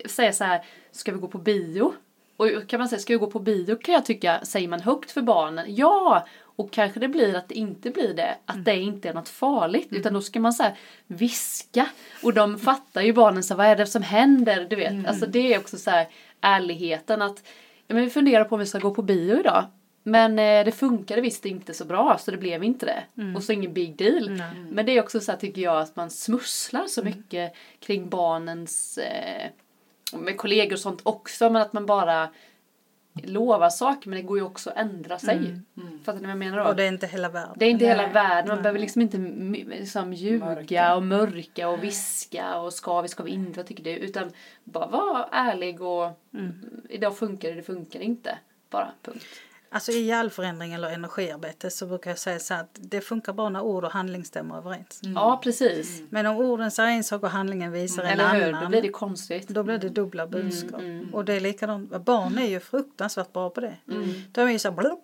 säga 0.04 0.32
så 0.32 0.44
här, 0.44 0.64
ska 0.92 1.12
vi 1.12 1.18
gå 1.18 1.28
på 1.28 1.38
bio? 1.38 1.92
Och 2.36 2.48
kan 2.66 2.78
man 2.78 2.88
säga, 2.88 2.98
ska 2.98 3.12
vi 3.12 3.18
gå 3.18 3.26
på 3.26 3.38
bio 3.38 3.76
kan 3.76 3.94
jag 3.94 4.04
tycka, 4.04 4.40
säger 4.44 4.68
man 4.68 4.80
högt 4.80 5.10
för 5.10 5.22
barnen, 5.22 5.74
ja! 5.74 6.26
Och 6.58 6.70
kanske 6.70 7.00
det 7.00 7.08
blir 7.08 7.34
att 7.36 7.48
det 7.48 7.54
inte 7.54 7.90
blir 7.90 8.14
det, 8.14 8.36
att 8.46 8.64
det 8.64 8.76
inte 8.76 9.08
är 9.08 9.14
något 9.14 9.28
farligt. 9.28 9.88
Utan 9.90 10.12
då 10.12 10.20
ska 10.20 10.40
man 10.40 10.52
så 10.52 10.62
här 10.62 10.74
viska. 11.06 11.86
Och 12.22 12.34
de 12.34 12.58
fattar 12.58 13.02
ju 13.02 13.12
barnen 13.12 13.42
så 13.42 13.54
här, 13.54 13.58
vad 13.58 13.66
är 13.66 13.76
det 13.76 13.86
som 13.86 14.02
händer? 14.02 14.66
Du 14.70 14.76
vet, 14.76 15.06
alltså 15.06 15.26
det 15.26 15.54
är 15.54 15.58
också 15.58 15.76
så 15.76 15.90
här 15.90 16.06
ärligheten 16.40 17.22
att, 17.22 17.42
ja 17.86 17.94
men 17.94 18.04
vi 18.04 18.10
funderar 18.10 18.44
på 18.44 18.54
om 18.54 18.58
vi 18.58 18.66
ska 18.66 18.78
gå 18.78 18.94
på 18.94 19.02
bio 19.02 19.40
idag. 19.40 19.64
Men 20.08 20.38
eh, 20.38 20.64
det 20.64 20.72
funkade 20.72 21.20
visst 21.20 21.44
inte 21.46 21.74
så 21.74 21.84
bra 21.84 22.18
så 22.18 22.30
det 22.30 22.36
blev 22.36 22.64
inte 22.64 22.86
det. 22.86 23.22
Mm. 23.22 23.36
Och 23.36 23.42
så 23.42 23.52
ingen 23.52 23.72
big 23.72 23.96
deal. 23.96 24.42
Men 24.70 24.86
det 24.86 24.92
är 24.92 25.02
också 25.02 25.20
så 25.20 25.32
här 25.32 25.38
tycker 25.38 25.62
jag 25.62 25.78
att 25.80 25.96
man 25.96 26.10
smusslar 26.10 26.86
så 26.86 27.00
Mm. 27.00 27.12
mycket 27.16 27.52
kring 27.80 28.08
barnens 28.08 28.98
eh, 28.98 29.50
med 30.18 30.36
kollegor 30.36 30.72
och 30.72 30.78
sånt 30.80 31.00
också 31.02 31.50
men 31.50 31.62
att 31.62 31.72
man 31.72 31.86
bara 31.86 32.28
lovar 33.22 33.70
saker 33.70 34.08
men 34.10 34.16
det 34.16 34.22
går 34.22 34.38
ju 34.38 34.44
också 34.44 34.70
att 34.70 34.76
ändra 34.76 35.18
sig. 35.18 35.60
Fattar 36.04 36.18
ni 36.20 36.22
vad 36.22 36.30
jag 36.30 36.38
menar 36.38 36.56
då? 36.56 36.60
Mm. 36.60 36.70
Och 36.70 36.76
det 36.76 36.84
är 36.84 36.88
inte 36.88 37.06
hela 37.06 37.28
världen. 37.28 37.54
Det 37.56 37.64
är 37.64 37.70
inte 37.70 37.86
hela 37.86 38.02
Nej, 38.02 38.12
världen. 38.12 38.48
Man 38.48 38.56
nej. 38.56 38.62
behöver 38.62 38.80
liksom 38.80 39.02
inte 39.02 39.18
liksom 39.78 40.12
ljuga 40.12 40.44
Mörka. 40.44 40.94
och 40.96 41.02
mörka 41.02 41.68
och 41.68 41.82
viska 41.84 42.58
och 42.58 42.72
ska 42.72 43.00
vi, 43.02 43.08
ska 43.08 43.22
vi 43.22 43.30
inte, 43.30 43.58
vad 43.60 43.66
tycker 43.66 43.84
du? 43.84 43.90
Utan 43.90 44.30
bara 44.64 44.86
vara 44.86 45.28
ärlig 45.32 45.82
och 45.82 46.10
idag 46.88 47.16
funkar 47.18 47.48
det, 47.48 47.54
det 47.54 47.62
funkar 47.62 48.00
inte. 48.00 48.38
Bara, 48.70 48.90
punkt. 49.02 49.24
Alltså 49.76 49.92
i 49.92 50.12
all 50.12 50.30
förändring 50.30 50.72
eller 50.72 50.88
energiarbete 50.90 51.70
så 51.70 51.86
brukar 51.86 52.10
jag 52.10 52.18
säga 52.18 52.38
så 52.38 52.54
att 52.54 52.70
det 52.80 53.00
funkar 53.00 53.32
bara 53.32 53.48
när 53.48 53.60
ord 53.60 53.84
och 53.84 53.90
handling 53.92 54.24
stämmer 54.24 54.56
överens. 54.58 55.00
Ja, 55.02 55.40
precis. 55.42 56.02
Men 56.10 56.26
om 56.26 56.36
orden 56.36 56.70
säger 56.70 56.90
en 56.96 57.04
sak 57.04 57.22
och 57.22 57.30
handlingen 57.30 57.72
visar 57.72 58.02
en 58.02 58.08
Eller 58.20 58.34
hur? 58.34 58.48
annan. 58.48 58.62
Då 58.62 58.68
blir 58.68 58.82
det 58.82 58.88
konstigt. 58.88 59.48
Då 59.48 59.62
blir 59.62 59.78
det 59.78 59.88
dubbla 59.88 60.26
budskap. 60.26 60.80
mm. 60.80 61.14
Och 61.14 61.24
det 61.24 61.34
är 61.34 61.40
likadant, 61.40 62.04
barn 62.04 62.38
är 62.38 62.46
ju 62.46 62.60
fruktansvärt 62.60 63.32
bra 63.32 63.50
på 63.50 63.60
det. 63.60 63.74
Mm. 63.90 64.08
De 64.32 64.40
är 64.40 64.50
ju 64.52 64.58
så 64.58 64.70
här. 64.70 64.96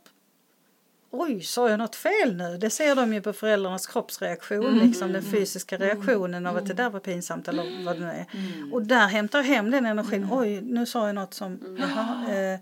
Oj, 1.15 1.41
sa 1.41 1.69
jag 1.71 1.79
något 1.79 1.97
fel 1.97 2.37
nu? 2.37 2.57
Det 2.59 2.71
ser 2.71 2.95
de 2.97 3.15
ju 3.15 3.21
på 3.23 3.33
föräldrarnas 3.33 3.87
kroppsreaktion, 3.87 4.67
Mm. 4.67 4.87
liksom 4.87 5.13
den 5.13 5.23
fysiska 5.23 5.77
reaktionen 5.79 6.47
av 6.47 6.57
att 6.57 6.67
det 6.67 6.75
där 6.75 6.91
var 6.91 7.01
pinsamt 7.01 7.49
eller 7.49 7.85
vad 7.85 7.97
det 7.97 8.01
nu 8.07 8.11
är. 8.11 8.27
Och 8.75 8.83
där 8.83 9.07
hämtar 9.07 9.39
jag 9.39 9.45
hem 9.47 9.71
den 9.71 9.87
energin. 9.87 10.29
Oj, 10.33 10.61
nu 10.61 10.87
sa 10.87 11.07
jag 11.07 11.15
något 11.15 11.35
som, 11.35 11.77
jaha, 11.81 12.35
eh, 12.37 12.61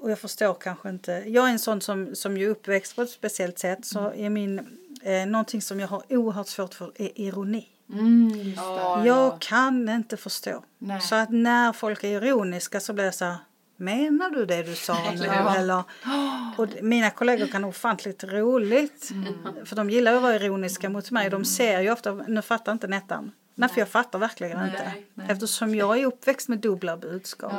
och 0.00 0.10
jag 0.10 0.18
förstår 0.18 0.54
kanske 0.54 0.88
inte. 0.88 1.12
Jag 1.26 1.48
är 1.48 1.52
en 1.52 1.58
sån 1.58 1.80
som, 1.80 2.14
som 2.14 2.36
ju 2.36 2.48
uppväxt 2.48 2.96
på 2.96 3.02
ett 3.02 3.10
speciellt 3.10 3.58
sätt 3.58 3.84
så 3.84 4.12
är 4.12 4.30
min, 4.30 4.58
eh, 5.02 5.26
någonting 5.26 5.62
som 5.62 5.80
jag 5.80 5.88
har 5.88 6.02
oerhört 6.08 6.48
svårt 6.48 6.74
för 6.74 6.92
är 6.94 7.20
ironi. 7.20 7.68
Mm. 7.92 8.52
Ja, 8.56 9.06
Jag 9.06 9.40
kan 9.40 9.88
inte 9.88 10.16
förstå. 10.16 10.64
Nej. 10.78 11.00
Så 11.00 11.14
att 11.14 11.30
när 11.30 11.72
folk 11.72 12.04
är 12.04 12.08
ironiska 12.08 12.80
så 12.80 12.92
blir 12.92 13.04
jag 13.04 13.14
så 13.14 13.24
här, 13.24 13.36
menar 13.76 14.30
du 14.30 14.46
det 14.46 14.62
du 14.62 14.74
sa 14.74 15.12
nu? 15.14 15.26
Eller 15.58 15.82
och 16.56 16.68
mina 16.82 17.10
kollegor 17.10 17.46
kan 17.46 17.62
ha 17.62 17.70
ofantligt 17.70 18.24
roligt. 18.24 19.10
Mm. 19.10 19.66
För 19.66 19.76
de 19.76 19.90
gillar 19.90 20.14
att 20.14 20.22
vara 20.22 20.34
ironiska 20.36 20.88
mot 20.88 21.10
mig. 21.10 21.30
De 21.30 21.44
ser 21.44 21.80
ju 21.80 21.90
ofta, 21.90 22.12
nu 22.12 22.42
fattar 22.42 22.72
inte 22.72 22.86
Nettan. 22.86 23.32
Nej, 23.54 23.68
för 23.68 23.78
jag 23.80 23.88
fattar 23.88 24.18
verkligen 24.18 24.64
inte. 24.64 24.92
nej. 25.14 25.26
Eftersom 25.30 25.74
jag 25.74 25.98
är 26.00 26.06
uppväxt 26.06 26.48
med 26.48 26.58
dubbla 26.58 26.96
budskap. 26.96 27.52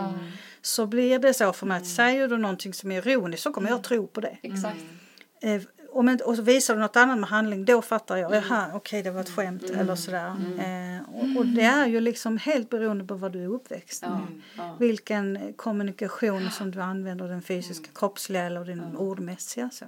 Så 0.62 0.86
blir 0.86 1.20
det 1.20 1.34
så 1.34 1.54
för 1.54 1.66
mig 1.66 1.76
Mm. 1.78 1.84
att 1.84 1.96
säger 1.96 2.28
du 2.28 2.38
någonting 2.38 2.74
som 2.74 2.92
är 2.92 3.08
ironiskt 3.08 3.44
så 3.44 3.54
kommer 3.54 3.70
jag 3.70 3.84
tro 3.84 4.08
på 4.08 4.22
det. 4.22 4.38
Exakt. 4.42 4.78
Eh, 5.42 5.62
och 6.24 6.36
så 6.36 6.42
visar 6.42 6.74
du 6.76 6.80
något 6.82 6.96
annat 6.96 7.20
med 7.20 7.30
handling, 7.30 7.66
då 7.66 7.82
fattar 7.82 8.18
jag. 8.18 8.36
Jaha, 8.36 8.72
okej 8.74 9.04
det 9.04 9.12
var 9.12 9.22
ett 9.22 9.30
skämt 9.30 9.64
eller 9.64 9.96
sådär. 9.96 10.28
Eh, 10.60 11.10
och, 11.16 11.38
och 11.40 11.46
det 11.46 11.62
är 11.62 11.88
ju 11.88 12.00
liksom 12.00 12.38
helt 12.38 12.70
beroende 12.70 13.06
på 13.06 13.16
vad 13.16 13.32
du 13.32 13.44
är 13.44 13.48
uppväxt 13.48 14.02
med. 14.02 14.42
Ja. 14.58 14.76
Vilken 14.80 15.54
kommunikation 15.56 16.52
som 16.52 16.72
du 16.72 16.82
använder, 16.82 17.28
den 17.28 17.42
fysiska, 17.42 17.90
kroppsliga 17.96 18.44
eller 18.44 18.66
den 18.66 18.98
ordmässiga. 18.98 19.70
Så. 19.74 19.86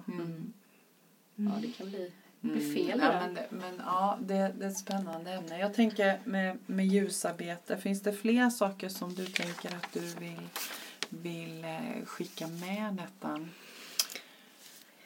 ja, 1.36 1.52
det 1.62 1.68
kan 1.68 1.90
bli, 1.90 2.12
bli 2.52 2.74
fel 2.74 3.00
Mm. 3.02 3.12
Ja, 3.12 3.20
men, 3.20 3.34
det, 3.34 3.46
men 3.50 3.82
ja, 3.86 4.18
det, 4.22 4.52
det 4.58 4.66
är 4.66 4.70
ett 4.70 4.78
spännande 4.78 5.32
ämne. 5.32 5.60
Jag 5.60 5.74
tänker 5.74 6.20
med, 6.24 6.58
med 6.66 6.86
ljusarbete, 6.88 7.78
finns 7.78 8.02
det 8.02 8.14
fler 8.14 8.50
saker 8.50 8.90
som 8.90 9.14
du 9.14 9.26
tänker 9.26 9.70
att 9.76 9.94
du 9.94 10.00
vill, 10.00 10.42
vill 11.10 11.64
eh, 11.64 12.06
skicka 12.06 12.48
med 12.48 12.96
Nettan? 12.96 13.50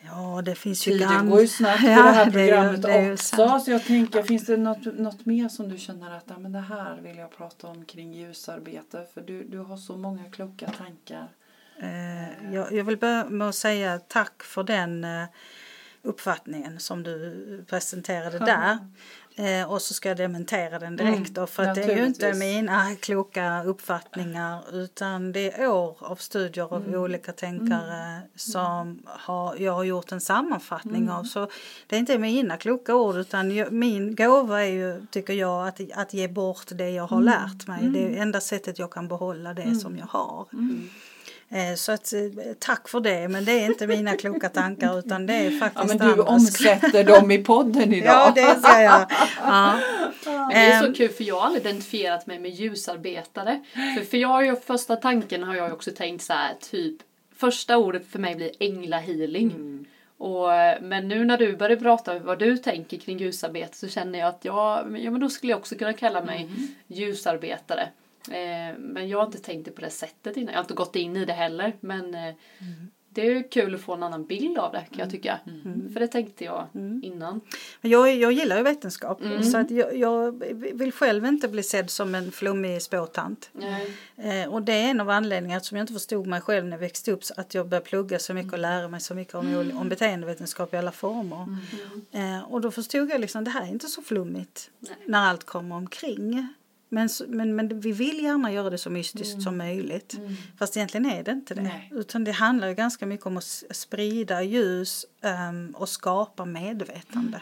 Ja, 0.02 0.42
det 0.46 0.56
finns 0.56 0.88
ju 0.88 0.92
Tiden 0.92 1.30
går 1.30 1.42
ju 1.42 1.48
snabbt 1.48 1.84
i 1.84 1.88
Ja, 1.88 2.04
det 2.04 2.10
här 2.12 2.32
det 2.32 2.40
är 2.42 2.44
ju- 2.46 2.50
programmet 2.52 2.82
det 2.82 2.92
är 2.94 3.04
ju 3.06 3.14
också. 3.14 3.60
Så 3.60 3.72
jag 3.72 3.86
tänker, 3.86 4.24
finns 4.24 4.46
det 4.46 4.58
något, 4.58 4.86
något 5.00 5.26
mer 5.26 5.50
som 5.50 5.70
du 5.70 5.78
känner 5.78 6.18
att 6.18 6.24
ja, 6.28 6.38
men 6.40 6.52
det 6.52 6.60
här 6.60 7.00
vill 7.02 7.18
jag 7.18 7.32
prata 7.38 7.68
om 7.68 7.86
kring 7.86 8.14
ljusarbete? 8.14 9.06
För 9.14 9.22
du, 9.22 9.44
du 9.44 9.58
har 9.58 9.78
så 9.78 9.98
många 9.98 10.24
kloka 10.32 10.72
tankar. 10.78 11.28
Eh, 11.82 12.54
jag, 12.54 12.74
jag 12.74 12.84
vill 12.84 12.98
börja 12.98 13.26
med 13.30 13.50
att 13.50 13.56
säga 13.56 14.00
tack 14.00 14.44
för 14.44 14.64
den 14.64 15.04
eh, 15.04 15.24
uppfattningen 16.04 16.80
som 16.80 17.04
du 17.04 17.66
presenterade 17.70 18.40
där. 18.40 18.78
Eh, 19.36 19.72
och 19.72 19.82
så 19.82 19.94
ska 19.94 20.10
jag 20.10 20.18
dementera 20.18 20.80
den 20.80 20.96
direkt 20.96 21.34
då, 21.34 21.48
för 21.48 21.64
att 21.64 21.76
det 21.76 21.84
är 21.84 21.98
ju 21.98 22.06
inte 22.06 22.34
mina 22.34 22.96
kloka 22.96 23.64
uppfattningar 23.64 24.76
utan 24.76 25.32
det 25.32 25.60
är 25.60 25.68
år 25.68 25.98
av 26.00 26.16
studier 26.16 26.74
av 26.74 26.96
olika 26.96 27.32
tänkare 27.32 28.22
som 28.36 29.00
har, 29.06 29.56
jag 29.60 29.74
har 29.74 29.84
gjort 29.84 30.12
en 30.12 30.22
sammanfattning 30.22 31.10
av. 31.10 31.24
Så 31.24 31.50
det 31.88 31.96
är 31.96 32.00
inte 32.00 32.18
mina 32.18 32.58
kloka 32.58 32.96
ord 32.96 33.16
utan 33.16 33.52
jag, 33.56 33.72
min 33.72 34.16
gåva 34.16 34.66
är 34.66 34.72
ju, 34.72 35.06
tycker 35.12 35.34
jag, 35.34 35.68
att, 35.68 35.80
att 35.94 36.14
ge 36.14 36.28
bort 36.28 36.66
det 36.72 36.90
jag 36.90 37.08
har 37.08 37.22
lärt 37.22 37.68
mig. 37.68 37.90
Det 37.90 38.18
är 38.18 38.22
enda 38.22 38.42
sättet 38.42 38.80
jag 38.80 38.92
kan 38.92 39.08
behålla 39.08 39.54
det 39.54 39.76
som 39.76 39.98
jag 39.98 40.06
har. 40.06 40.46
Eh, 41.52 41.76
Så 41.76 41.92
att, 41.92 42.14
eh, 42.14 42.20
tack 42.60 42.90
för 42.90 43.00
det, 43.00 43.28
men 43.28 43.46
det 43.46 43.52
är 43.52 43.66
inte 43.66 43.88
mina 43.88 44.16
kloka 44.18 44.50
tankar 44.50 45.00
utan 45.00 45.26
det 45.26 45.34
är 45.34 45.52
Ja, 45.52 45.60
faktiskt 45.60 45.88
men 45.88 45.98
du 45.98 46.12
andras. 46.14 46.28
omsätter 46.28 47.04
dem 47.04 47.32
i 47.32 47.38
podden 47.44 47.94
idag. 47.94 48.14
Ja, 48.16 48.32
det 48.36 48.62
ser 48.68 48.80
jag. 48.82 49.06
Ja. 49.46 49.80
Men 50.26 50.50
det 50.50 50.56
är 50.56 50.80
så 50.80 50.86
Ehm. 50.86 50.94
kul 50.94 51.10
för 51.10 51.24
jag 51.24 51.36
har 51.40 51.46
aldrig 51.46 51.66
identifierat 51.66 52.28
mig 52.28 52.40
med 52.40 52.52
ljusarbetare. 52.52 53.60
För, 53.98 54.06
för 54.06 54.18
jag 54.18 54.28
har 54.28 54.42
ju, 54.42 54.56
första 54.56 54.96
tanken 54.96 55.44
har 55.44 55.56
jag 55.56 55.74
också 55.74 55.92
tänkt 55.92 56.24
så 56.24 56.34
här 56.34 56.54
typ 56.72 56.96
Första 57.36 57.78
ordet 57.78 58.12
för 58.12 58.20
mig 58.20 58.36
blir 58.36 58.52
änglahealing. 58.60 59.86
Och, 60.18 60.48
men 60.82 61.08
nu 61.08 61.26
när 61.26 61.38
du 61.38 61.56
börjar 61.58 61.78
prata 61.78 62.12
om 62.16 62.24
vad 62.26 62.40
du 62.40 62.58
tänker 62.58 62.98
kring 62.98 63.18
ljusarbete 63.18 63.78
så 63.78 63.88
känner 63.88 64.20
jag 64.20 64.28
att 64.28 64.40
ja, 64.42 64.84
men- 64.88 65.04
ja 65.04 65.12
men 65.12 65.22
då 65.22 65.30
skulle 65.30 65.52
jag 65.52 65.60
också 65.60 65.76
kunna 65.76 65.94
kalla 65.94 66.22
mig 66.24 66.50
ljusarbetare. 66.88 67.90
Eh, 68.32 68.78
men 68.80 69.10
jag 69.10 69.18
har 69.18 69.26
inte 69.26 69.40
tänkt 69.40 69.66
det 69.66 69.72
på 69.72 69.82
det 69.82 69.90
sättet 69.90 70.38
innan. 70.38 70.50
Jag 70.54 70.60
har 70.60 70.64
inte 70.64 70.74
gått 70.74 70.96
in 70.96 71.16
i 71.18 71.26
det 71.26 71.34
heller. 71.34 71.76
Men 71.80 72.16
eh, 72.16 72.34
det 73.12 73.28
är 73.28 73.52
kul 73.52 73.76
att 73.76 73.82
få 73.82 73.94
en 73.94 74.04
annan 74.04 74.26
bild 74.26 74.58
av 74.58 74.72
det 74.72 74.86
kan 74.92 75.00
jag 75.00 75.10
tycka. 75.10 75.40
För 75.94 76.00
det 76.00 76.08
tänkte 76.08 76.44
jag 76.44 76.68
innan. 77.04 77.42
Men 77.82 77.92
Jag, 77.92 78.16
jag 78.16 78.32
gillar 78.32 78.58
ju 78.58 78.64
vetenskap 78.64 79.22
så 79.52 79.58
att 79.58 79.72
jag, 79.72 79.98
jag 79.98 80.44
vill 80.74 80.92
själv 80.92 81.26
inte 81.26 81.48
bli 81.48 81.64
sedd 81.64 81.90
som 81.90 82.16
en 82.16 82.32
flummig 82.32 82.82
spåtant. 82.82 83.50
Nej. 83.54 83.94
Eh, 84.18 84.54
och 84.54 84.62
det 84.62 84.74
är 84.74 84.90
en 84.90 85.00
av 85.02 85.10
anledningarna 85.10 85.62
som 85.62 85.78
jag 85.78 85.84
inte 85.84 85.94
förstod 85.94 86.28
mig 86.28 86.42
själv 86.42 86.66
när 86.66 86.72
jag 86.72 86.80
växte 86.80 87.12
upp 87.12 87.24
så 87.24 87.34
att 87.38 87.54
jag 87.54 87.68
började 87.68 87.86
plugga 87.86 88.20
så 88.20 88.34
mycket 88.34 88.54
och 88.54 88.60
lära 88.60 88.88
mig 88.88 89.02
så 89.02 89.16
mycket 89.16 89.36
om, 89.36 89.72
om 89.78 89.90
beteendevetenskap 89.90 90.74
i 90.74 90.78
alla 90.78 90.92
former. 90.92 91.58
Eh, 92.12 92.52
och 92.54 92.62
då 92.62 92.72
förstod 92.72 93.10
jag 93.10 93.22
liksom 93.22 93.44
det 93.44 93.52
här 93.52 93.62
är 93.64 93.68
inte 93.68 93.88
så 93.88 94.02
flummigt 94.02 94.72
när 95.06 95.20
allt 95.30 95.44
kommer 95.44 95.76
omkring. 95.76 96.48
Men, 96.90 97.10
men, 97.28 97.56
men 97.56 97.80
vi 97.80 97.92
vill 97.92 98.24
gärna 98.24 98.52
göra 98.52 98.70
det 98.70 98.78
så 98.78 98.90
mystiskt 98.90 99.42
som 99.42 99.58
möjligt. 99.58 100.20
Fast 100.58 100.78
egentligen 100.78 101.06
är 101.06 101.24
det 101.24 101.32
inte 101.32 101.54
det. 101.54 101.62
Nej. 101.62 101.92
Utan 101.96 102.24
det 102.24 102.32
handlar 102.32 102.68
ju 102.68 102.74
ganska 102.74 103.06
mycket 103.06 103.26
om 103.26 103.38
att 103.38 103.64
sprida 103.72 104.44
ljus 104.44 105.06
ehm, 105.22 105.76
och 105.78 105.90
skapa 105.90 106.46
medvetande. 106.46 107.42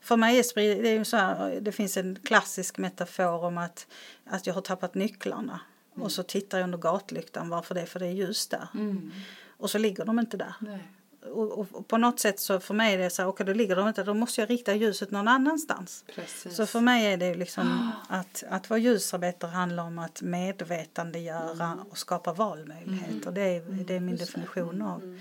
För 0.00 0.16
mig 0.16 0.38
är 0.38 0.82
det 0.82 0.88
är 0.88 0.98
ju 0.98 1.04
så 1.04 1.16
här, 1.16 1.60
det 1.60 1.72
finns 1.72 1.96
en 1.96 2.18
klassisk 2.24 2.78
metafor 2.78 3.44
om 3.44 3.58
att, 3.58 3.86
att 4.24 4.46
jag 4.46 4.54
har 4.54 4.62
tappat 4.62 4.94
nycklarna. 4.94 5.60
Och 5.94 6.12
så 6.12 6.22
tittar 6.22 6.58
jag 6.58 6.64
under 6.64 6.78
gatlyktan 6.78 7.48
varför 7.48 7.74
det 7.74 7.80
är, 7.80 7.86
för 7.86 8.00
det 8.00 8.06
är 8.06 8.12
ljus 8.12 8.46
där. 8.46 8.68
Mm. 8.74 9.12
Och 9.56 9.70
så 9.70 9.78
ligger 9.78 10.04
de 10.04 10.18
inte 10.18 10.36
där. 10.36 10.54
Nej. 10.60 10.88
Och, 11.32 11.58
och, 11.58 11.88
på 11.88 11.98
något 11.98 12.20
sätt 12.20 12.40
så 12.40 12.60
för 12.60 12.74
mig 12.74 12.94
är 12.94 12.98
det 12.98 13.10
så 13.10 13.22
här, 13.22 13.28
okej 13.28 13.46
då 13.46 13.52
ligger 13.52 13.76
de 13.76 13.88
inte, 13.88 14.02
då 14.02 14.14
måste 14.14 14.40
jag 14.40 14.50
rikta 14.50 14.74
ljuset 14.74 15.10
någon 15.10 15.28
annanstans. 15.28 16.04
Precis. 16.14 16.56
Så 16.56 16.66
för 16.66 16.80
mig 16.80 17.06
är 17.12 17.16
det 17.16 17.34
liksom 17.34 17.92
att, 18.08 18.44
att 18.48 18.70
vara 18.70 18.80
ljusarbetare 18.80 19.50
handlar 19.50 19.84
om 19.84 19.98
att 19.98 20.22
medvetandegöra 20.22 21.78
och 21.90 21.98
skapa 21.98 22.32
valmöjligheter. 22.32 23.32
Det 23.32 23.56
är, 23.56 23.84
det 23.84 23.94
är 23.94 24.00
min 24.00 24.16
definition 24.16 24.82
av, 24.82 25.18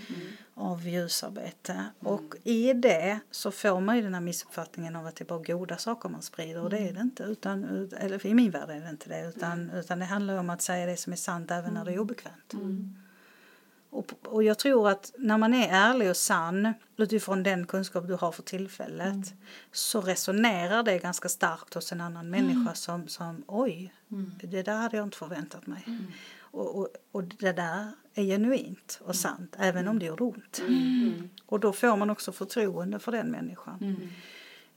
av 0.53 0.87
ljusarbete. 0.87 1.85
Och 1.99 2.35
i 2.43 2.73
det 2.73 3.19
så 3.31 3.51
får 3.51 3.81
man 3.81 3.95
ju 3.95 4.01
den 4.01 4.13
här 4.13 4.21
missuppfattningen 4.21 4.95
av 4.95 5.07
att 5.07 5.15
det 5.15 5.23
är 5.23 5.25
bara 5.25 5.43
goda 5.43 5.77
saker 5.77 6.09
man 6.09 6.21
sprider 6.21 6.61
och 6.61 6.69
det 6.69 6.77
är 6.77 6.93
det 6.93 7.01
inte. 7.01 7.23
Utan, 7.23 7.89
eller 7.99 8.25
i 8.25 8.33
min 8.33 8.51
värld 8.51 8.69
är 8.69 8.79
det 8.79 8.89
inte 8.89 9.09
det. 9.09 9.27
Utan, 9.29 9.69
utan 9.71 9.99
det 9.99 10.05
handlar 10.05 10.37
om 10.37 10.49
att 10.49 10.61
säga 10.61 10.85
det 10.85 10.97
som 10.97 11.13
är 11.13 11.17
sant 11.17 11.51
även 11.51 11.73
när 11.73 11.85
det 11.85 11.93
är 11.93 11.99
obekvämt. 11.99 12.53
Och, 13.89 14.11
och 14.25 14.43
jag 14.43 14.59
tror 14.59 14.89
att 14.89 15.13
när 15.17 15.37
man 15.37 15.53
är 15.53 15.69
ärlig 15.71 16.09
och 16.09 16.17
sann 16.17 16.73
utifrån 16.97 17.43
den 17.43 17.67
kunskap 17.67 18.07
du 18.07 18.13
har 18.13 18.31
för 18.31 18.43
tillfället 18.43 19.33
så 19.71 20.01
resonerar 20.01 20.83
det 20.83 20.99
ganska 20.99 21.29
starkt 21.29 21.73
hos 21.73 21.91
en 21.91 22.01
annan 22.01 22.29
människa 22.29 22.73
som, 22.73 23.07
som 23.07 23.43
oj, 23.47 23.93
det 24.41 24.63
där 24.63 24.77
hade 24.77 24.97
jag 24.97 25.03
inte 25.07 25.17
förväntat 25.17 25.67
mig. 25.67 25.85
Och, 26.39 26.75
och, 26.79 26.87
och 27.11 27.23
det 27.23 27.51
där 27.51 27.91
är 28.13 28.23
genuint 28.23 28.99
och 29.03 29.15
sant 29.15 29.55
även 29.59 29.87
om 29.87 29.99
det 29.99 30.05
gör 30.05 30.21
ont. 30.21 30.61
Och 31.45 31.59
då 31.59 31.73
får 31.73 31.97
man 31.97 32.09
också 32.09 32.31
förtroende 32.31 32.99
för 32.99 33.11
den 33.11 33.31
människan. 33.31 33.77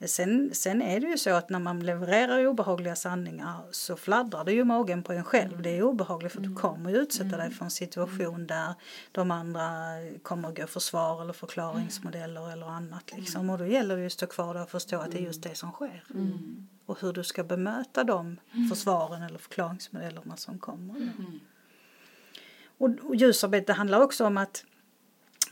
Sen, 0.06 0.50
sen 0.54 0.82
är 0.82 1.00
det 1.00 1.06
ju 1.06 1.18
så 1.18 1.30
att 1.30 1.50
när 1.50 1.58
man 1.58 1.80
levererar 1.80 2.46
obehagliga 2.46 2.96
sanningar 2.96 3.62
så 3.70 3.96
fladdrar 3.96 4.44
det 4.44 4.52
ju 4.52 4.64
magen 4.64 5.02
på 5.02 5.12
en 5.12 5.24
själv. 5.24 5.62
Det 5.62 5.70
är 5.70 5.82
obehagligt 5.82 6.32
för 6.32 6.40
du 6.40 6.54
kommer 6.54 6.90
ju 6.90 6.96
utsätta 6.96 7.36
dig 7.36 7.50
för 7.50 7.64
en 7.64 7.70
situation 7.70 8.46
där 8.46 8.74
de 9.12 9.30
andra 9.30 9.62
kommer 10.22 10.48
att 10.48 10.56
gå 10.56 10.66
försvar 10.66 11.22
eller 11.22 11.32
förklaringsmodeller 11.32 12.52
eller 12.52 12.66
annat. 12.66 13.12
Liksom. 13.16 13.50
Och 13.50 13.58
då 13.58 13.66
gäller 13.66 13.96
det 13.96 14.00
ju 14.00 14.06
att 14.06 14.12
stå 14.12 14.26
kvar 14.26 14.54
där 14.54 14.62
och 14.62 14.70
förstå 14.70 14.98
att 14.98 15.10
det 15.10 15.18
är 15.18 15.22
just 15.22 15.42
det 15.42 15.54
som 15.54 15.72
sker. 15.72 16.04
Och 16.86 17.00
hur 17.00 17.12
du 17.12 17.24
ska 17.24 17.44
bemöta 17.44 18.04
de 18.04 18.40
försvaren 18.70 19.22
eller 19.22 19.38
förklaringsmodellerna 19.38 20.36
som 20.36 20.58
kommer. 20.58 21.12
Och, 22.78 22.90
och 23.02 23.16
ljusarbete 23.16 23.72
handlar 23.72 24.00
också 24.00 24.26
om 24.26 24.36
att 24.36 24.64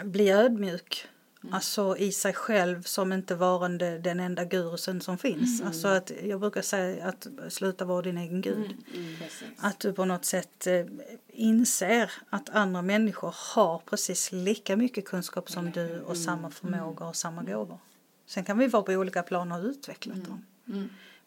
bli 0.05 0.31
ödmjuk 0.31 1.09
Mm. 1.43 1.55
Alltså 1.55 1.97
i 1.97 2.13
sig 2.13 2.33
själv 2.33 2.83
som 2.83 3.13
inte 3.13 3.35
varande 3.35 3.99
den 3.99 4.21
enda 4.21 4.45
gurusen 4.45 5.01
som 5.01 5.19
finns. 5.19 5.61
Mm. 5.61 5.69
Alltså 5.69 5.89
att 5.89 6.13
jag 6.23 6.41
brukar 6.41 6.63
säga 6.63 7.07
att 7.07 7.27
sluta 7.49 7.85
vara 7.85 8.03
din 8.03 8.19
egen 8.19 8.41
gud. 8.41 8.57
Mm. 8.95 9.05
mm 9.05 9.17
att 9.57 9.81
du 9.81 9.93
på 9.93 10.05
något 10.05 10.25
sätt 10.25 10.67
eh, 10.67 10.87
inser 11.29 12.13
att 12.31 12.51
andra 12.51 12.83
människor 12.83 13.35
har 13.55 13.79
precis 13.79 14.33
lika 14.33 14.77
mycket 14.77 15.05
kunskap 15.05 15.51
som 15.51 15.71
du 15.71 16.01
och 16.01 16.17
samma 16.17 16.39
mm. 16.39 16.51
förmåga 16.51 17.07
och 17.07 17.17
samma 17.17 17.43
gåvor. 17.43 17.79
Sen 18.27 18.45
kan 18.45 18.59
vi 18.59 18.67
vara 18.67 18.83
på 18.83 18.93
olika 18.93 19.23
plan 19.23 19.53
och 19.53 19.65
utveckla 19.65 20.15
dem. 20.15 20.45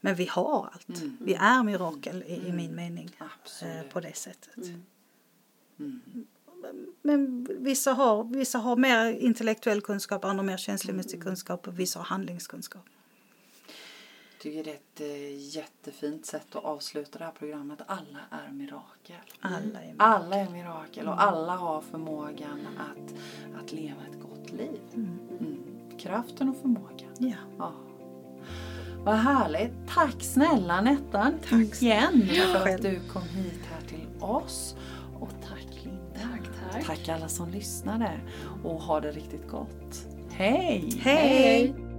Men 0.02 0.16
vi 0.16 0.26
har 0.26 0.70
allt. 0.74 1.02
Vi 1.20 1.34
är 1.34 1.64
mirakel 1.64 2.24
i, 2.24 2.48
i 2.48 2.52
min 2.52 2.76
mening. 2.76 3.10
Eh, 3.62 3.92
på 3.92 4.00
det 4.00 4.16
sättet. 4.16 4.58
Men 7.02 7.48
vissa 7.60 7.94
har, 7.94 8.24
vissa 8.24 8.58
har 8.58 8.76
mer 8.76 9.12
intellektuell 9.12 9.82
kunskap, 9.82 10.26
andra 10.26 10.44
mer 10.44 10.58
känslomässig 10.58 11.24
kunskap 11.24 11.68
och 11.68 11.80
vissa 11.80 12.00
har 12.00 12.06
handlingskunskap. 12.06 12.86
Jag 14.34 14.44
tycker 14.44 14.64
det 14.64 14.72
är 14.72 14.76
ett 14.76 15.02
äh, 15.02 15.56
jättefint 15.56 16.26
sätt 16.26 16.56
att 16.56 16.64
avsluta 16.64 17.20
det 17.20 17.26
här 17.26 17.32
programmet. 17.32 17.80
Alla 17.88 18.20
är 18.32 18.52
mirakel. 18.52 19.16
Alla 19.42 19.56
är 19.56 19.62
mirakel. 19.64 19.96
Alla 19.98 20.36
är 20.36 20.50
mirakel 20.50 21.08
och 21.08 21.22
alla 21.22 21.56
har 21.56 21.82
förmågan 21.82 22.68
att, 22.78 23.14
att 23.62 23.72
leva 23.72 24.02
ett 24.12 24.22
gott 24.22 24.52
liv. 24.52 24.80
Mm. 24.94 25.20
Mm. 25.40 26.00
Kraften 26.00 26.50
och 26.50 26.58
förmågan. 26.62 27.16
Ja. 27.20 27.36
ja. 27.58 27.74
Vad 29.04 29.16
härligt. 29.16 29.72
Tack 29.88 30.24
snälla 30.24 30.82
Nettan 30.82 31.34
Tack. 31.50 31.82
igen 31.82 32.30
för 32.30 32.76
att 32.76 32.82
du 32.82 33.00
kom 33.00 33.22
hit 33.22 33.60
här 33.72 33.88
till 33.88 34.08
oss. 34.24 34.76
Tack 36.86 37.10
alla 37.10 37.28
som 37.28 37.50
lyssnade 37.50 38.12
och 38.64 38.82
ha 38.82 39.00
det 39.00 39.12
riktigt 39.12 39.48
gott. 39.48 40.08
Hej! 40.32 41.00
Hej! 41.02 41.28
Hej. 41.28 41.91